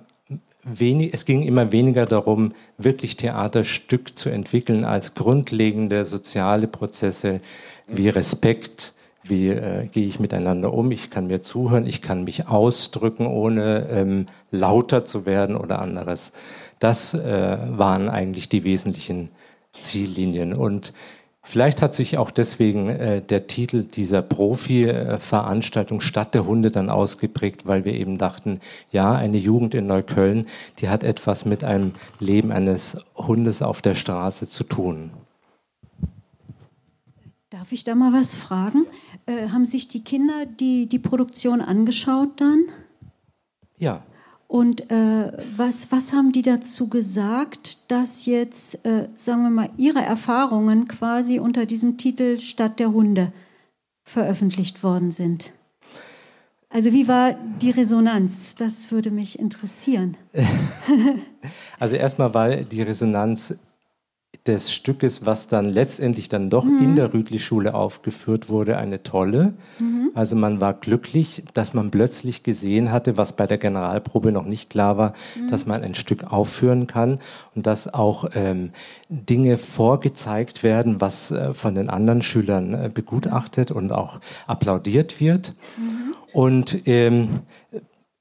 wenig, 0.62 1.14
es 1.14 1.24
ging 1.24 1.42
immer 1.42 1.72
weniger 1.72 2.06
darum, 2.06 2.52
wirklich 2.78 3.16
Theaterstück 3.16 4.18
zu 4.18 4.28
entwickeln 4.28 4.84
als 4.84 5.14
grundlegende 5.14 6.04
soziale 6.04 6.66
Prozesse 6.66 7.40
wie 7.86 8.08
Respekt, 8.08 8.92
wie 9.22 9.48
äh, 9.48 9.86
gehe 9.86 10.06
ich 10.06 10.20
miteinander 10.20 10.72
um, 10.72 10.90
ich 10.90 11.10
kann 11.10 11.26
mir 11.26 11.42
zuhören, 11.42 11.86
ich 11.86 12.02
kann 12.02 12.24
mich 12.24 12.48
ausdrücken, 12.48 13.26
ohne 13.26 13.88
ähm, 13.90 14.26
lauter 14.50 15.04
zu 15.04 15.26
werden 15.26 15.56
oder 15.56 15.80
anderes. 15.80 16.32
Das 16.78 17.14
äh, 17.14 17.58
waren 17.68 18.08
eigentlich 18.08 18.48
die 18.48 18.64
wesentlichen 18.64 19.30
Ziellinien. 19.78 20.54
Und 20.54 20.92
Vielleicht 21.42 21.80
hat 21.80 21.94
sich 21.94 22.18
auch 22.18 22.30
deswegen 22.30 22.90
äh, 22.90 23.22
der 23.22 23.46
Titel 23.46 23.82
dieser 23.82 24.20
Profi-Veranstaltung 24.20 26.00
Stadt 26.00 26.34
der 26.34 26.46
Hunde 26.46 26.70
dann 26.70 26.90
ausgeprägt, 26.90 27.66
weil 27.66 27.84
wir 27.84 27.94
eben 27.94 28.18
dachten, 28.18 28.60
ja, 28.90 29.14
eine 29.14 29.38
Jugend 29.38 29.74
in 29.74 29.86
Neukölln, 29.86 30.46
die 30.78 30.90
hat 30.90 31.02
etwas 31.02 31.46
mit 31.46 31.64
einem 31.64 31.92
Leben 32.18 32.52
eines 32.52 32.98
Hundes 33.16 33.62
auf 33.62 33.80
der 33.80 33.94
Straße 33.94 34.48
zu 34.48 34.64
tun. 34.64 35.10
Darf 37.48 37.72
ich 37.72 37.84
da 37.84 37.94
mal 37.94 38.12
was 38.12 38.34
fragen? 38.34 38.86
Äh, 39.26 39.48
haben 39.48 39.66
sich 39.66 39.88
die 39.88 40.04
Kinder 40.04 40.46
die, 40.46 40.86
die 40.86 40.98
Produktion 40.98 41.62
angeschaut 41.62 42.40
dann? 42.40 42.64
Ja. 43.78 44.02
Und 44.50 44.90
äh, 44.90 45.30
was, 45.56 45.92
was 45.92 46.12
haben 46.12 46.32
die 46.32 46.42
dazu 46.42 46.88
gesagt, 46.88 47.88
dass 47.88 48.26
jetzt, 48.26 48.84
äh, 48.84 49.06
sagen 49.14 49.44
wir 49.44 49.50
mal, 49.50 49.70
ihre 49.76 50.00
Erfahrungen 50.00 50.88
quasi 50.88 51.38
unter 51.38 51.66
diesem 51.66 51.98
Titel 51.98 52.40
Stadt 52.40 52.80
der 52.80 52.90
Hunde 52.90 53.32
veröffentlicht 54.02 54.82
worden 54.82 55.12
sind? 55.12 55.52
Also 56.68 56.92
wie 56.92 57.06
war 57.06 57.34
die 57.62 57.70
Resonanz? 57.70 58.56
Das 58.56 58.90
würde 58.90 59.12
mich 59.12 59.38
interessieren. 59.38 60.16
also 61.78 61.94
erstmal 61.94 62.34
war 62.34 62.56
die 62.56 62.82
Resonanz 62.82 63.54
des 64.50 64.72
Stückes, 64.72 65.24
was 65.24 65.46
dann 65.46 65.66
letztendlich 65.66 66.28
dann 66.28 66.50
doch 66.50 66.64
mhm. 66.64 66.82
in 66.82 66.96
der 66.96 67.14
Rüdli-Schule 67.14 67.74
aufgeführt 67.74 68.48
wurde, 68.48 68.76
eine 68.76 69.02
tolle. 69.02 69.54
Mhm. 69.78 70.10
Also 70.14 70.36
man 70.36 70.60
war 70.60 70.74
glücklich, 70.74 71.44
dass 71.54 71.72
man 71.72 71.90
plötzlich 71.90 72.42
gesehen 72.42 72.90
hatte, 72.90 73.16
was 73.16 73.34
bei 73.34 73.46
der 73.46 73.58
Generalprobe 73.58 74.32
noch 74.32 74.44
nicht 74.44 74.70
klar 74.70 74.98
war, 74.98 75.14
mhm. 75.36 75.50
dass 75.50 75.66
man 75.66 75.82
ein 75.82 75.94
Stück 75.94 76.32
aufführen 76.32 76.86
kann 76.86 77.20
und 77.54 77.66
dass 77.66 77.92
auch 77.92 78.30
ähm, 78.34 78.70
Dinge 79.08 79.56
vorgezeigt 79.56 80.62
werden, 80.62 81.00
was 81.00 81.30
äh, 81.30 81.54
von 81.54 81.74
den 81.74 81.88
anderen 81.88 82.22
Schülern 82.22 82.74
äh, 82.74 82.90
begutachtet 82.92 83.70
und 83.70 83.92
auch 83.92 84.20
applaudiert 84.46 85.20
wird. 85.20 85.54
Mhm. 85.76 86.14
Und 86.32 86.86
ähm, 86.86 87.40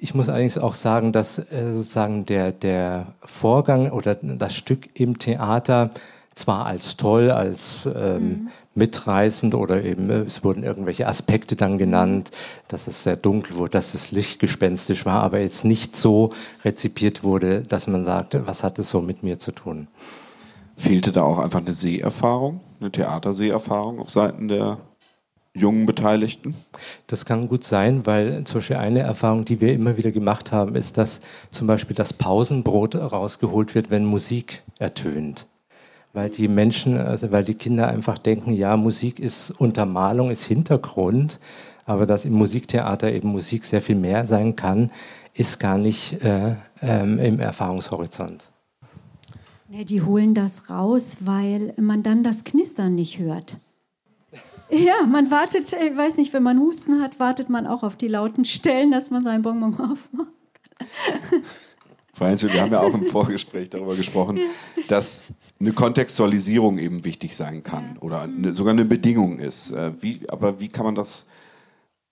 ich 0.02 0.16
muss 0.16 0.30
allerdings 0.30 0.58
auch 0.58 0.76
sagen, 0.76 1.12
dass 1.12 1.40
äh, 1.40 1.74
sozusagen 1.74 2.26
der, 2.26 2.54
der 2.54 3.16
Vorgang 3.22 3.92
oder 3.92 4.16
das 4.16 4.56
Stück 4.56 4.90
im 4.94 5.20
Theater 5.20 5.92
zwar 6.40 6.66
als 6.66 6.98
toll, 6.98 7.32
als 7.32 7.88
ähm, 7.94 8.22
mhm. 8.22 8.50
mitreißend 8.76 9.56
oder 9.56 9.84
eben 9.84 10.10
äh, 10.10 10.20
es 10.22 10.44
wurden 10.44 10.64
irgendwelche 10.64 11.08
Aspekte 11.08 11.56
dann 11.56 11.78
genannt, 11.78 12.32
dass 12.68 12.88
es 12.88 13.04
sehr 13.04 13.18
dunkel 13.18 13.56
wurde, 13.56 13.72
dass 13.72 13.94
es 13.94 14.12
lichtgespenstisch 14.12 15.06
war, 15.06 15.22
aber 15.22 15.40
jetzt 15.40 15.66
nicht 15.66 15.96
so 15.96 16.34
rezipiert 16.64 17.24
wurde, 17.24 17.62
dass 17.62 17.88
man 17.88 18.06
sagte, 18.06 18.48
was 18.48 18.64
hat 18.64 18.80
es 18.80 18.90
so 18.90 19.02
mit 19.02 19.24
mir 19.24 19.40
zu 19.40 19.52
tun. 19.52 19.88
Fehlte 20.76 21.12
da 21.12 21.24
auch 21.24 21.40
einfach 21.40 21.60
eine 21.60 21.74
Seherfahrung, 21.74 22.62
eine 22.80 22.92
Theaterseherfahrung 22.92 24.00
auf 24.00 24.10
Seiten 24.10 24.48
der 24.48 24.78
jungen 25.54 25.86
Beteiligten? 25.86 26.56
Das 27.08 27.26
kann 27.26 27.50
gut 27.50 27.64
sein, 27.64 28.06
weil 28.06 28.46
zum 28.46 28.60
Beispiel 28.60 28.78
eine 28.78 29.00
Erfahrung, 29.00 29.46
die 29.46 29.60
wir 29.60 29.74
immer 29.74 29.98
wieder 29.98 30.12
gemacht 30.12 30.52
haben, 30.52 30.76
ist, 30.76 30.98
dass 30.98 31.22
zum 31.52 31.68
Beispiel 31.68 31.96
das 31.96 32.14
Pausenbrot 32.14 32.96
rausgeholt 32.96 33.76
wird, 33.76 33.90
wenn 33.90 34.06
Musik 34.06 34.64
ertönt. 34.78 35.48
Weil 36.14 36.30
die 36.30 36.48
Menschen, 36.48 36.98
also 36.98 37.32
weil 37.32 37.44
die 37.44 37.54
Kinder 37.54 37.88
einfach 37.88 38.18
denken, 38.18 38.52
ja, 38.52 38.76
Musik 38.78 39.20
ist 39.20 39.52
Untermalung, 39.52 40.32
ist 40.32 40.44
Hintergrund, 40.44 41.40
aber 41.86 42.06
dass 42.06 42.26
im 42.26 42.34
Musiktheater 42.34 43.12
eben 43.12 43.30
Musik 43.30 43.66
sehr 43.66 43.82
viel 43.82 43.96
mehr 43.96 44.26
sein 44.26 44.56
kann, 44.56 44.92
ist 45.34 45.60
gar 45.60 45.78
nicht 45.78 46.22
äh, 46.24 46.56
ähm, 46.82 47.20
im 47.20 47.40
Erfahrungshorizont. 47.40 48.50
Nee, 49.70 49.86
die 49.86 50.02
holen 50.02 50.34
das 50.34 50.72
raus, 50.72 51.18
weil 51.20 51.74
man 51.78 52.02
dann 52.02 52.24
das 52.24 52.44
Knistern 52.44 52.96
nicht 52.96 53.20
hört. 53.20 53.58
Ja, 54.72 55.04
man 55.08 55.32
wartet, 55.32 55.74
ich 55.74 55.98
weiß 55.98 56.18
nicht, 56.18 56.32
wenn 56.32 56.44
man 56.44 56.60
Husten 56.60 57.02
hat, 57.02 57.20
wartet 57.20 57.50
man 57.50 57.66
auch 57.66 57.82
auf 57.82 57.96
die 57.96 58.08
lauten 58.08 58.46
Stellen, 58.46 58.92
dass 58.92 59.10
man 59.10 59.24
seinen 59.24 59.42
Bonbon 59.42 59.74
aufmacht. 59.74 60.30
wir 62.20 62.62
haben 62.62 62.72
ja 62.72 62.82
auch 62.82 62.94
im 62.94 63.06
Vorgespräch 63.12 63.70
darüber 63.70 63.96
gesprochen, 63.96 64.40
dass 64.88 65.34
eine 65.60 65.72
Kontextualisierung 65.72 66.78
eben 66.78 67.06
wichtig 67.06 67.36
sein 67.36 67.64
kann 67.64 67.98
oder 68.00 68.22
eine, 68.22 68.54
sogar 68.54 68.74
eine 68.74 68.86
Bedingung 68.86 69.40
ist. 69.40 69.72
Äh, 69.72 69.92
wie, 70.00 70.22
aber 70.28 70.60
wie 70.60 70.68
kann 70.68 70.86
man 70.86 70.96
das 70.96 71.26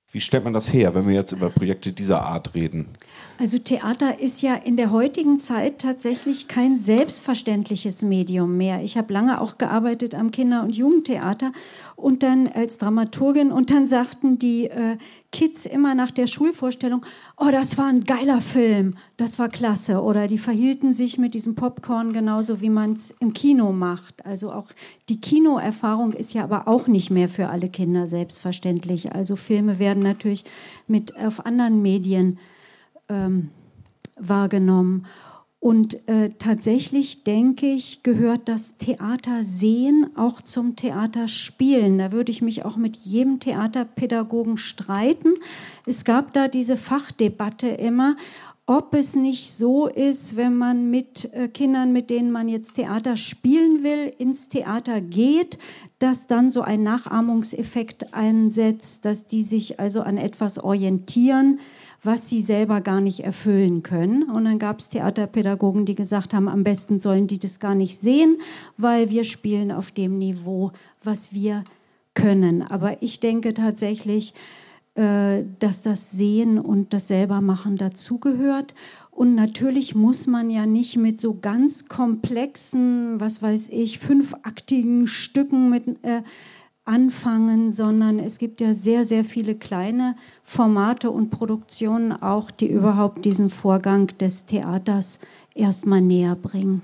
wie 0.09 0.21
stellt 0.21 0.45
man 0.45 0.53
das 0.53 0.71
her, 0.71 0.95
wenn 0.95 1.05
wir 1.05 1.15
jetzt 1.15 1.33
über 1.33 1.49
Projekte 1.49 1.91
dieser 1.91 2.23
Art 2.23 2.55
reden? 2.55 2.87
Also 3.39 3.59
Theater 3.59 4.21
ist 4.21 4.41
ja 4.41 4.55
in 4.55 4.77
der 4.77 4.91
heutigen 4.91 5.37
Zeit 5.37 5.79
tatsächlich 5.79 6.47
kein 6.47 6.77
selbstverständliches 6.77 8.03
Medium 8.03 8.55
mehr. 8.55 8.81
Ich 8.83 8.97
habe 8.97 9.11
lange 9.11 9.41
auch 9.41 9.57
gearbeitet 9.57 10.15
am 10.15 10.31
Kinder- 10.31 10.63
und 10.63 10.73
Jugendtheater 10.73 11.51
und 11.97 12.23
dann 12.23 12.47
als 12.47 12.77
Dramaturgin 12.77 13.51
und 13.51 13.69
dann 13.69 13.85
sagten 13.85 14.39
die 14.39 14.67
äh, 14.69 14.97
Kids 15.37 15.67
immer 15.67 15.93
nach 15.93 16.09
der 16.09 16.25
Schulvorstellung, 16.25 17.05
oh, 17.37 17.49
das 17.51 17.77
war 17.77 17.85
ein 17.85 18.05
geiler 18.05 18.41
Film, 18.41 18.95
das 19.17 19.37
war 19.37 19.49
klasse. 19.49 20.01
Oder 20.01 20.27
die 20.27 20.39
verhielten 20.39 20.93
sich 20.93 21.19
mit 21.19 21.35
diesem 21.35 21.53
Popcorn 21.53 22.11
genauso, 22.11 22.59
wie 22.59 22.71
man 22.71 22.93
es 22.93 23.11
im 23.19 23.33
Kino 23.33 23.71
macht. 23.71 24.25
Also 24.25 24.51
auch 24.51 24.65
die 25.09 25.21
Kinoerfahrung 25.21 26.13
ist 26.13 26.33
ja 26.33 26.43
aber 26.43 26.67
auch 26.67 26.87
nicht 26.87 27.11
mehr 27.11 27.29
für 27.29 27.49
alle 27.49 27.69
Kinder 27.69 28.07
selbstverständlich. 28.07 29.13
Also 29.13 29.35
Filme 29.35 29.77
werden 29.77 30.01
natürlich 30.01 30.43
mit 30.87 31.15
auf 31.15 31.45
anderen 31.45 31.83
Medien 31.83 32.39
ähm, 33.07 33.51
wahrgenommen. 34.19 35.05
Und 35.59 36.07
äh, 36.07 36.29
tatsächlich 36.37 37.23
denke 37.23 37.65
ich, 37.65 38.03
gehört 38.03 38.47
das 38.47 38.77
Theatersehen 38.77 40.15
auch 40.15 40.39
zum 40.39 40.75
Theaterspielen. 40.75 41.97
Da 41.97 42.11
würde 42.11 42.31
ich 42.31 42.43
mich 42.43 42.63
auch 42.63 42.77
mit 42.77 42.95
jedem 42.95 43.39
Theaterpädagogen 43.39 44.57
streiten. 44.57 45.33
Es 45.87 46.05
gab 46.05 46.31
da 46.33 46.47
diese 46.47 46.77
Fachdebatte 46.77 47.67
immer, 47.69 48.15
ob 48.67 48.93
es 48.93 49.15
nicht 49.15 49.49
so 49.49 49.87
ist, 49.87 50.35
wenn 50.35 50.55
man 50.55 50.91
mit 50.91 51.33
äh, 51.33 51.47
Kindern, 51.47 51.91
mit 51.91 52.09
denen 52.11 52.31
man 52.31 52.49
jetzt 52.49 52.75
Theater 52.75 53.15
spielen 53.15 53.81
will, 53.81 54.13
ins 54.17 54.49
Theater 54.49 55.01
geht, 55.01 55.57
dass 55.99 56.27
dann 56.27 56.51
so 56.51 56.61
ein 56.61 56.83
Nachahmungseffekt 56.83 58.13
einsetzt, 58.13 59.05
dass 59.05 59.25
die 59.25 59.41
sich 59.41 59.79
also 59.79 60.01
an 60.01 60.17
etwas 60.17 60.59
orientieren 60.59 61.59
was 62.03 62.29
sie 62.29 62.41
selber 62.41 62.81
gar 62.81 63.01
nicht 63.01 63.21
erfüllen 63.21 63.83
können. 63.83 64.23
Und 64.23 64.45
dann 64.45 64.59
gab 64.59 64.79
es 64.79 64.89
Theaterpädagogen, 64.89 65.85
die 65.85 65.95
gesagt 65.95 66.33
haben, 66.33 66.47
am 66.47 66.63
besten 66.63 66.99
sollen 66.99 67.27
die 67.27 67.39
das 67.39 67.59
gar 67.59 67.75
nicht 67.75 67.97
sehen, 67.97 68.37
weil 68.77 69.09
wir 69.09 69.23
spielen 69.23 69.71
auf 69.71 69.91
dem 69.91 70.17
Niveau, 70.17 70.71
was 71.03 71.33
wir 71.33 71.63
können. 72.13 72.61
Aber 72.61 73.01
ich 73.01 73.19
denke 73.19 73.53
tatsächlich, 73.53 74.33
äh, 74.97 75.43
dass 75.59 75.83
das 75.83 76.11
Sehen 76.11 76.57
und 76.57 76.91
das 76.91 77.07
Selbermachen 77.07 77.77
dazugehört. 77.77 78.73
Und 79.11 79.35
natürlich 79.35 79.93
muss 79.93 80.25
man 80.25 80.49
ja 80.49 80.65
nicht 80.65 80.97
mit 80.97 81.21
so 81.21 81.37
ganz 81.39 81.85
komplexen, 81.85 83.19
was 83.19 83.41
weiß 83.41 83.69
ich, 83.69 83.99
fünfaktigen 83.99 85.05
Stücken 85.05 85.69
mit, 85.69 85.87
äh, 86.03 86.23
anfangen, 86.87 87.71
sondern 87.71 88.19
es 88.19 88.39
gibt 88.39 88.61
ja 88.61 88.73
sehr, 88.73 89.05
sehr 89.05 89.25
viele 89.25 89.55
kleine 89.55 90.15
Formate 90.43 91.11
und 91.11 91.29
Produktionen 91.29 92.11
auch, 92.11 92.49
die 92.51 92.67
überhaupt 92.67 93.25
diesen 93.25 93.49
Vorgang 93.49 94.07
des 94.19 94.45
Theaters 94.45 95.19
erstmal 95.53 96.01
näher 96.01 96.35
bringen. 96.35 96.81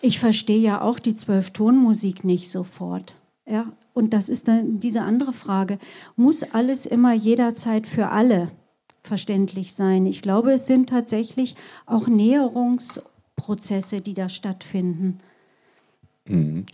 Ich 0.00 0.18
verstehe 0.18 0.58
ja 0.58 0.80
auch 0.80 0.98
die 0.98 1.14
Zwölftonmusik 1.14 2.24
nicht 2.24 2.50
sofort. 2.50 3.14
Ja? 3.46 3.66
Und 3.94 4.12
das 4.12 4.28
ist 4.28 4.48
dann 4.48 4.80
diese 4.80 5.02
andere 5.02 5.32
Frage. 5.32 5.78
Muss 6.16 6.42
alles 6.42 6.86
immer 6.86 7.12
jederzeit 7.12 7.86
für 7.86 8.08
alle 8.08 8.50
verständlich 9.02 9.74
sein? 9.74 10.06
Ich 10.06 10.20
glaube, 10.20 10.52
es 10.52 10.66
sind 10.66 10.88
tatsächlich 10.88 11.54
auch 11.86 12.08
Näherungsprozesse, 12.08 14.00
die 14.00 14.14
da 14.14 14.28
stattfinden. 14.28 15.18
Mhm. 16.28 16.66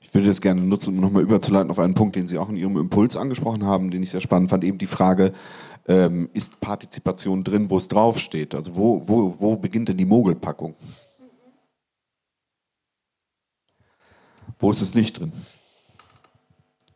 Ich 0.00 0.14
würde 0.14 0.28
das 0.28 0.40
gerne 0.40 0.62
nutzen, 0.62 0.94
um 0.94 1.00
nochmal 1.00 1.22
überzuleiten 1.22 1.70
auf 1.70 1.78
einen 1.78 1.94
Punkt, 1.94 2.16
den 2.16 2.26
Sie 2.26 2.38
auch 2.38 2.48
in 2.48 2.56
Ihrem 2.56 2.76
Impuls 2.76 3.16
angesprochen 3.16 3.64
haben, 3.64 3.90
den 3.90 4.02
ich 4.02 4.10
sehr 4.10 4.20
spannend 4.20 4.50
fand, 4.50 4.64
eben 4.64 4.78
die 4.78 4.86
Frage, 4.86 5.32
ähm, 5.88 6.30
ist 6.32 6.60
Partizipation 6.60 7.44
drin, 7.44 7.68
wo 7.70 7.76
es 7.76 7.88
draufsteht? 7.88 8.54
Also 8.54 8.76
wo, 8.76 9.02
wo, 9.06 9.34
wo 9.38 9.56
beginnt 9.56 9.88
denn 9.88 9.96
die 9.96 10.04
Mogelpackung? 10.04 10.74
Wo 14.58 14.70
ist 14.70 14.80
es 14.80 14.94
nicht 14.94 15.18
drin? 15.18 15.32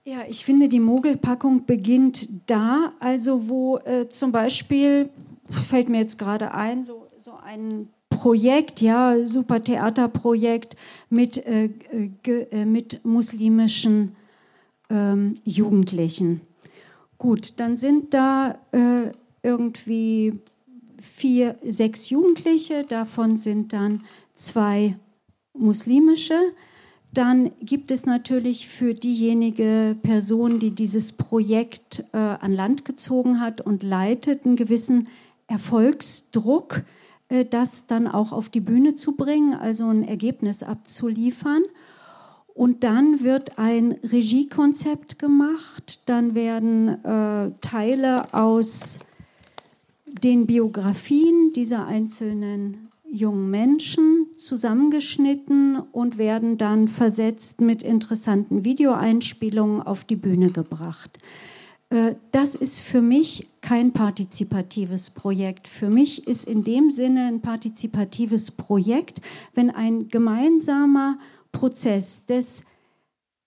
Ja, 0.05 0.21
ich 0.29 0.45
finde, 0.45 0.69
die 0.69 0.81
Mogelpackung 0.81 1.67
beginnt 1.67 2.29
da, 2.47 2.93
also 3.01 3.49
wo 3.49 3.79
äh, 3.79 4.09
zum 4.09 4.33
Beispiel, 4.33 5.11
fällt 5.49 5.89
mir 5.89 5.99
jetzt 5.99 6.19
gerade 6.19 6.55
ein, 6.55 6.83
so, 6.85 7.09
so 7.21 7.35
ein 7.35 7.91
Projekt, 8.11 8.83
ja, 8.83 9.17
super 9.27 9.65
Theaterprojekt 9.65 10.77
mit, 11.09 11.39
äh, 11.47 11.71
äh, 12.27 12.65
mit 12.67 13.03
muslimischen 13.05 14.15
ähm, 14.91 15.35
Jugendlichen. 15.45 16.43
Gut, 17.17 17.55
dann 17.57 17.77
sind 17.77 18.13
da 18.13 18.59
äh, 18.73 19.13
irgendwie 19.43 20.35
vier, 21.01 21.57
sechs 21.67 22.11
Jugendliche, 22.11 22.85
davon 22.85 23.37
sind 23.37 23.73
dann 23.73 24.03
zwei 24.35 24.97
muslimische. 25.55 26.39
Dann 27.13 27.51
gibt 27.61 27.91
es 27.91 28.07
natürlich 28.07 28.69
für 28.69 28.95
diejenige 28.95 29.97
Person, 30.03 30.61
die 30.61 30.71
dieses 30.71 31.13
Projekt 31.13 32.05
äh, 32.13 32.19
an 32.19 32.53
Land 32.53 32.85
gezogen 32.85 33.41
hat 33.41 33.61
und 33.61 33.83
leitet, 33.83 34.45
einen 34.47 34.57
gewissen 34.57 35.09
Erfolgsdruck 35.47 36.83
das 37.51 37.87
dann 37.87 38.07
auch 38.09 38.33
auf 38.33 38.49
die 38.49 38.61
Bühne 38.61 38.95
zu 38.95 39.13
bringen, 39.13 39.55
also 39.55 39.87
ein 39.87 40.05
Ergebnis 40.05 40.63
abzuliefern. 40.63 41.63
Und 42.55 42.85
dann 42.85 43.21
wird 43.23 43.59
ein 43.59 43.93
Regiekonzept 44.03 45.19
gemacht, 45.19 46.03
dann 46.07 46.35
werden 46.35 46.89
äh, 47.05 47.53
Teile 47.61 48.35
aus 48.35 48.99
den 50.07 50.47
Biografien 50.47 51.53
dieser 51.55 51.87
einzelnen 51.87 52.91
jungen 53.11 53.51
Menschen 53.51 54.27
zusammengeschnitten 54.37 55.81
und 55.93 56.19
werden 56.19 56.59
dann 56.59 56.89
versetzt 56.89 57.61
mit 57.61 57.83
interessanten 57.83 58.65
Videoeinspielungen 58.65 59.83
auf 59.83 60.05
die 60.05 60.17
Bühne 60.17 60.51
gebracht. 60.51 61.19
Äh, 61.91 62.15
das 62.33 62.55
ist 62.55 62.81
für 62.81 63.03
mich 63.03 63.49
kein 63.61 63.93
partizipatives 63.93 65.11
Projekt. 65.11 65.69
Für 65.69 65.91
mich 65.91 66.27
ist 66.27 66.47
in 66.47 66.65
dem 66.65 66.91
Sinne 66.91 67.27
ein 67.27 67.41
partizipatives 67.43 68.51
Projekt, 68.53 69.21
wenn 69.55 69.71
ein 69.71 70.09
gemeinsamer 70.09 71.19
Prozess 71.53 72.25
des 72.25 72.65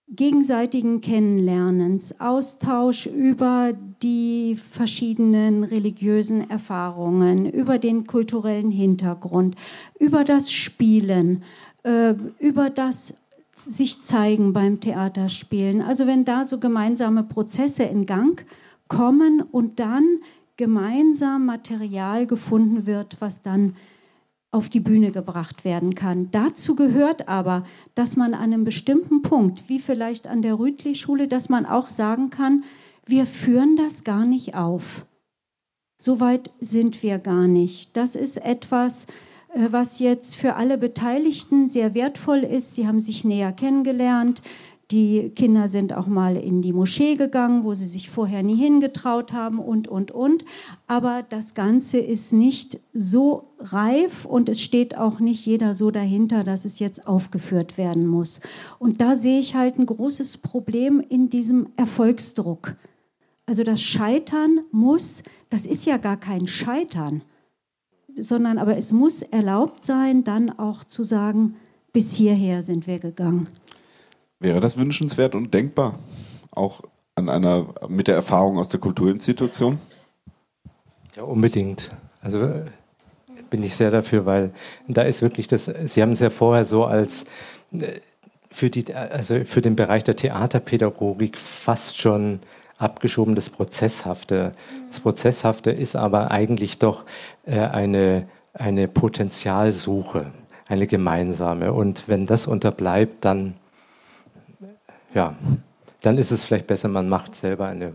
gegenseitigen 0.10 1.02
Kennenlernens, 1.02 2.20
Austausch 2.20 3.08
über 3.08 3.74
die 4.04 4.56
verschiedenen 4.56 5.64
religiösen 5.64 6.50
Erfahrungen, 6.50 7.50
über 7.50 7.80
den 7.80 8.06
kulturellen 8.06 8.70
Hintergrund, 8.70 9.56
über 10.00 10.24
das 10.24 10.52
Spielen, 10.52 11.44
äh, 11.84 12.14
über 12.38 12.70
das 12.70 13.16
sich 13.56 14.02
zeigen 14.02 14.54
beim 14.54 14.80
Theaterspielen. 14.80 15.82
Also 15.82 16.08
wenn 16.08 16.26
da 16.26 16.46
so 16.46 16.60
gemeinsame 16.60 17.24
Prozesse 17.24 17.84
in 17.84 18.06
Gang 18.06 18.46
kommen 18.88 19.42
und 19.42 19.80
dann 19.80 20.20
gemeinsam 20.58 21.46
Material 21.46 22.28
gefunden 22.28 22.86
wird, 22.86 23.18
was 23.20 23.42
dann 23.42 23.76
auf 24.52 24.70
die 24.70 24.80
Bühne 24.80 25.12
gebracht 25.12 25.66
werden 25.66 25.96
kann. 25.96 26.30
Dazu 26.30 26.76
gehört 26.76 27.28
aber, 27.28 27.66
dass 27.96 28.16
man 28.16 28.36
an 28.36 28.42
einem 28.42 28.64
bestimmten 28.64 29.24
Punkt, 29.24 29.68
wie 29.68 29.80
vielleicht 29.80 30.28
an 30.28 30.44
der 30.44 30.60
Rütli-Schule, 30.60 31.28
dass 31.28 31.50
man 31.50 31.66
auch 31.66 31.90
sagen 31.90 32.30
kann, 32.30 32.64
wir 33.06 33.26
führen 33.26 33.76
das 33.76 34.04
gar 34.04 34.26
nicht 34.26 34.54
auf. 34.54 35.06
So 35.98 36.20
weit 36.20 36.52
sind 36.60 37.02
wir 37.02 37.18
gar 37.18 37.48
nicht. 37.48 37.98
Das 37.98 38.16
ist 38.16 38.38
etwas, 38.38 39.08
was 39.56 40.00
jetzt 40.00 40.36
für 40.36 40.56
alle 40.56 40.78
Beteiligten 40.78 41.70
sehr 41.70 41.94
wertvoll 41.94 42.40
ist. 42.40 42.76
Sie 42.76 42.88
haben 42.88 43.00
sich 43.00 43.24
näher 43.24 43.52
kennengelernt. 43.52 44.42
Die 44.92 45.30
Kinder 45.30 45.68
sind 45.68 45.94
auch 45.94 46.08
mal 46.08 46.36
in 46.36 46.62
die 46.62 46.74
Moschee 46.74 47.16
gegangen, 47.16 47.64
wo 47.64 47.74
sie 47.74 47.88
sich 47.88 48.10
vorher 48.10 48.44
nie 48.44 48.58
hingetraut 48.58 49.32
haben 49.32 49.60
und, 49.60 49.88
und, 49.88 50.12
und. 50.12 50.46
Aber 50.88 51.24
das 51.28 51.56
Ganze 51.56 51.98
ist 51.98 52.34
nicht 52.34 52.80
so 52.94 53.46
reif 53.60 54.26
und 54.26 54.50
es 54.50 54.62
steht 54.62 54.98
auch 54.98 55.20
nicht 55.20 55.46
jeder 55.46 55.74
so 55.74 55.90
dahinter, 55.90 56.44
dass 56.44 56.66
es 56.66 56.80
jetzt 56.80 57.08
aufgeführt 57.08 57.78
werden 57.78 58.06
muss. 58.06 58.40
Und 58.78 59.02
da 59.02 59.16
sehe 59.16 59.40
ich 59.40 59.56
halt 59.56 59.80
ein 59.80 59.86
großes 59.86 60.38
Problem 60.38 61.02
in 61.10 61.30
diesem 61.30 61.70
Erfolgsdruck. 61.78 62.76
Also 63.46 63.64
das 63.64 63.82
Scheitern 63.82 64.60
muss, 64.72 65.24
das 65.50 65.66
ist 65.66 65.86
ja 65.86 65.98
gar 65.98 66.18
kein 66.18 66.46
Scheitern 66.46 67.24
sondern 68.20 68.58
aber 68.58 68.78
es 68.78 68.92
muss 68.92 69.22
erlaubt 69.22 69.86
sein, 69.86 70.24
dann 70.24 70.58
auch 70.58 70.84
zu 70.84 71.04
sagen, 71.04 71.56
bis 71.92 72.14
hierher 72.14 72.64
sind 72.64 72.88
wir 72.88 73.00
gegangen. 73.00 73.48
Wäre 74.40 74.60
das 74.60 74.78
wünschenswert 74.78 75.36
und 75.36 75.54
denkbar? 75.54 76.00
Auch 76.52 76.82
an 77.16 77.30
einer, 77.30 77.74
mit 77.88 78.08
der 78.08 78.16
Erfahrung 78.16 78.58
aus 78.58 78.70
der 78.70 78.80
Kulturinstitution? 78.80 79.80
Ja, 81.16 81.24
unbedingt. 81.24 81.92
Also 82.22 82.42
äh, 82.42 82.66
bin 83.50 83.64
ich 83.64 83.76
sehr 83.76 83.92
dafür, 83.92 84.26
weil 84.26 84.52
da 84.88 85.04
ist 85.04 85.22
wirklich 85.22 85.48
das, 85.48 85.66
Sie 85.86 86.02
haben 86.02 86.14
es 86.14 86.20
ja 86.20 86.30
vorher 86.30 86.66
so 86.66 86.86
als 86.86 87.26
äh, 87.72 88.00
für, 88.50 88.70
die, 88.70 88.94
also 88.94 89.44
für 89.46 89.62
den 89.62 89.76
Bereich 89.76 90.04
der 90.04 90.16
Theaterpädagogik 90.16 91.38
fast 91.38 92.00
schon 92.02 92.40
abgeschoben 92.84 93.36
das 93.36 93.50
Prozesshafte. 93.50 94.54
Das 94.90 95.00
Prozesshafte 95.00 95.72
ist 95.72 95.96
aber 95.96 96.32
eigentlich 96.32 96.78
doch 96.78 97.06
äh, 97.46 97.60
eine, 97.60 98.28
eine 98.54 98.88
Potenzialsuche, 98.88 100.28
eine 100.68 100.88
gemeinsame. 100.88 101.74
Und 101.74 102.08
wenn 102.08 102.26
das 102.26 102.46
unterbleibt, 102.46 103.26
dann 103.26 103.56
ja, 105.14 105.36
dann 106.02 106.18
ist 106.18 106.32
es 106.32 106.44
vielleicht 106.44 106.68
besser, 106.68 106.88
man 106.90 107.08
macht 107.08 107.36
selber 107.36 107.68
eine 107.68 107.94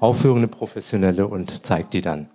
Aufführung, 0.00 0.38
eine 0.38 0.48
professionelle 0.48 1.26
und 1.26 1.66
zeigt 1.66 1.94
die 1.94 2.02
dann. 2.02 2.28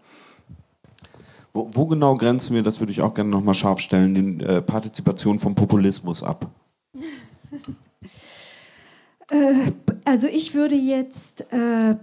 Wo, 1.53 1.69
wo 1.71 1.85
genau 1.85 2.15
grenzen 2.15 2.55
wir, 2.55 2.63
das 2.63 2.79
würde 2.79 2.91
ich 2.91 3.01
auch 3.01 3.13
gerne 3.13 3.29
nochmal 3.29 3.53
scharf 3.53 3.79
stellen, 3.79 4.15
die 4.15 4.43
äh, 4.43 4.61
Partizipation 4.61 5.39
vom 5.39 5.55
Populismus 5.55 6.23
ab? 6.23 6.49
Äh, 9.33 9.71
also 10.05 10.27
ich 10.27 10.53
würde 10.53 10.75
jetzt 10.75 11.45
äh, 11.51 11.95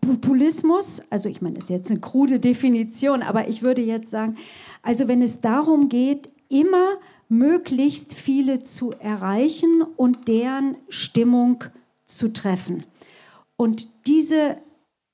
Populismus, 0.00 1.02
also 1.10 1.28
ich 1.28 1.42
meine, 1.42 1.56
das 1.56 1.64
ist 1.64 1.70
jetzt 1.70 1.90
eine 1.90 2.00
krude 2.00 2.40
Definition, 2.40 3.22
aber 3.22 3.48
ich 3.48 3.62
würde 3.62 3.82
jetzt 3.82 4.10
sagen, 4.10 4.36
also 4.82 5.06
wenn 5.06 5.22
es 5.22 5.40
darum 5.40 5.88
geht, 5.88 6.30
immer 6.48 6.96
möglichst 7.28 8.14
viele 8.14 8.62
zu 8.62 8.92
erreichen 8.92 9.82
und 9.96 10.28
deren 10.28 10.76
Stimmung 10.88 11.64
zu 12.06 12.32
treffen. 12.32 12.84
Und 13.56 13.88
diese 14.06 14.56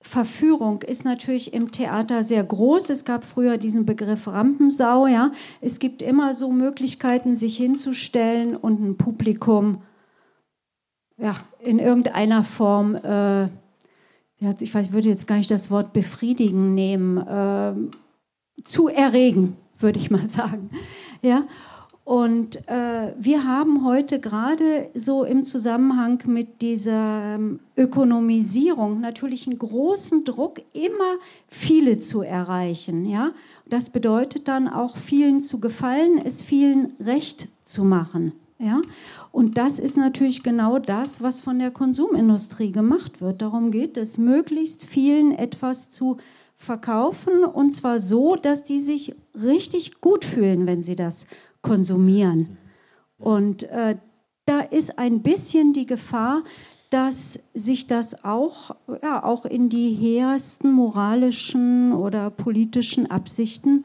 Verführung 0.00 0.82
ist 0.82 1.04
natürlich 1.04 1.54
im 1.54 1.72
Theater 1.72 2.22
sehr 2.22 2.44
groß. 2.44 2.90
Es 2.90 3.04
gab 3.04 3.24
früher 3.24 3.56
diesen 3.56 3.84
Begriff 3.86 4.28
Rampensau. 4.28 5.06
Ja. 5.06 5.32
Es 5.60 5.80
gibt 5.80 6.02
immer 6.02 6.34
so 6.34 6.52
Möglichkeiten, 6.52 7.34
sich 7.34 7.56
hinzustellen 7.56 8.54
und 8.54 8.80
ein 8.80 8.96
Publikum 8.96 9.78
ja, 11.16 11.36
in 11.60 11.78
irgendeiner 11.78 12.42
Form, 12.44 12.96
äh, 12.96 13.44
ich 14.60 14.74
weiß, 14.74 14.86
ich 14.86 14.92
würde 14.92 15.08
jetzt 15.08 15.26
gar 15.26 15.36
nicht 15.36 15.50
das 15.50 15.70
Wort 15.70 15.92
befriedigen 15.92 16.74
nehmen, 16.74 17.18
äh, 17.18 17.74
zu 18.64 18.88
erregen, 18.88 19.56
würde 19.78 19.98
ich 19.98 20.10
mal 20.10 20.28
sagen. 20.28 20.70
Ja. 21.22 21.44
Und 22.04 22.68
äh, 22.68 23.14
wir 23.18 23.44
haben 23.44 23.82
heute 23.82 24.20
gerade 24.20 24.90
so 24.94 25.24
im 25.24 25.42
Zusammenhang 25.42 26.22
mit 26.26 26.60
dieser 26.60 27.36
ähm, 27.36 27.60
Ökonomisierung 27.78 29.00
natürlich 29.00 29.46
einen 29.46 29.58
großen 29.58 30.22
Druck, 30.24 30.60
immer 30.74 31.16
viele 31.48 31.96
zu 31.96 32.20
erreichen. 32.20 33.06
Ja? 33.06 33.30
Das 33.64 33.88
bedeutet 33.88 34.48
dann 34.48 34.68
auch 34.68 34.98
vielen 34.98 35.40
zu 35.40 35.60
gefallen, 35.60 36.20
es 36.22 36.42
vielen 36.42 36.92
recht 37.00 37.48
zu 37.64 37.84
machen. 37.84 38.32
Ja? 38.58 38.82
Und 39.34 39.58
das 39.58 39.80
ist 39.80 39.96
natürlich 39.96 40.44
genau 40.44 40.78
das, 40.78 41.20
was 41.20 41.40
von 41.40 41.58
der 41.58 41.72
Konsumindustrie 41.72 42.70
gemacht 42.70 43.20
wird. 43.20 43.42
Darum 43.42 43.72
geht 43.72 43.96
es, 43.96 44.16
möglichst 44.16 44.84
vielen 44.84 45.32
etwas 45.32 45.90
zu 45.90 46.18
verkaufen 46.54 47.44
und 47.44 47.72
zwar 47.72 47.98
so, 47.98 48.36
dass 48.36 48.62
die 48.62 48.78
sich 48.78 49.12
richtig 49.34 50.00
gut 50.00 50.24
fühlen, 50.24 50.66
wenn 50.66 50.84
sie 50.84 50.94
das 50.94 51.26
konsumieren. 51.62 52.58
Und 53.18 53.64
äh, 53.64 53.96
da 54.46 54.60
ist 54.60 55.00
ein 55.00 55.22
bisschen 55.22 55.72
die 55.72 55.86
Gefahr, 55.86 56.44
dass 56.90 57.40
sich 57.54 57.88
das 57.88 58.24
auch, 58.24 58.76
ja, 59.02 59.24
auch 59.24 59.46
in 59.46 59.68
die 59.68 59.94
hehrsten 59.94 60.72
moralischen 60.72 61.92
oder 61.92 62.30
politischen 62.30 63.10
Absichten 63.10 63.84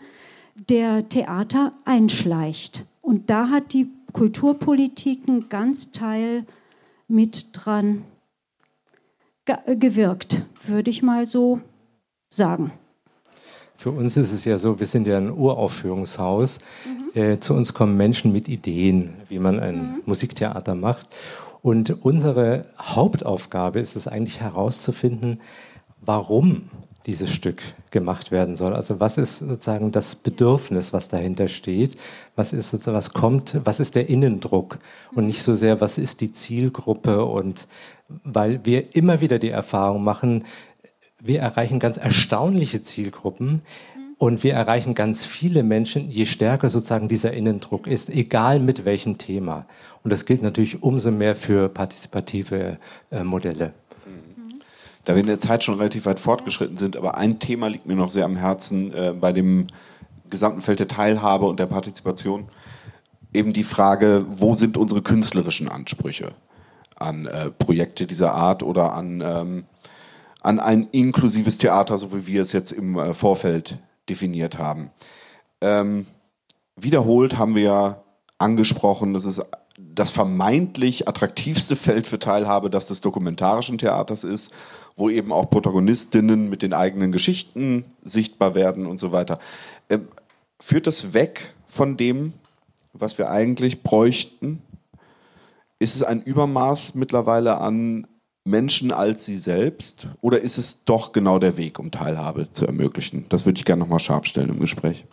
der 0.69 1.09
Theater 1.09 1.73
einschleicht. 1.85 2.85
Und 3.01 3.31
da 3.31 3.49
hat 3.49 3.73
die 3.73 3.89
Kulturpolitik 4.13 5.27
einen 5.27 5.49
ganz 5.49 5.91
Teil 5.91 6.45
mit 7.07 7.47
dran 7.53 8.03
gewirkt, 9.65 10.45
würde 10.65 10.89
ich 10.89 11.01
mal 11.01 11.25
so 11.25 11.61
sagen. 12.29 12.71
Für 13.75 13.91
uns 13.91 14.17
ist 14.17 14.33
es 14.33 14.43
ja 14.43 14.57
so, 14.57 14.79
wir 14.79 14.87
sind 14.87 15.07
ja 15.07 15.17
ein 15.17 15.31
Uraufführungshaus. 15.31 16.59
Mhm. 16.85 17.21
Äh, 17.21 17.39
zu 17.39 17.53
uns 17.53 17.73
kommen 17.73 17.95
Menschen 17.95 18.33
mit 18.33 18.49
Ideen, 18.49 19.13
wie 19.29 19.39
man 19.39 19.59
ein 19.59 19.75
mhm. 19.75 20.01
Musiktheater 20.05 20.75
macht. 20.75 21.07
Und 21.61 22.03
unsere 22.03 22.65
Hauptaufgabe 22.77 23.79
ist 23.79 23.95
es 23.95 24.07
eigentlich 24.07 24.41
herauszufinden, 24.41 25.39
warum 26.01 26.69
dieses 27.05 27.31
Stück 27.31 27.61
gemacht 27.91 28.31
werden 28.31 28.55
soll. 28.55 28.73
Also 28.73 28.99
was 28.99 29.17
ist 29.17 29.39
sozusagen 29.39 29.91
das 29.91 30.15
Bedürfnis, 30.15 30.93
was 30.93 31.07
dahinter 31.07 31.47
steht? 31.47 31.97
Was 32.35 32.53
ist 32.53 32.69
sozusagen, 32.69 32.97
was 32.97 33.13
kommt, 33.13 33.59
was 33.63 33.79
ist 33.79 33.95
der 33.95 34.09
Innendruck? 34.09 34.79
Und 35.15 35.25
nicht 35.25 35.41
so 35.41 35.55
sehr, 35.55 35.81
was 35.81 35.97
ist 35.97 36.21
die 36.21 36.33
Zielgruppe? 36.33 37.25
Und 37.25 37.67
weil 38.23 38.65
wir 38.65 38.95
immer 38.95 39.21
wieder 39.21 39.39
die 39.39 39.49
Erfahrung 39.49 40.03
machen, 40.03 40.45
wir 41.21 41.39
erreichen 41.39 41.79
ganz 41.79 41.97
erstaunliche 41.97 42.83
Zielgruppen 42.83 43.61
und 44.17 44.43
wir 44.43 44.53
erreichen 44.53 44.95
ganz 44.95 45.25
viele 45.25 45.63
Menschen, 45.63 46.09
je 46.09 46.25
stärker 46.25 46.69
sozusagen 46.69 47.07
dieser 47.07 47.33
Innendruck 47.33 47.87
ist, 47.87 48.09
egal 48.09 48.59
mit 48.59 48.85
welchem 48.85 49.17
Thema. 49.17 49.65
Und 50.03 50.11
das 50.11 50.25
gilt 50.25 50.41
natürlich 50.41 50.83
umso 50.83 51.11
mehr 51.11 51.35
für 51.35 51.69
partizipative 51.69 52.77
äh, 53.11 53.23
Modelle. 53.23 53.73
Da 55.09 55.15
wir 55.15 55.21
in 55.21 55.27
der 55.27 55.39
Zeit 55.39 55.63
schon 55.63 55.73
relativ 55.73 56.05
weit 56.05 56.19
fortgeschritten 56.19 56.77
sind, 56.77 56.95
aber 56.95 57.17
ein 57.17 57.39
Thema 57.39 57.67
liegt 57.67 57.87
mir 57.87 57.95
noch 57.95 58.11
sehr 58.11 58.25
am 58.25 58.35
Herzen 58.35 58.93
äh, 58.93 59.11
bei 59.19 59.31
dem 59.31 59.65
gesamten 60.29 60.61
Feld 60.61 60.77
der 60.77 60.87
Teilhabe 60.87 61.47
und 61.47 61.59
der 61.59 61.65
Partizipation. 61.65 62.47
Eben 63.33 63.51
die 63.51 63.63
Frage, 63.63 64.23
wo 64.29 64.53
sind 64.53 64.77
unsere 64.77 65.01
künstlerischen 65.01 65.67
Ansprüche 65.67 66.33
an 66.95 67.25
äh, 67.25 67.49
Projekte 67.49 68.05
dieser 68.05 68.35
Art 68.35 68.61
oder 68.61 68.93
an 68.93 69.23
ähm, 69.25 69.63
an 70.43 70.59
ein 70.59 70.87
inklusives 70.91 71.57
Theater, 71.57 71.97
so 71.97 72.13
wie 72.13 72.27
wir 72.27 72.43
es 72.43 72.51
jetzt 72.51 72.71
im 72.71 72.95
äh, 72.99 73.15
Vorfeld 73.15 73.79
definiert 74.09 74.59
haben. 74.59 74.91
Ähm, 75.59 76.05
wiederholt 76.75 77.35
haben 77.35 77.55
wir 77.55 77.63
ja 77.63 78.03
angesprochen, 78.37 79.15
dass 79.15 79.25
es 79.25 79.41
das 79.79 80.11
vermeintlich 80.11 81.07
attraktivste 81.07 81.75
Feld 81.75 82.07
für 82.07 82.19
Teilhabe 82.19 82.69
das 82.69 82.87
des 82.87 83.01
dokumentarischen 83.01 83.77
Theaters 83.77 84.23
ist, 84.23 84.51
wo 84.99 85.09
eben 85.09 85.31
auch 85.31 85.49
Protagonistinnen 85.49 86.49
mit 86.49 86.61
den 86.61 86.73
eigenen 86.73 87.11
Geschichten 87.11 87.85
sichtbar 88.03 88.53
werden 88.53 88.85
und 88.85 88.99
so 88.99 89.11
weiter. 89.11 89.39
Ähm, 89.89 90.07
führt 90.59 90.87
das 90.87 91.13
weg 91.13 91.53
von 91.67 91.97
dem, 91.97 92.33
was 92.93 93.17
wir 93.17 93.29
eigentlich 93.29 93.81
bräuchten? 93.83 94.61
Ist 95.79 95.95
es 95.95 96.03
ein 96.03 96.21
Übermaß 96.21 96.95
mittlerweile 96.95 97.59
an 97.59 98.05
Menschen 98.43 98.91
als 98.91 99.25
sie 99.25 99.37
selbst? 99.37 100.07
Oder 100.21 100.41
ist 100.41 100.57
es 100.57 100.83
doch 100.83 101.11
genau 101.13 101.39
der 101.39 101.55
Weg, 101.57 101.79
um 101.79 101.91
Teilhabe 101.91 102.51
zu 102.51 102.65
ermöglichen? 102.65 103.25
Das 103.29 103.45
würde 103.45 103.59
ich 103.59 103.65
gerne 103.65 103.81
nochmal 103.81 103.99
scharf 103.99 104.25
stellen 104.25 104.49
im 104.49 104.59
Gespräch. 104.59 105.05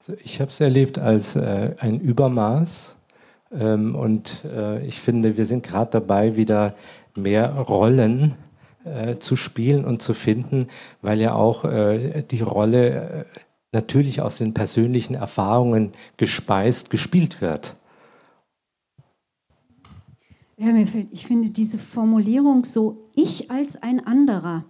Also 0.00 0.20
ich 0.24 0.40
habe 0.40 0.50
es 0.50 0.60
erlebt 0.60 0.98
als 0.98 1.36
äh, 1.36 1.76
ein 1.78 2.00
Übermaß. 2.00 2.96
Ähm, 3.52 3.94
und 3.94 4.44
äh, 4.44 4.84
ich 4.84 5.00
finde, 5.00 5.36
wir 5.36 5.46
sind 5.46 5.62
gerade 5.62 5.90
dabei, 5.92 6.36
wieder 6.36 6.74
mehr 7.14 7.52
Rollen 7.54 8.34
äh, 8.84 9.18
zu 9.18 9.36
spielen 9.36 9.84
und 9.84 10.02
zu 10.02 10.14
finden, 10.14 10.68
weil 11.02 11.20
ja 11.20 11.34
auch 11.34 11.64
äh, 11.64 12.22
die 12.22 12.40
Rolle 12.40 12.90
äh, 12.90 13.24
natürlich 13.72 14.20
aus 14.20 14.38
den 14.38 14.54
persönlichen 14.54 15.14
Erfahrungen 15.14 15.92
gespeist 16.16 16.90
gespielt 16.90 17.40
wird. 17.40 17.76
Ja, 20.56 20.72
mir 20.72 20.86
ich 21.10 21.26
finde 21.26 21.50
diese 21.50 21.78
Formulierung 21.78 22.64
so, 22.64 23.10
ich 23.14 23.50
als 23.50 23.82
ein 23.82 24.06
anderer. 24.06 24.64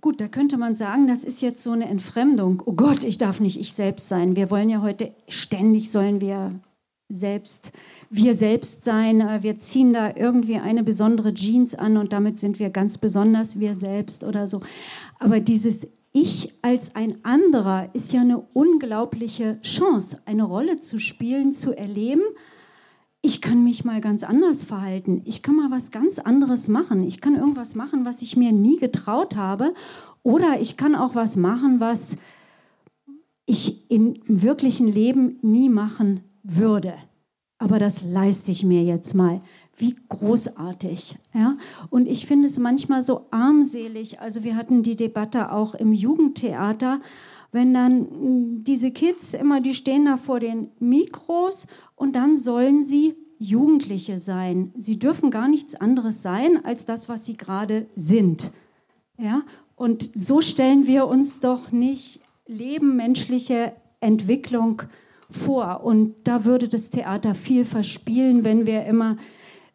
Gut, 0.00 0.20
da 0.20 0.28
könnte 0.28 0.56
man 0.56 0.76
sagen, 0.76 1.06
das 1.06 1.24
ist 1.24 1.40
jetzt 1.40 1.62
so 1.62 1.70
eine 1.70 1.88
Entfremdung. 1.88 2.62
Oh 2.66 2.72
Gott, 2.72 3.04
ich 3.04 3.18
darf 3.18 3.40
nicht 3.40 3.58
ich 3.58 3.72
selbst 3.72 4.08
sein. 4.08 4.36
Wir 4.36 4.50
wollen 4.50 4.68
ja 4.68 4.82
heute 4.82 5.14
ständig 5.28 5.90
sollen 5.90 6.20
wir 6.20 6.60
selbst, 7.08 7.72
wir 8.10 8.34
selbst 8.34 8.84
sein. 8.84 9.22
Wir 9.42 9.58
ziehen 9.58 9.92
da 9.92 10.12
irgendwie 10.14 10.56
eine 10.56 10.82
besondere 10.82 11.34
Jeans 11.34 11.74
an 11.74 11.96
und 11.96 12.12
damit 12.12 12.38
sind 12.38 12.58
wir 12.58 12.70
ganz 12.70 12.98
besonders 12.98 13.58
wir 13.58 13.74
selbst 13.74 14.24
oder 14.24 14.48
so. 14.48 14.60
Aber 15.18 15.40
dieses 15.40 15.86
ich 16.12 16.54
als 16.62 16.94
ein 16.94 17.24
anderer 17.24 17.90
ist 17.92 18.12
ja 18.12 18.22
eine 18.22 18.38
unglaubliche 18.54 19.60
Chance, 19.60 20.18
eine 20.24 20.44
Rolle 20.44 20.80
zu 20.80 20.98
spielen, 20.98 21.52
zu 21.52 21.76
erleben 21.76 22.22
ich 23.26 23.40
kann 23.40 23.64
mich 23.64 23.84
mal 23.84 24.00
ganz 24.00 24.22
anders 24.22 24.62
verhalten. 24.62 25.22
Ich 25.24 25.42
kann 25.42 25.56
mal 25.56 25.72
was 25.72 25.90
ganz 25.90 26.20
anderes 26.20 26.68
machen. 26.68 27.02
Ich 27.02 27.20
kann 27.20 27.34
irgendwas 27.34 27.74
machen, 27.74 28.04
was 28.04 28.22
ich 28.22 28.36
mir 28.36 28.52
nie 28.52 28.76
getraut 28.76 29.34
habe. 29.34 29.74
Oder 30.22 30.60
ich 30.60 30.76
kann 30.76 30.94
auch 30.94 31.16
was 31.16 31.36
machen, 31.36 31.80
was 31.80 32.16
ich 33.44 33.90
im 33.90 34.20
wirklichen 34.28 34.86
Leben 34.86 35.40
nie 35.42 35.68
machen 35.68 36.20
würde. 36.44 36.94
Aber 37.58 37.78
das 37.78 38.02
leiste 38.02 38.50
ich 38.50 38.64
mir 38.64 38.82
jetzt 38.82 39.14
mal. 39.14 39.40
Wie 39.76 39.96
großartig. 40.08 41.16
Ja? 41.34 41.56
Und 41.90 42.06
ich 42.06 42.26
finde 42.26 42.46
es 42.46 42.58
manchmal 42.58 43.02
so 43.02 43.26
armselig. 43.30 44.20
Also 44.20 44.44
wir 44.44 44.56
hatten 44.56 44.82
die 44.82 44.96
Debatte 44.96 45.52
auch 45.52 45.74
im 45.74 45.92
Jugendtheater, 45.92 47.00
wenn 47.52 47.72
dann 47.72 48.06
hm, 48.10 48.64
diese 48.64 48.90
Kids 48.90 49.34
immer, 49.34 49.60
die 49.60 49.74
stehen 49.74 50.04
da 50.04 50.16
vor 50.16 50.40
den 50.40 50.70
Mikros 50.78 51.66
und 51.94 52.14
dann 52.14 52.36
sollen 52.36 52.82
sie 52.82 53.14
Jugendliche 53.38 54.18
sein. 54.18 54.72
Sie 54.76 54.98
dürfen 54.98 55.30
gar 55.30 55.48
nichts 55.48 55.74
anderes 55.74 56.22
sein 56.22 56.64
als 56.64 56.86
das, 56.86 57.08
was 57.08 57.26
sie 57.26 57.36
gerade 57.36 57.86
sind. 57.94 58.50
Ja? 59.18 59.42
Und 59.74 60.10
so 60.14 60.40
stellen 60.40 60.86
wir 60.86 61.06
uns 61.06 61.40
doch 61.40 61.70
nicht 61.70 62.20
Leben, 62.46 62.96
menschliche 62.96 63.74
Entwicklung 64.00 64.80
vor. 64.80 64.90
Und 65.82 66.14
da 66.24 66.44
würde 66.44 66.68
das 66.68 66.90
Theater 66.90 67.34
viel 67.34 67.64
verspielen, 67.64 68.44
wenn 68.44 68.66
wir 68.66 68.84
immer 68.84 69.16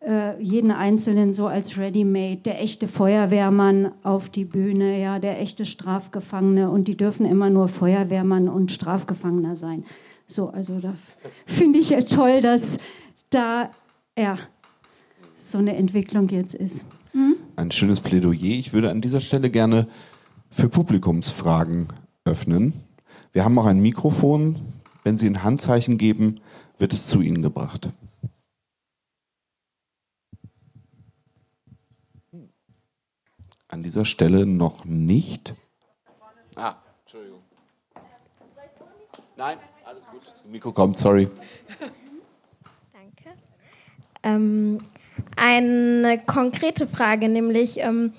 äh, 0.05 0.41
jeden 0.41 0.71
Einzelnen 0.71 1.33
so 1.33 1.47
als 1.47 1.77
Ready-Made, 1.77 2.37
der 2.37 2.61
echte 2.61 2.87
Feuerwehrmann 2.87 3.91
auf 4.03 4.29
die 4.29 4.45
Bühne, 4.45 4.99
ja, 4.99 5.19
der 5.19 5.39
echte 5.39 5.65
Strafgefangene 5.65 6.69
und 6.69 6.87
die 6.87 6.97
dürfen 6.97 7.25
immer 7.25 7.49
nur 7.49 7.67
Feuerwehrmann 7.67 8.49
und 8.49 8.71
Strafgefangener 8.71 9.55
sein. 9.55 9.85
So, 10.27 10.49
also 10.49 10.79
da 10.79 10.95
finde 11.45 11.79
ich 11.79 11.89
ja 11.89 12.01
toll, 12.01 12.41
dass 12.41 12.79
da 13.29 13.69
ja 14.17 14.37
so 15.35 15.57
eine 15.57 15.75
Entwicklung 15.75 16.29
jetzt 16.29 16.55
ist. 16.55 16.85
Hm? 17.11 17.35
Ein 17.55 17.71
schönes 17.71 17.99
Plädoyer. 17.99 18.57
Ich 18.57 18.73
würde 18.73 18.89
an 18.89 19.01
dieser 19.01 19.21
Stelle 19.21 19.49
gerne 19.49 19.87
für 20.49 20.69
Publikumsfragen 20.69 21.87
öffnen. 22.25 22.73
Wir 23.33 23.45
haben 23.45 23.57
auch 23.59 23.65
ein 23.65 23.81
Mikrofon. 23.81 24.55
Wenn 25.03 25.17
Sie 25.17 25.27
ein 25.27 25.43
Handzeichen 25.43 25.97
geben, 25.97 26.41
wird 26.77 26.93
es 26.93 27.07
zu 27.07 27.21
Ihnen 27.21 27.41
gebracht. 27.41 27.89
An 33.67 33.83
dieser 33.83 34.05
Stelle 34.05 34.45
noch 34.45 34.83
nicht. 34.85 35.55
Ah, 36.55 36.75
Entschuldigung. 37.03 37.41
Nein, 39.37 39.57
alles 39.85 40.03
gut. 40.11 40.21
Das 40.25 40.45
Mikro 40.45 40.71
kommt, 40.71 40.97
sorry. 40.97 41.29
Danke. 42.91 43.37
Ähm, 44.23 44.79
eine 45.37 46.21
konkrete 46.25 46.85
Frage, 46.85 47.29
nämlich 47.29 47.77
ähm, 47.79 48.13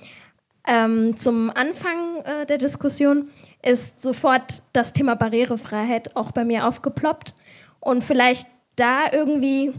ähm, 0.67 1.17
zum 1.17 1.51
Anfang 1.51 2.23
äh, 2.25 2.47
der 2.47 2.59
Diskussion 2.59 3.31
ist 3.63 4.01
sofort 4.01 4.63
das 4.73 4.93
Thema 4.93 5.15
Barrierefreiheit 5.15 6.17
auch 6.17 6.33
bei 6.33 6.45
mir 6.45 6.67
aufgeploppt. 6.67 7.35
Und 7.81 8.03
vielleicht 8.03 8.47
da 8.77 9.13
irgendwie 9.13 9.73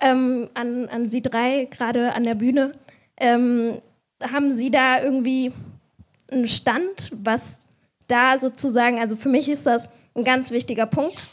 ähm, 0.00 0.48
an, 0.54 0.88
an 0.88 1.08
Sie 1.08 1.22
drei, 1.22 1.66
gerade 1.70 2.12
an 2.12 2.24
der 2.24 2.34
Bühne, 2.34 2.72
ähm, 3.16 3.80
haben 4.22 4.50
Sie 4.50 4.70
da 4.70 5.02
irgendwie 5.02 5.52
einen 6.30 6.46
Stand, 6.46 7.10
was 7.14 7.66
da 8.06 8.38
sozusagen, 8.38 8.98
also 8.98 9.16
für 9.16 9.28
mich 9.28 9.48
ist 9.48 9.66
das 9.66 9.90
ein 10.14 10.24
ganz 10.24 10.50
wichtiger 10.50 10.86
Punkt, 10.86 11.28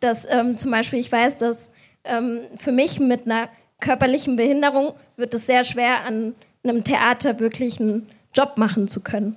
dass 0.00 0.26
ähm, 0.30 0.56
zum 0.56 0.70
Beispiel 0.70 0.98
ich 0.98 1.10
weiß, 1.10 1.38
dass 1.38 1.70
ähm, 2.04 2.40
für 2.56 2.72
mich 2.72 3.00
mit 3.00 3.26
einer 3.26 3.48
körperlichen 3.80 4.36
Behinderung 4.36 4.94
wird 5.16 5.34
es 5.34 5.46
sehr 5.46 5.64
schwer, 5.64 6.04
an 6.04 6.34
einem 6.62 6.84
Theater 6.84 7.38
wirklich 7.38 7.80
einen 7.80 8.08
Job 8.34 8.56
machen 8.56 8.88
zu 8.88 9.00
können. 9.00 9.36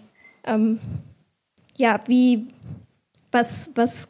Ja, 1.82 2.00
wie, 2.06 2.46
was, 3.32 3.72
was 3.74 4.10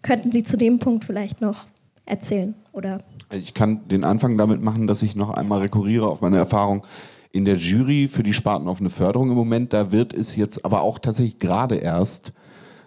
könnten 0.00 0.32
Sie 0.32 0.42
zu 0.42 0.56
dem 0.56 0.78
Punkt 0.78 1.04
vielleicht 1.04 1.42
noch 1.42 1.66
erzählen? 2.06 2.54
Oder? 2.72 3.02
Ich 3.30 3.52
kann 3.52 3.86
den 3.88 4.04
Anfang 4.04 4.38
damit 4.38 4.62
machen, 4.62 4.86
dass 4.86 5.02
ich 5.02 5.16
noch 5.16 5.28
einmal 5.28 5.58
rekurriere 5.58 6.08
auf 6.08 6.22
meine 6.22 6.38
Erfahrung 6.38 6.86
in 7.30 7.44
der 7.44 7.56
Jury 7.56 8.08
für 8.08 8.22
die 8.22 8.32
spartenoffene 8.32 8.88
Förderung 8.88 9.28
im 9.28 9.36
Moment. 9.36 9.74
Da 9.74 9.92
wird 9.92 10.14
es 10.14 10.34
jetzt 10.34 10.64
aber 10.64 10.80
auch 10.80 10.98
tatsächlich 10.98 11.38
gerade 11.38 11.76
erst, 11.76 12.32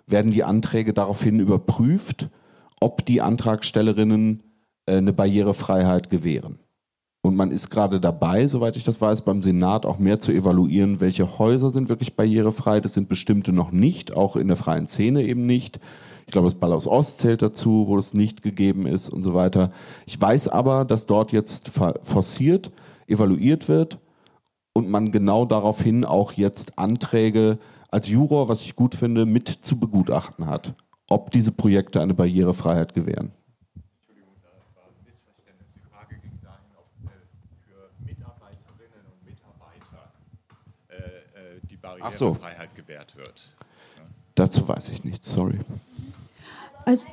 werden 0.07 0.31
die 0.31 0.43
Anträge 0.43 0.95
daraufhin 0.95 1.39
überprüft, 1.39 2.27
ob 2.81 3.05
die 3.05 3.21
Antragstellerinnen 3.21 4.41
äh, 4.87 4.97
eine 4.97 5.13
Barrierefreiheit 5.13 6.09
gewähren. 6.09 6.57
Und 7.25 7.37
man 7.37 7.51
ist 7.51 7.69
gerade 7.69 8.01
dabei, 8.01 8.47
soweit 8.47 8.75
ich 8.75 8.83
das 8.83 8.99
weiß, 8.99 9.21
beim 9.21 9.41
Senat 9.41 9.85
auch 9.85 9.97
mehr 9.97 10.19
zu 10.19 10.33
evaluieren, 10.33 10.99
welche 10.99 11.39
Häuser 11.39 11.69
sind 11.69 11.87
wirklich 11.87 12.17
barrierefrei. 12.17 12.81
Das 12.81 12.93
sind 12.93 13.07
bestimmte 13.07 13.53
noch 13.53 13.71
nicht, 13.71 14.13
auch 14.13 14.35
in 14.35 14.49
der 14.49 14.57
freien 14.57 14.87
Szene 14.87 15.23
eben 15.23 15.45
nicht. 15.45 15.79
Ich 16.25 16.33
glaube, 16.33 16.47
das 16.47 16.55
Ballhaus 16.55 16.85
Ost 16.85 17.19
zählt 17.19 17.41
dazu, 17.41 17.85
wo 17.87 17.97
es 17.97 18.13
nicht 18.13 18.41
gegeben 18.41 18.85
ist 18.85 19.07
und 19.07 19.23
so 19.23 19.33
weiter. 19.33 19.71
Ich 20.05 20.19
weiß 20.19 20.49
aber, 20.49 20.83
dass 20.83 21.05
dort 21.05 21.31
jetzt 21.31 21.71
forciert, 22.03 22.71
evaluiert 23.07 23.69
wird 23.69 23.99
und 24.73 24.89
man 24.89 25.13
genau 25.13 25.45
daraufhin 25.45 26.03
auch 26.03 26.33
jetzt 26.33 26.77
Anträge 26.77 27.57
als 27.89 28.09
Juror, 28.09 28.49
was 28.49 28.61
ich 28.61 28.75
gut 28.75 28.95
finde, 28.95 29.25
mit 29.25 29.47
zu 29.47 29.79
begutachten 29.79 30.47
hat, 30.47 30.75
ob 31.07 31.31
diese 31.31 31.53
Projekte 31.53 32.01
eine 32.01 32.15
Barrierefreiheit 32.15 32.93
gewähren. 32.93 33.31
Barrierefreiheit 42.03 42.69
so. 42.75 42.81
gewährt 42.81 43.15
wird. 43.15 43.41
Ja. 43.97 44.03
Dazu 44.35 44.67
weiß 44.67 44.89
ich 44.89 45.03
nichts, 45.03 45.31
sorry. 45.31 45.59
Also, 46.85 47.07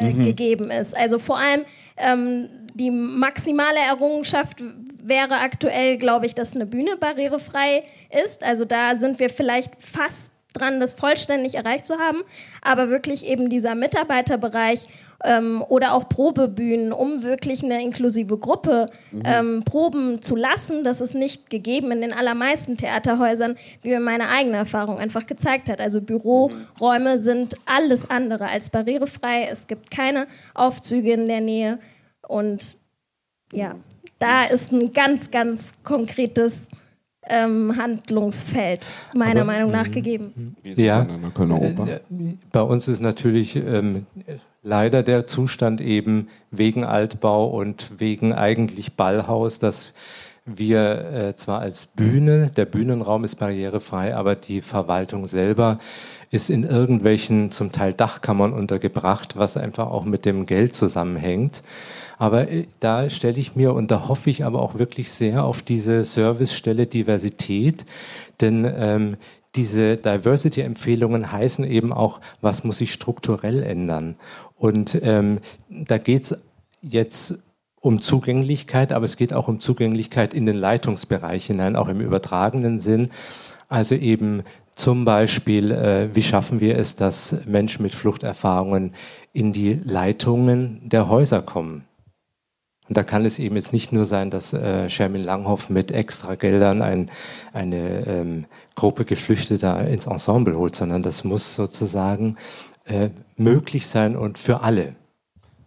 äh, 0.00 0.12
mhm. 0.12 0.24
gegeben 0.24 0.70
ist. 0.70 0.96
Also 0.96 1.18
vor 1.18 1.38
allem 1.38 1.64
ähm, 1.96 2.48
die 2.74 2.90
maximale 2.90 3.78
Errungenschaft 3.78 4.62
wäre 4.98 5.38
aktuell, 5.38 5.96
glaube 5.96 6.26
ich, 6.26 6.34
dass 6.34 6.54
eine 6.54 6.66
Bühne 6.66 6.96
barrierefrei 6.96 7.84
ist. 8.24 8.42
Also 8.42 8.64
da 8.64 8.96
sind 8.96 9.18
wir 9.18 9.30
vielleicht 9.30 9.80
fast 9.80 10.33
dran, 10.54 10.80
das 10.80 10.94
vollständig 10.94 11.56
erreicht 11.56 11.84
zu 11.84 11.98
haben, 11.98 12.22
aber 12.62 12.88
wirklich 12.88 13.26
eben 13.26 13.50
dieser 13.50 13.74
Mitarbeiterbereich 13.74 14.86
ähm, 15.24 15.64
oder 15.68 15.92
auch 15.92 16.08
Probebühnen, 16.08 16.92
um 16.92 17.22
wirklich 17.22 17.62
eine 17.62 17.82
inklusive 17.82 18.38
Gruppe 18.38 18.90
mhm. 19.10 19.22
ähm, 19.24 19.62
proben 19.64 20.22
zu 20.22 20.36
lassen, 20.36 20.84
das 20.84 21.00
ist 21.00 21.14
nicht 21.14 21.50
gegeben 21.50 21.90
in 21.92 22.00
den 22.00 22.12
allermeisten 22.12 22.76
Theaterhäusern, 22.76 23.56
wie 23.82 23.90
mir 23.90 24.00
meine 24.00 24.28
eigene 24.28 24.56
Erfahrung 24.56 24.98
einfach 24.98 25.26
gezeigt 25.26 25.68
hat. 25.68 25.80
Also 25.80 26.00
Büroräume 26.00 27.18
sind 27.18 27.54
alles 27.66 28.08
andere 28.08 28.48
als 28.48 28.70
barrierefrei, 28.70 29.48
es 29.50 29.66
gibt 29.66 29.90
keine 29.90 30.26
Aufzüge 30.54 31.12
in 31.12 31.26
der 31.26 31.40
Nähe. 31.40 31.78
Und 32.26 32.78
ja, 33.52 33.74
da 34.18 34.44
ist 34.44 34.72
ein 34.72 34.92
ganz, 34.92 35.30
ganz 35.30 35.72
konkretes 35.82 36.68
ähm, 37.28 37.76
Handlungsfeld 37.76 38.80
meiner 39.14 39.42
Aber, 39.42 39.52
Meinung 39.52 39.70
nach 39.70 39.90
gegeben. 39.90 40.56
Wie 40.62 40.70
ist 40.70 40.78
ja, 40.78 41.02
es 41.02 41.08
an 41.08 41.20
der 41.20 41.30
Kölner 41.30 41.60
Oper? 41.60 41.88
Äh, 41.88 42.00
bei 42.52 42.62
uns 42.62 42.88
ist 42.88 43.00
natürlich 43.00 43.56
ähm, 43.56 44.06
leider 44.62 45.02
der 45.02 45.26
Zustand 45.26 45.80
eben 45.80 46.28
wegen 46.50 46.84
Altbau 46.84 47.48
und 47.48 47.92
wegen 47.98 48.32
eigentlich 48.32 48.94
Ballhaus, 48.94 49.58
dass 49.58 49.92
wir 50.46 51.12
äh, 51.12 51.36
zwar 51.36 51.60
als 51.60 51.86
Bühne, 51.86 52.50
der 52.54 52.66
Bühnenraum 52.66 53.24
ist 53.24 53.36
barrierefrei, 53.36 54.14
aber 54.14 54.34
die 54.34 54.60
Verwaltung 54.60 55.26
selber 55.26 55.78
ist 56.34 56.50
in 56.50 56.64
irgendwelchen 56.64 57.52
zum 57.52 57.70
Teil 57.70 57.92
Dachkammern 57.92 58.52
untergebracht, 58.52 59.36
was 59.36 59.56
einfach 59.56 59.86
auch 59.86 60.04
mit 60.04 60.24
dem 60.24 60.46
Geld 60.46 60.74
zusammenhängt. 60.74 61.62
Aber 62.18 62.50
äh, 62.50 62.66
da 62.80 63.08
stelle 63.08 63.38
ich 63.38 63.54
mir 63.54 63.72
und 63.72 63.92
da 63.92 64.08
hoffe 64.08 64.30
ich 64.30 64.44
aber 64.44 64.60
auch 64.60 64.76
wirklich 64.76 65.12
sehr 65.12 65.44
auf 65.44 65.62
diese 65.62 66.04
Servicestelle 66.04 66.88
Diversität, 66.88 67.86
denn 68.40 68.68
ähm, 68.76 69.16
diese 69.54 69.96
Diversity-Empfehlungen 69.96 71.30
heißen 71.30 71.64
eben 71.64 71.92
auch, 71.92 72.20
was 72.40 72.64
muss 72.64 72.78
sich 72.78 72.92
strukturell 72.92 73.62
ändern. 73.62 74.16
Und 74.56 74.98
ähm, 75.02 75.38
da 75.68 75.98
geht 75.98 76.22
es 76.24 76.38
jetzt 76.82 77.38
um 77.80 78.00
Zugänglichkeit, 78.00 78.92
aber 78.92 79.04
es 79.04 79.16
geht 79.16 79.32
auch 79.32 79.46
um 79.46 79.60
Zugänglichkeit 79.60 80.34
in 80.34 80.46
den 80.46 80.56
Leitungsbereich 80.56 81.46
hinein, 81.46 81.76
auch 81.76 81.86
im 81.86 82.00
übertragenen 82.00 82.80
Sinn. 82.80 83.10
Also 83.68 83.94
eben 83.94 84.42
zum 84.74 85.04
Beispiel, 85.04 85.70
äh, 85.70 86.14
wie 86.14 86.22
schaffen 86.22 86.60
wir 86.60 86.78
es, 86.78 86.96
dass 86.96 87.36
Menschen 87.46 87.82
mit 87.82 87.94
Fluchterfahrungen 87.94 88.94
in 89.32 89.52
die 89.52 89.74
Leitungen 89.74 90.88
der 90.88 91.08
Häuser 91.08 91.42
kommen? 91.42 91.84
Und 92.88 92.98
da 92.98 93.02
kann 93.02 93.24
es 93.24 93.38
eben 93.38 93.56
jetzt 93.56 93.72
nicht 93.72 93.92
nur 93.92 94.04
sein, 94.04 94.30
dass 94.30 94.52
äh, 94.52 94.90
Shermin 94.90 95.24
Langhoff 95.24 95.70
mit 95.70 95.90
extra 95.90 96.34
Geldern 96.34 96.82
ein, 96.82 97.10
eine 97.52 98.06
ähm, 98.06 98.44
Gruppe 98.74 99.06
Geflüchteter 99.06 99.88
ins 99.88 100.06
Ensemble 100.06 100.58
holt, 100.58 100.76
sondern 100.76 101.02
das 101.02 101.24
muss 101.24 101.54
sozusagen 101.54 102.36
äh, 102.84 103.08
möglich 103.36 103.86
sein 103.86 104.16
und 104.16 104.36
für 104.38 104.60
alle. 104.60 104.96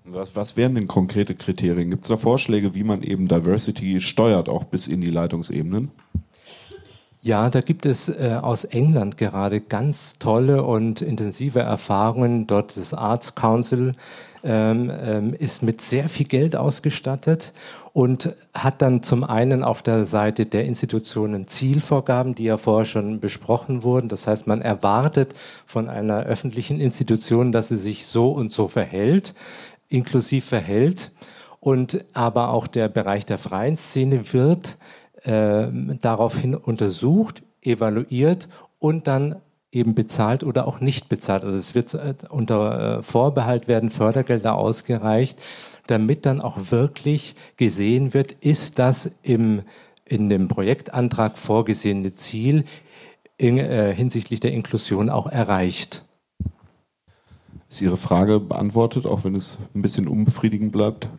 Was, 0.04 0.36
was 0.36 0.56
wären 0.56 0.76
denn 0.76 0.88
konkrete 0.88 1.34
Kriterien? 1.34 1.90
Gibt 1.90 2.04
es 2.04 2.10
da 2.10 2.18
Vorschläge, 2.18 2.76
wie 2.76 2.84
man 2.84 3.02
eben 3.02 3.28
Diversity 3.28 4.00
steuert, 4.00 4.48
auch 4.48 4.66
bis 4.66 4.88
in 4.88 5.02
die 5.02 5.10
Leitungsebenen? 5.10 5.92
Ja, 7.24 7.50
da 7.50 7.62
gibt 7.62 7.86
es 7.86 8.10
äh, 8.10 8.38
aus 8.42 8.64
England 8.64 9.18
gerade 9.18 9.60
ganz 9.60 10.14
tolle 10.20 10.64
und 10.64 11.02
intensive 11.02 11.60
Erfahrungen. 11.60 12.46
Dort 12.46 12.78
das 12.78 12.94
Arts 12.94 13.34
Council 13.34 13.94
ähm, 14.44 14.92
ähm, 14.96 15.34
ist 15.34 15.64
mit 15.64 15.82
sehr 15.82 16.10
viel 16.10 16.28
Geld 16.28 16.56
ausgestattet 16.56 17.54
und 17.92 18.36
hat 18.54 18.84
dann 18.84 19.02
zum 19.02 19.24
einen 19.24 19.64
auf 19.64 19.82
der 19.82 20.06
Seite 20.06 20.46
der 20.46 20.66
Institutionen 20.66 21.48
Zielvorgaben, 21.48 22.36
die 22.36 22.44
ja 22.44 22.58
vorher 22.58 22.86
schon 22.86 23.20
besprochen 23.20 23.82
wurden. 23.82 24.10
Das 24.10 24.28
heißt, 24.28 24.46
man 24.46 24.62
erwartet 24.62 25.34
von 25.66 25.90
einer 25.90 26.24
öffentlichen 26.24 26.80
Institution, 26.80 27.52
dass 27.52 27.70
sie 27.70 27.78
sich 27.78 28.06
so 28.06 28.30
und 28.30 28.54
so 28.54 28.68
verhält, 28.68 29.34
inklusiv 29.90 30.46
verhält. 30.46 31.12
Und 31.60 32.06
aber 32.14 32.50
auch 32.52 32.68
der 32.68 32.88
Bereich 32.88 33.26
der 33.26 33.40
freien 33.40 33.76
Szene 33.76 34.32
wird 34.32 34.78
äh, 35.24 35.68
daraufhin 36.02 36.56
untersucht, 36.56 37.44
evaluiert 37.62 38.48
und 38.80 39.08
dann 39.08 39.38
eben 39.72 39.96
bezahlt 39.96 40.44
oder 40.44 40.68
auch 40.68 40.80
nicht 40.80 41.10
bezahlt. 41.10 41.44
Also 41.44 41.58
es 41.58 41.76
wird 41.76 41.94
äh, 41.94 42.16
unter 42.30 43.00
äh, 43.00 43.04
Vorbehalt 43.04 43.68
werden 43.68 43.90
Fördergelder 43.90 44.56
ausgereicht, 44.56 45.38
damit 45.88 46.26
dann 46.26 46.42
auch 46.42 46.72
wirklich 46.72 47.36
gesehen 47.58 48.14
wird, 48.14 48.34
ist 48.34 48.80
das 48.80 49.12
im, 49.24 49.64
in 50.06 50.30
dem 50.30 50.48
Projektantrag 50.48 51.38
vorgesehene 51.38 52.14
Ziel 52.14 52.66
in, 53.38 53.58
äh, 53.58 53.94
hinsichtlich 53.94 54.40
der 54.40 54.52
Inklusion 54.52 55.10
auch 55.10 55.28
erreicht. 55.28 56.04
Ist 57.70 57.82
Ihre 57.82 57.98
Frage 57.98 58.40
beantwortet, 58.40 59.06
auch 59.06 59.26
wenn 59.26 59.36
es 59.36 59.58
ein 59.76 59.82
bisschen 59.82 60.08
unbefriedigend 60.08 60.72
bleibt? 60.72 61.10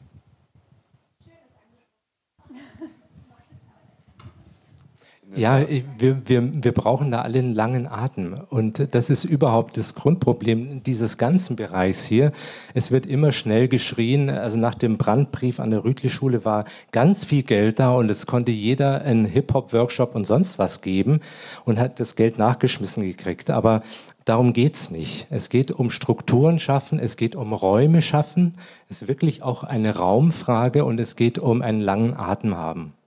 Ja, 5.39 5.64
wir, 5.99 6.28
wir, 6.28 6.64
wir 6.64 6.72
brauchen 6.72 7.12
da 7.12 7.22
alle 7.22 7.39
einen 7.39 7.55
langen 7.55 7.86
Atem. 7.86 8.41
Und 8.51 8.93
das 8.93 9.09
ist 9.09 9.24
überhaupt 9.24 9.76
das 9.76 9.95
Grundproblem 9.95 10.82
dieses 10.82 11.16
ganzen 11.16 11.55
Bereichs 11.55 12.05
hier. 12.05 12.32
Es 12.74 12.91
wird 12.91 13.07
immer 13.07 13.30
schnell 13.30 13.68
geschrien. 13.68 14.30
Also 14.30 14.59
nach 14.59 14.74
dem 14.74 14.99
Brandbrief 14.99 15.61
an 15.61 15.70
der 15.70 15.84
Rütli-Schule 15.84 16.45
war 16.45 16.64
ganz 16.91 17.24
viel 17.24 17.45
Geld 17.45 17.78
da 17.78 17.93
und 17.93 18.11
es 18.11 18.26
konnte 18.26 18.51
jeder 18.51 19.03
einen 19.03 19.26
Hip-Hop-Workshop 19.26 20.16
und 20.16 20.26
sonst 20.26 20.59
was 20.59 20.80
geben 20.80 21.20
und 21.64 21.78
hat 21.78 22.01
das 22.01 22.16
Geld 22.16 22.36
nachgeschmissen 22.36 23.05
gekriegt. 23.05 23.49
Aber 23.49 23.82
darum 24.24 24.53
geht's 24.53 24.91
nicht. 24.91 25.28
Es 25.30 25.51
geht 25.51 25.70
um 25.70 25.91
Strukturen 25.91 26.59
schaffen, 26.59 26.99
es 26.99 27.16
geht 27.16 27.36
um 27.36 27.53
Räume 27.53 28.03
schaffen. 28.03 28.55
Es 28.89 29.03
ist 29.03 29.09
wirklich 29.09 29.45
auch 29.45 29.62
eine 29.62 29.95
Raumfrage 29.95 30.84
und 30.84 30.99
es 30.99 31.14
geht 31.14 31.39
um 31.39 31.62
einen 31.62 31.80
langen 31.80 32.16
Atem 32.16 32.57
haben. 32.57 32.98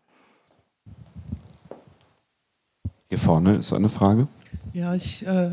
Hier 3.12 3.20
vorne 3.20 3.58
ist 3.58 3.74
eine 3.74 3.90
Frage. 3.90 4.30
Ja, 4.72 4.96
ich, 4.96 5.28
äh, 5.28 5.50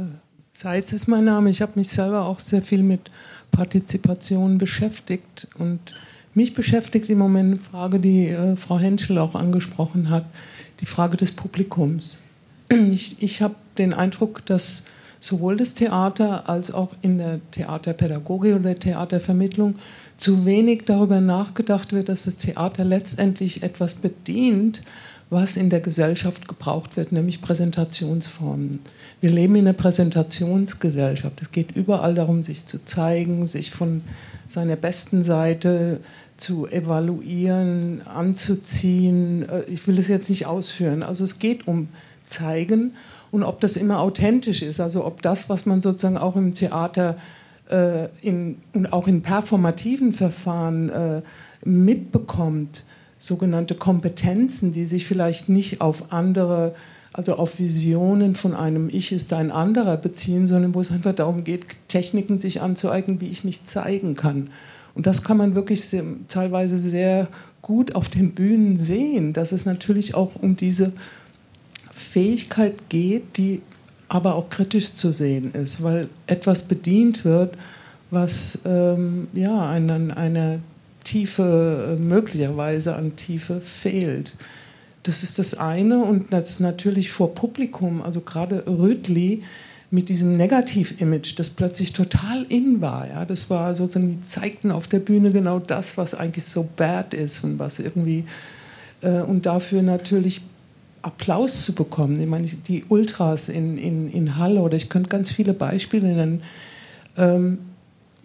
Seitz 0.53 0.93
ist 0.93 1.09
mein 1.09 1.25
Name. 1.25 1.51
Ich 1.51 1.61
habe 1.61 1.73
mich 1.75 1.89
selber 1.89 2.25
auch 2.25 2.39
sehr 2.39 2.63
viel 2.63 2.85
mit 2.85 3.11
Partizipation 3.51 4.59
beschäftigt. 4.59 5.49
Und 5.59 5.97
mich 6.35 6.55
beschäftigt 6.55 7.11
im 7.11 7.19
Moment 7.19 7.51
eine 7.51 7.59
Frage, 7.59 7.99
die 7.99 8.29
äh, 8.29 8.55
Frau 8.55 8.79
Henschel 8.79 9.19
auch 9.19 9.35
angesprochen 9.35 10.09
hat, 10.09 10.25
die 10.79 10.87
Frage 10.87 11.17
des 11.17 11.33
Publikums. 11.33 12.21
Ich, 12.71 13.21
ich 13.21 13.43
habe 13.43 13.57
den 13.77 13.93
Eindruck, 13.93 14.47
dass 14.47 14.85
sowohl 15.19 15.57
das 15.57 15.75
Theater 15.75 16.49
als 16.49 16.71
auch 16.71 16.91
in 17.03 17.19
der 17.19 17.41
Theaterpädagogik 17.51 18.55
oder 18.55 18.63
der 18.63 18.79
Theatervermittlung 18.79 19.75
zu 20.17 20.45
wenig 20.45 20.85
darüber 20.87 21.21
nachgedacht 21.21 21.93
wird, 21.93 22.09
dass 22.09 22.25
das 22.25 22.37
Theater 22.37 22.85
letztendlich 22.85 23.65
etwas 23.65 23.95
bedient, 23.95 24.81
was 25.31 25.57
in 25.57 25.69
der 25.71 25.81
Gesellschaft 25.81 26.49
gebraucht 26.49 26.97
wird, 26.97 27.13
nämlich 27.13 27.43
Präsentationsformen. 27.43 28.81
Wir 29.21 29.31
leben 29.31 29.57
in 29.57 29.67
einer 29.67 29.77
Präsentationsgesellschaft. 29.77 31.43
Es 31.43 31.53
geht 31.53 31.73
überall 31.73 32.15
darum, 32.15 32.43
sich 32.43 32.65
zu 32.65 32.85
zeigen, 32.85 33.47
sich 33.47 33.71
von 33.71 34.03
seiner 34.47 34.77
besten 34.77 35.23
Seite 35.23 36.01
zu 36.37 36.67
evaluieren, 36.67 38.03
anzuziehen. 38.07 39.47
Äh, 39.49 39.65
ich 39.65 39.87
will 39.87 39.97
das 39.97 40.09
jetzt 40.09 40.31
nicht 40.31 40.47
ausführen. 40.47 41.03
Also 41.03 41.25
es 41.25 41.39
geht 41.39 41.69
um 41.69 41.89
Zeigen 42.27 42.93
und 43.31 43.43
ob 43.43 43.61
das 43.61 43.77
immer 43.77 44.01
authentisch 44.01 44.63
ist, 44.63 44.81
also 44.81 45.05
ob 45.05 45.23
das, 45.23 45.49
was 45.49 45.67
man 45.67 45.83
sozusagen 45.83 46.17
auch 46.17 46.37
im 46.37 46.55
Theater 46.55 47.17
äh, 47.71 48.09
in, 48.23 48.57
und 48.73 48.93
auch 48.93 49.07
in 49.07 49.23
performativen 49.23 50.13
Verfahren 50.13 50.89
äh, 50.89 51.23
mitbekommt, 51.65 52.85
sogenannte 53.19 53.75
Kompetenzen, 53.75 54.73
die 54.73 54.87
sich 54.87 55.07
vielleicht 55.07 55.49
nicht 55.49 55.81
auf 55.81 56.13
andere, 56.13 56.75
also 57.13 57.35
auf 57.35 57.59
Visionen 57.59 58.35
von 58.35 58.55
einem 58.55 58.89
Ich 58.89 59.13
ist 59.13 59.33
ein 59.33 59.51
anderer 59.51 59.97
beziehen, 59.97 60.47
sondern 60.47 60.75
wo 60.75 60.81
es 60.81 60.91
einfach 60.91 61.15
darum 61.15 61.45
geht, 61.45 61.67
Techniken 61.89 62.39
sich 62.39 62.61
anzueignen, 62.63 63.21
wie 63.21 63.29
ich 63.29 63.45
mich 63.45 63.67
zeigen 63.67 64.15
kann. 64.15 64.51
Und 64.95 65.07
das 65.07 65.23
kann 65.23 65.37
man 65.37 65.55
wirklich 65.55 65.85
sehr, 65.85 66.05
teilweise 66.29 66.79
sehr 66.79 67.29
gut 67.63 67.95
auf 67.95 68.09
den 68.09 68.33
Bühnen 68.33 68.79
sehen, 68.79 69.33
dass 69.33 69.53
es 69.53 69.67
natürlich 69.67 70.15
auch 70.15 70.33
um 70.41 70.57
diese 70.57 70.93
Fähigkeit 71.93 72.89
geht, 72.89 73.37
die 73.37 73.61
aber 74.09 74.37
auch 74.37 74.49
kritisch 74.49 74.95
zu 74.95 75.13
sehen 75.13 75.53
ist, 75.53 75.83
weil 75.83 76.09
etwas 76.27 76.63
bedient 76.63 77.25
wird, 77.25 77.55
was 78.11 78.61
ähm, 78.65 79.29
ja, 79.35 79.69
eine, 79.69 80.17
eine 80.17 80.61
Tiefe, 81.09 81.97
äh, 81.97 82.01
möglicherweise 82.01 82.95
an 82.95 83.17
Tiefe 83.17 83.63
fehlt. 83.63 84.37
Das 85.05 85.23
ist 85.23 85.39
das 85.39 85.55
eine 85.55 86.05
und 86.05 86.35
das 86.35 86.61
natürlich 86.61 87.11
vor 87.11 87.35
Publikum, 87.35 88.03
also 88.03 88.21
gerade 88.21 88.65
Rüdli 88.67 89.43
mit 89.91 90.11
diesem 90.11 90.37
Negativ-Image, 90.37 91.39
das 91.39 91.49
plötzlich 91.49 91.95
total 91.95 92.45
in 92.51 92.83
war. 92.83 93.09
Ja? 93.09 93.25
Das 93.25 93.49
war 93.49 93.75
sozusagen, 93.75 94.21
die 94.21 94.23
zeigten 94.29 94.71
auf 94.71 94.87
der 94.87 94.99
Bühne 94.99 95.33
genau 95.33 95.61
das, 95.61 95.97
was 95.97 96.15
eigentlich 96.15 96.45
so 96.45 96.69
bad 96.77 97.15
ist 97.15 97.43
und 97.43 97.59
was 97.59 97.79
irgendwie, 97.79 98.25
äh, 99.01 99.23
und 99.23 99.47
dafür 99.47 99.81
natürlich 99.81 100.43
Applaus 101.01 101.65
zu 101.65 101.75
bekommen. 101.75 102.21
Ich 102.21 102.29
meine, 102.29 102.49
die 102.49 102.85
Ultras 102.91 103.49
in, 103.49 103.79
in, 103.79 104.11
in 104.13 104.37
Halle 104.37 104.61
oder 104.61 104.77
ich 104.77 104.91
könnte 104.91 105.09
ganz 105.09 105.31
viele 105.31 105.55
Beispiele 105.55 106.09
nennen. 106.09 106.43
Ähm, 107.17 107.59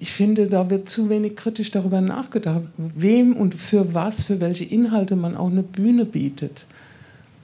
ich 0.04 0.12
finde, 0.12 0.48
da 0.48 0.70
wird 0.70 0.90
zu 0.90 1.10
wenig 1.10 1.38
kritisch 1.38 1.72
darüber 1.72 2.02
nachgedacht, 2.02 2.66
wem 2.76 3.38
und 3.38 3.56
für 3.56 3.94
was, 3.94 4.22
für 4.22 4.42
welche 4.42 4.66
Inhalte 4.66 5.16
man 5.16 5.38
auch 5.38 5.50
eine 5.50 5.64
Bühne 5.64 6.04
bietet. 6.04 6.66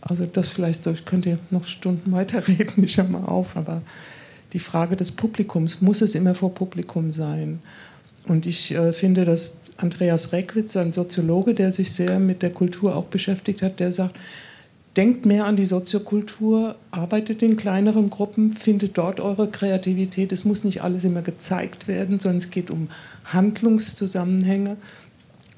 Also 0.01 0.25
das 0.25 0.49
vielleicht 0.49 0.83
so, 0.83 0.91
ich 0.91 1.05
könnte 1.05 1.39
noch 1.51 1.63
Stunden 1.63 2.11
weiterreden, 2.19 2.83
ich 2.83 2.97
höre 2.97 3.05
mal 3.05 3.23
auf, 3.23 3.55
aber 3.55 3.81
die 4.51 4.59
Frage 4.59 4.97
des 4.97 5.11
Publikums, 5.11 5.79
muss 5.79 6.01
es 6.01 6.15
immer 6.15 6.35
vor 6.35 6.53
Publikum 6.53 7.13
sein? 7.13 7.59
Und 8.27 8.45
ich 8.45 8.71
äh, 8.71 8.91
finde, 8.91 9.23
dass 9.23 9.55
Andreas 9.77 10.33
Reckwitz, 10.33 10.75
ein 10.75 10.91
Soziologe, 10.91 11.53
der 11.53 11.71
sich 11.71 11.93
sehr 11.93 12.19
mit 12.19 12.41
der 12.41 12.49
Kultur 12.49 12.93
auch 12.93 13.05
beschäftigt 13.05 13.61
hat, 13.61 13.79
der 13.79 13.93
sagt, 13.93 14.17
denkt 14.97 15.25
mehr 15.25 15.45
an 15.45 15.55
die 15.55 15.65
Soziokultur, 15.65 16.75
arbeitet 16.91 17.41
in 17.41 17.57
kleineren 17.57 18.09
Gruppen, 18.09 18.49
findet 18.49 18.97
dort 18.97 19.19
eure 19.19 19.49
Kreativität. 19.49 20.31
Es 20.31 20.45
muss 20.45 20.63
nicht 20.63 20.81
alles 20.81 21.03
immer 21.03 21.21
gezeigt 21.21 21.87
werden, 21.87 22.19
sondern 22.19 22.39
es 22.39 22.51
geht 22.51 22.71
um 22.71 22.89
Handlungszusammenhänge. 23.25 24.77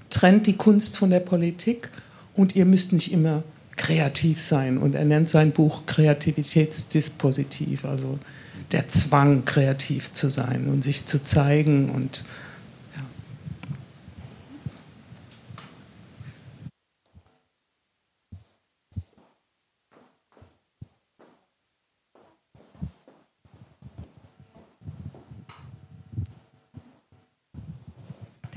Trennt 0.09 0.47
die 0.47 0.57
Kunst 0.57 0.97
von 0.97 1.09
der 1.09 1.21
Politik 1.21 1.89
und 2.35 2.55
ihr 2.55 2.65
müsst 2.65 2.93
nicht 2.93 3.13
immer 3.13 3.43
kreativ 3.77 4.41
sein. 4.41 4.77
Und 4.77 4.95
er 4.95 5.05
nennt 5.05 5.29
sein 5.29 5.51
Buch 5.51 5.85
Kreativitätsdispositiv, 5.85 7.85
also 7.85 8.19
der 8.71 8.89
Zwang, 8.89 9.45
kreativ 9.45 10.13
zu 10.13 10.29
sein 10.29 10.67
und 10.67 10.83
sich 10.83 11.05
zu 11.05 11.23
zeigen 11.23 11.89
und 11.89 12.23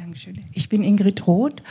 Dankeschön. 0.05 0.45
Ich 0.53 0.69
bin 0.69 0.85
Ingrid 0.85 1.27
Roth. 1.27 1.63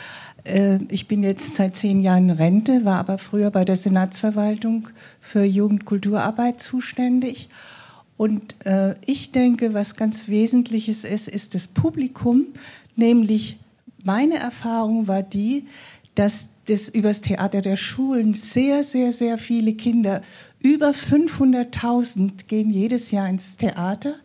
Äh, 0.44 0.80
ich 0.90 1.08
bin 1.08 1.22
jetzt 1.22 1.56
seit 1.56 1.76
zehn 1.76 2.02
Jahren 2.02 2.30
in 2.30 2.36
Rente, 2.36 2.84
war 2.84 2.98
aber 2.98 3.20
früher 3.20 3.52
bei 3.52 3.64
der 3.64 3.78
Senatsverwaltung 3.78 4.90
für 5.22 5.44
Jugendkulturarbeit 5.44 6.60
zuständig. 6.60 7.48
Und 8.18 8.56
äh, 8.66 8.96
ich 9.06 9.34
denke, 9.34 9.76
was 9.76 9.96
ganz 9.96 10.30
Wesentliches 10.30 11.04
ist, 11.04 11.28
ist 11.28 11.54
das 11.54 11.68
Publikum. 11.68 12.48
Nämlich 12.96 13.60
meine 14.04 14.38
Erfahrung 14.38 15.08
war 15.08 15.22
die, 15.22 15.68
dass 16.16 16.50
das 16.66 16.90
übers 16.90 17.22
Theater 17.22 17.62
der 17.62 17.76
Schulen 17.76 18.34
sehr, 18.34 18.84
sehr, 18.84 19.12
sehr 19.12 19.38
viele 19.38 19.74
Kinder, 19.74 20.24
über 20.60 20.90
500.000 20.90 22.48
gehen 22.48 22.72
jedes 22.72 23.12
Jahr 23.12 23.30
ins 23.30 23.58
Theater. 23.58 24.16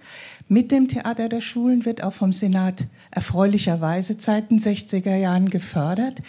Mit 0.51 0.73
dem 0.73 0.89
Theater 0.89 1.29
der 1.29 1.43
Schulen 1.43 1.85
wird 1.85 2.03
auch 2.03 2.15
vom 2.15 2.33
Senat 2.33 2.87
erfreulicherweise 3.11 4.17
seit 4.19 4.51
den 4.51 4.59
60er 4.59 5.15
Jahren 5.15 5.51
gefördert. 5.51 6.21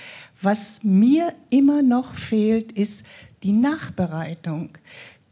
Was 0.41 0.83
mir 0.83 1.33
immer 1.49 1.81
noch 1.81 2.15
fehlt, 2.15 2.73
ist 2.73 3.05
die 3.43 3.53
Nachbereitung. 3.53 4.71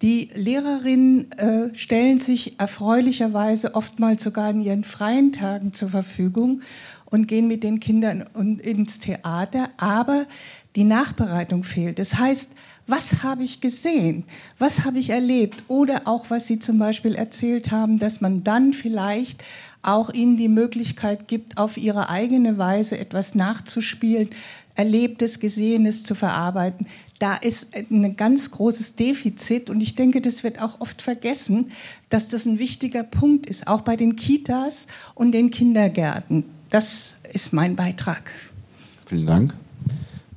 Die 0.02 0.30
Lehrerinnen 0.34 1.32
äh, 1.34 1.76
stellen 1.76 2.20
sich 2.20 2.60
erfreulicherweise 2.60 3.76
oftmals 3.76 4.24
sogar 4.24 4.52
in 4.52 4.62
ihren 4.62 4.84
freien 4.86 5.34
Tagen 5.34 5.74
zur 5.74 5.90
Verfügung 5.90 6.62
und 7.06 7.28
gehen 7.28 7.48
mit 7.48 7.64
den 7.64 7.80
Kindern 7.80 8.22
ins 8.62 9.00
Theater, 9.00 9.70
aber 9.78 10.28
die 10.76 10.84
Nachbereitung 10.84 11.64
fehlt. 11.64 12.00
Das 12.00 12.20
heißt, 12.20 12.52
was 12.88 13.22
habe 13.22 13.44
ich 13.44 13.60
gesehen? 13.60 14.24
Was 14.58 14.86
habe 14.86 14.98
ich 14.98 15.10
erlebt? 15.10 15.64
Oder 15.68 16.04
auch, 16.06 16.30
was 16.30 16.48
Sie 16.48 16.60
zum 16.60 16.80
Beispiel 16.80 17.16
erzählt 17.16 17.72
haben, 17.72 18.00
dass 18.00 18.22
man 18.22 18.44
dann 18.46 18.74
vielleicht 18.74 19.44
auch 19.82 20.10
ihnen 20.14 20.38
die 20.38 20.48
Möglichkeit 20.48 21.28
gibt, 21.28 21.58
auf 21.58 21.78
ihre 21.78 22.10
eigene 22.10 22.58
Weise 22.58 22.98
etwas 22.98 23.36
nachzuspielen, 23.36 24.30
Erlebtes, 24.76 25.40
Gesehenes 25.40 26.04
zu 26.04 26.16
verarbeiten. 26.16 26.88
Da 27.20 27.36
ist 27.36 27.76
ein 27.76 28.16
ganz 28.16 28.52
großes 28.52 28.96
Defizit 28.96 29.70
und 29.70 29.82
ich 29.82 29.96
denke, 29.96 30.22
das 30.22 30.44
wird 30.44 30.62
auch 30.62 30.80
oft 30.80 31.02
vergessen, 31.02 31.72
dass 32.10 32.30
das 32.30 32.46
ein 32.46 32.60
wichtiger 32.60 33.04
Punkt 33.04 33.48
ist, 33.48 33.68
auch 33.68 33.82
bei 33.82 33.96
den 33.96 34.16
Kitas 34.16 34.88
und 35.16 35.32
den 35.32 35.50
Kindergärten. 35.50 36.46
Das 36.70 37.16
ist 37.34 37.54
mein 37.54 37.76
Beitrag. 37.76 38.32
Vielen 39.08 39.26
Dank. 39.26 39.54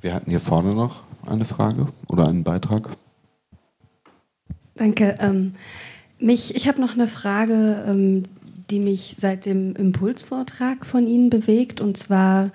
Wir 0.01 0.14
hatten 0.14 0.31
hier 0.31 0.40
vorne 0.40 0.74
noch 0.74 1.02
eine 1.26 1.44
Frage 1.44 1.88
oder 2.09 2.28
einen 2.28 2.44
Beitrag. 2.44 2.90
Danke. 4.74 5.14
Ähm, 5.20 5.55
mich, 6.18 6.55
ich 6.56 6.68
habe 6.68 6.80
noch 6.80 6.94
eine 6.94 7.09
Frage, 7.09 7.84
ähm, 7.86 8.22
die 8.70 8.80
mich 8.80 9.16
seit 9.20 9.47
dem 9.47 9.74
Impulsvortrag 9.74 10.86
von 10.86 11.06
Ihnen 11.06 11.30
bewegt. 11.30 11.80
Und 11.80 11.97
zwar, 11.97 12.51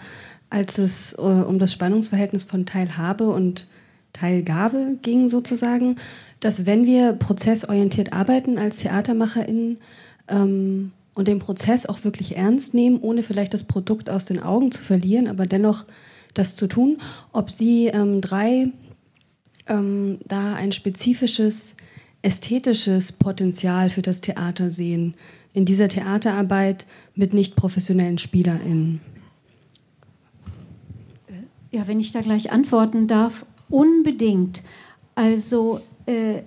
als 0.49 0.77
es 0.77 1.13
äh, 1.13 1.21
um 1.21 1.59
das 1.59 1.71
Spannungsverhältnis 1.71 2.43
von 2.43 2.65
Teilhabe 2.65 3.29
und 3.29 3.67
Teilgabe 4.13 4.97
ging, 5.01 5.29
sozusagen, 5.29 5.97
dass 6.39 6.65
wenn 6.65 6.85
wir 6.85 7.13
prozessorientiert 7.13 8.13
arbeiten 8.13 8.57
als 8.57 8.77
TheatermacherInnen 8.77 9.77
ähm, 10.29 10.91
und 11.13 11.27
den 11.27 11.39
Prozess 11.39 11.85
auch 11.85 12.03
wirklich 12.03 12.37
ernst 12.37 12.73
nehmen, 12.73 12.99
ohne 13.01 13.23
vielleicht 13.23 13.53
das 13.53 13.63
Produkt 13.63 14.09
aus 14.09 14.25
den 14.25 14.41
Augen 14.41 14.71
zu 14.71 14.81
verlieren, 14.81 15.27
aber 15.27 15.45
dennoch 15.45 15.85
das 16.37 16.55
zu 16.55 16.67
tun, 16.67 16.97
ob 17.33 17.49
Sie 17.49 17.87
ähm, 17.87 18.21
drei 18.21 18.69
ähm, 19.67 20.19
da 20.27 20.53
ein 20.55 20.71
spezifisches 20.71 21.75
ästhetisches 22.25 23.11
Potenzial 23.11 23.91
für 23.91 24.01
das 24.01 24.19
Theater 24.19 24.71
sehen, 24.71 25.13
in 25.53 25.65
dieser 25.65 25.87
Theaterarbeit 25.87 26.85
mit 27.13 27.33
nicht 27.33 27.55
professionellen 27.55 28.17
SpielerInnen? 28.17 28.99
Ja, 31.71 31.87
wenn 31.87 31.99
ich 31.99 32.11
da 32.11 32.21
gleich 32.21 32.51
antworten 32.51 33.07
darf, 33.07 33.45
unbedingt. 33.69 34.63
Also 35.13 35.81
äh, 36.07 36.41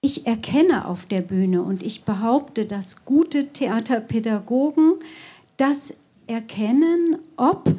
ich 0.00 0.26
erkenne 0.26 0.88
auf 0.88 1.06
der 1.06 1.20
Bühne 1.20 1.62
und 1.62 1.82
ich 1.82 2.02
behaupte, 2.02 2.66
dass 2.66 3.04
gute 3.04 3.52
Theaterpädagogen 3.52 4.94
das 5.56 5.94
erkennen, 6.26 7.18
ob 7.36 7.74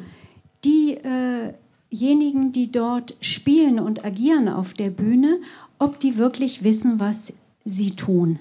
diejenigen, 0.64 2.52
die 2.52 2.70
dort 2.72 3.16
spielen 3.20 3.78
und 3.78 4.04
agieren 4.04 4.48
auf 4.48 4.74
der 4.74 4.90
Bühne, 4.90 5.38
ob 5.78 6.00
die 6.00 6.16
wirklich 6.16 6.64
wissen, 6.64 6.98
was 7.00 7.34
sie 7.64 7.92
tun. 7.92 8.38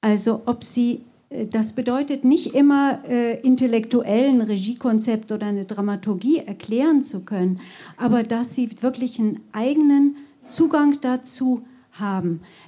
Also 0.00 0.42
ob 0.46 0.64
sie, 0.64 1.02
äh, 1.30 1.46
das 1.46 1.74
bedeutet 1.74 2.24
nicht 2.24 2.54
immer 2.54 3.00
äh, 3.08 3.40
intellektuell 3.40 4.28
ein 4.28 4.40
Regiekonzept 4.40 5.30
oder 5.30 5.46
eine 5.46 5.64
Dramaturgie 5.64 6.38
erklären 6.38 7.02
zu 7.02 7.20
können, 7.20 7.60
aber 7.96 8.22
dass 8.22 8.54
sie 8.54 8.70
wirklich 8.82 9.20
einen 9.20 9.40
eigenen 9.52 10.16
Zugang 10.44 11.00
dazu 11.00 11.58
haben. 11.58 11.71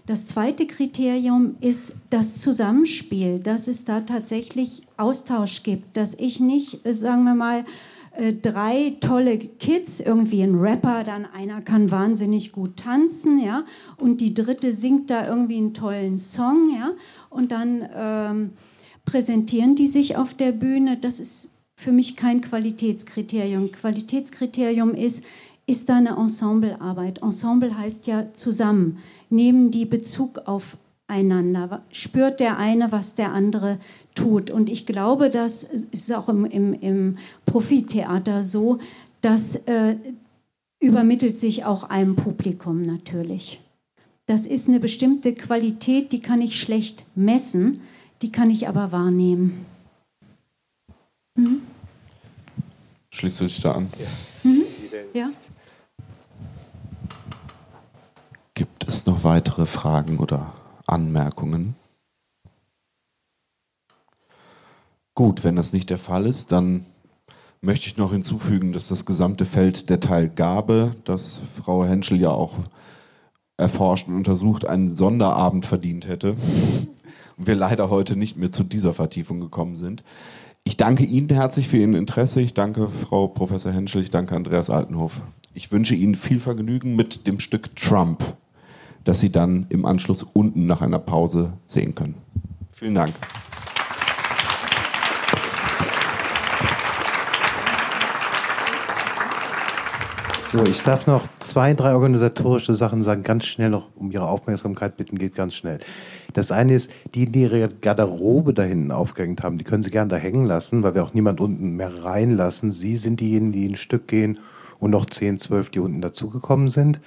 Das 0.07 0.27
zweite 0.27 0.67
Kriterium 0.67 1.57
ist 1.61 1.95
das 2.11 2.41
Zusammenspiel, 2.41 3.39
dass 3.39 3.69
es 3.69 3.85
da 3.85 4.03
tatsächlich 4.03 4.83
Austausch 4.97 5.63
gibt, 5.63 5.97
dass 5.97 6.15
ich 6.15 6.41
nicht, 6.41 6.85
äh, 6.85 6.93
sagen 6.93 7.25
wir 7.25 7.35
mal, 7.35 7.65
äh, 8.17 8.33
drei 8.33 8.97
tolle 9.01 9.39
Kids, 9.39 9.99
irgendwie 9.99 10.43
ein 10.43 10.55
Rapper, 10.55 11.03
dann 11.05 11.25
einer 11.25 11.63
kann 11.63 11.91
wahnsinnig 11.91 12.53
gut 12.53 12.77
tanzen, 12.77 13.41
ja, 13.41 13.65
und 13.97 14.21
die 14.21 14.35
dritte 14.35 14.73
singt 14.73 15.11
da 15.11 15.27
irgendwie 15.27 15.57
einen 15.57 15.75
tollen 15.75 16.19
Song, 16.19 16.71
ja, 16.79 16.93
und 17.31 17.51
dann 17.51 17.89
ähm, 17.93 18.51
präsentieren 19.05 19.75
die 19.75 19.89
sich 19.89 20.17
auf 20.17 20.35
der 20.35 20.53
Bühne. 20.53 20.97
Das 20.97 21.19
ist 21.19 21.49
für 21.77 21.93
mich 21.93 22.17
kein 22.17 22.41
Qualitätskriterium. 22.41 23.73
Qualitätskriterium 23.73 24.95
ist, 24.95 25.25
ist 25.67 25.89
da 25.89 25.97
eine 25.97 26.17
Ensemblearbeit. 26.17 27.21
Ensemble 27.23 27.77
heißt 27.77 28.07
ja 28.07 28.33
zusammen. 28.35 28.99
Nehmen 29.31 29.71
die 29.71 29.85
Bezug 29.85 30.43
aufeinander. 30.47 31.83
Spürt 31.91 32.41
der 32.41 32.59
eine, 32.59 32.93
was 32.93 33.15
der 33.15 33.33
andere 33.33 33.79
tut. 34.15 34.51
Und 34.51 34.69
ich 34.69 34.87
glaube, 34.87 35.31
das 35.31 35.65
ist 35.65 36.13
auch 36.13 36.29
im, 36.29 36.45
im, 36.45 36.73
im 36.75 37.19
Profitheater 37.47 38.43
so, 38.43 38.79
das 39.21 39.57
äh, 39.67 39.97
übermittelt 40.81 41.39
sich 41.39 41.65
auch 41.65 41.85
einem 41.85 42.17
Publikum 42.17 42.83
natürlich. 42.83 43.61
Das 44.27 44.47
ist 44.47 44.69
eine 44.69 44.81
bestimmte 44.81 45.35
Qualität, 45.35 46.13
die 46.13 46.21
kann 46.21 46.41
ich 46.41 46.61
schlecht 46.61 47.05
messen, 47.15 47.81
die 48.23 48.33
kann 48.33 48.51
ich 48.51 48.69
aber 48.69 48.91
wahrnehmen. 48.93 49.67
Mhm. 51.37 51.63
Schließt 53.11 53.41
du 53.41 53.45
dich 53.45 53.61
da 53.61 53.73
an? 53.73 53.89
Ja. 53.99 54.51
Mhm. 54.51 54.63
ja. 55.13 55.31
Gibt 58.85 58.97
es 58.97 59.07
noch 59.07 59.25
weitere 59.25 59.65
Fragen 59.65 60.19
oder 60.19 60.53
Anmerkungen? 60.87 61.75
Gut, 65.15 65.43
wenn 65.43 65.57
das 65.57 65.73
nicht 65.73 65.89
der 65.89 65.97
Fall 65.97 66.27
ist, 66.27 66.53
dann 66.53 66.85
möchte 67.63 67.87
ich 67.87 67.97
noch 67.97 68.13
hinzufügen, 68.13 68.75
dass 68.75 68.89
das 68.89 69.07
gesamte 69.07 69.47
Feld 69.47 69.89
der 69.89 70.01
Teilgabe, 70.01 70.97
das 71.07 71.41
Frau 71.63 71.87
Henschel 71.87 72.21
ja 72.21 72.29
auch 72.29 72.59
erforscht 73.57 74.07
und 74.07 74.17
untersucht, 74.17 74.67
einen 74.67 74.95
Sonderabend 74.95 75.65
verdient 75.65 76.07
hätte. 76.07 76.37
Und 77.39 77.47
wir 77.47 77.55
leider 77.55 77.89
heute 77.89 78.17
nicht 78.17 78.37
mehr 78.37 78.51
zu 78.51 78.65
dieser 78.65 78.93
Vertiefung 78.93 79.41
gekommen 79.41 79.77
sind. 79.77 80.05
Ich 80.63 80.77
danke 80.77 81.05
Ihnen 81.05 81.31
herzlich 81.31 81.69
für 81.69 81.79
Ihr 81.79 81.85
Interesse. 81.97 82.43
Ich 82.43 82.53
danke 82.53 82.89
Frau 82.89 83.29
Professor 83.29 83.73
Henschel. 83.73 84.03
Ich 84.03 84.11
danke 84.11 84.37
Andreas 84.37 84.69
Altenhof. 84.69 85.23
Ich 85.55 85.73
wünsche 85.73 85.95
Ihnen 85.95 86.17
viel 86.17 86.39
Vergnügen 86.39 86.97
mit 86.97 87.27
dem 87.27 87.41
Stück 87.41 87.75
Trump, 87.77 88.37
das 89.05 89.21
Sie 89.21 89.31
dann 89.31 89.67
im 89.69 89.85
Anschluss 89.85 90.23
unten 90.23 90.67
nach 90.67 90.81
einer 90.81 90.99
Pause 90.99 91.53
sehen 91.67 91.95
können. 91.95 92.17
Vielen 92.73 92.95
Dank. 92.95 93.15
So, 100.55 100.65
ich 100.65 100.83
darf 100.83 101.09
noch 101.09 101.27
zwei, 101.41 101.75
drei 101.75 101.95
organisatorische 101.95 102.77
Sachen 102.77 103.03
sagen, 103.03 103.25
ganz 103.25 103.45
schnell 103.45 103.71
noch 103.71 103.89
um 103.97 104.13
Ihre 104.13 104.29
Aufmerksamkeit 104.29 104.97
bitten, 104.97 105.19
geht 105.19 105.35
ganz 105.35 105.55
schnell. 105.55 105.81
Das 106.33 106.53
eine 106.53 106.75
ist, 106.75 106.93
die, 107.15 107.27
die 107.27 107.43
ihre 107.43 107.69
Garderobe 107.69 108.55
da 108.55 108.63
hinten 108.63 108.93
aufgehängt 108.93 109.43
haben, 109.43 109.59
die 109.59 109.65
können 109.65 109.83
Sie 109.83 109.91
gerne 109.91 110.09
da 110.09 110.17
hängen 110.17 110.47
lassen, 110.47 110.85
weil 110.85 110.95
wir 110.95 111.03
auch 111.03 111.13
niemand 111.13 111.41
unten 111.41 111.75
mehr 111.75 112.05
reinlassen. 112.05 112.71
Sie 112.71 112.97
sind 112.97 113.19
diejenigen, 113.19 113.51
die 113.51 113.69
ein 113.69 113.77
Stück 113.77 114.07
gehen 114.07 114.39
und 114.79 114.93
noch 114.93 115.07
zehn, 115.07 115.41
zwölf, 115.41 115.71
die 115.71 115.81
unten 115.81 116.01
dazugekommen 116.01 116.69
sind. 116.69 117.01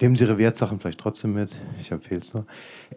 Nehmen 0.00 0.16
Sie 0.16 0.24
Ihre 0.24 0.38
Wertsachen 0.38 0.80
vielleicht 0.80 1.00
trotzdem 1.00 1.34
mit. 1.34 1.50
Ich 1.80 1.90
empfehle 1.92 2.20
es 2.20 2.34
nur. 2.34 2.46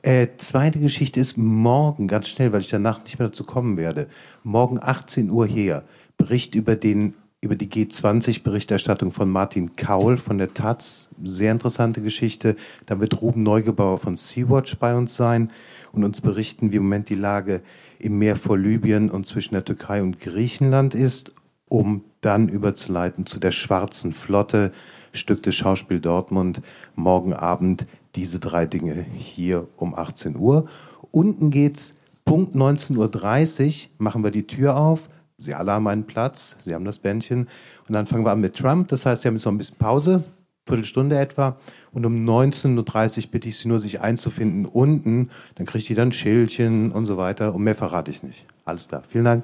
Äh, 0.02 0.28
zweite 0.38 0.80
Geschichte 0.80 1.20
ist 1.20 1.38
morgen, 1.38 2.08
ganz 2.08 2.28
schnell, 2.28 2.52
weil 2.52 2.62
ich 2.62 2.70
danach 2.70 3.04
nicht 3.04 3.20
mehr 3.20 3.28
dazu 3.28 3.44
kommen 3.44 3.78
werde. 3.78 4.08
Morgen 4.44 4.80
18 4.82 5.30
Uhr 5.30 5.46
her. 5.46 5.84
Bericht 6.18 6.56
über 6.56 6.76
den 6.76 7.14
über 7.40 7.56
die 7.56 7.70
G20-Berichterstattung 7.70 9.12
von 9.12 9.30
Martin 9.30 9.76
Kaul 9.76 10.18
von 10.18 10.40
der 10.40 10.56
Taz. 10.56 11.10
Sehr 11.24 11.52
interessante 11.52 12.02
Geschichte. 12.02 12.56
Da 12.88 13.00
wird 13.00 13.22
Ruben 13.22 13.44
Neugebauer 13.44 14.00
von 14.00 14.16
Sea-Watch 14.16 14.78
bei 14.78 14.96
uns 14.96 15.16
sein 15.16 15.50
und 15.92 16.04
uns 16.04 16.20
berichten, 16.22 16.72
wie 16.72 16.78
im 16.78 16.84
Moment 16.84 17.10
die 17.10 17.16
Lage 17.16 17.62
im 18.00 18.18
Meer 18.18 18.38
vor 18.38 18.58
Libyen 18.58 19.12
und 19.12 19.28
zwischen 19.28 19.54
der 19.54 19.66
Türkei 19.66 20.02
und 20.02 20.20
Griechenland 20.20 20.96
ist, 20.96 21.32
um 21.70 22.04
dann 22.22 22.50
überzuleiten 22.50 23.28
zu 23.28 23.40
der 23.40 23.52
Schwarzen 23.52 24.14
Flotte, 24.14 24.72
Stück 25.12 25.44
des 25.44 25.56
Schauspiel 25.56 26.00
Dortmund, 26.00 26.62
morgen 26.96 27.34
Abend 27.34 27.86
diese 28.16 28.40
drei 28.40 28.66
Dinge 28.66 29.06
hier 29.16 29.68
um 29.78 29.96
18 29.96 30.36
Uhr. 30.38 30.68
Unten 31.12 31.52
geht's 31.52 31.96
Punkt 32.26 32.56
19.30 32.56 33.66
Uhr, 33.68 33.90
machen 34.00 34.24
wir 34.24 34.32
die 34.32 34.48
Tür 34.48 34.78
auf 34.78 35.10
Sie 35.40 35.54
alle 35.54 35.72
haben 35.72 35.88
einen 35.88 36.06
Platz, 36.06 36.58
Sie 36.64 36.74
haben 36.74 36.84
das 36.84 36.98
Bändchen. 36.98 37.48
Und 37.88 37.94
dann 37.94 38.08
fangen 38.08 38.26
wir 38.26 38.32
an 38.32 38.42
mit 38.42 38.56
Trump. 38.56 38.88
Das 38.88 39.06
heißt, 39.06 39.22
Sie 39.22 39.28
haben 39.28 39.36
jetzt 39.36 39.46
noch 39.46 39.52
ein 39.52 39.58
bisschen 39.60 39.78
Pause, 39.78 40.24
Viertelstunde 40.68 41.18
etwa. 41.18 41.58
Und 41.92 42.06
um 42.06 42.28
19.30 42.28 43.26
Uhr 43.26 43.32
bitte 43.32 43.48
ich 43.48 43.60
Sie 43.60 43.68
nur, 43.68 43.80
sich 43.80 44.02
einzufinden 44.02 44.66
unten. 44.66 45.30
Dann 45.56 45.68
kriegt 45.68 45.90
ihr 45.90 45.96
dann 45.96 46.12
Schildchen 46.12 46.92
und 46.92 47.06
so 47.06 47.18
weiter. 47.18 47.54
Und 47.54 47.64
mehr 47.64 47.76
verrate 47.76 48.10
ich 48.10 48.24
nicht. 48.24 48.48
Alles 48.66 48.88
klar. 48.88 49.04
Vielen 49.08 49.26
Dank. 49.26 49.44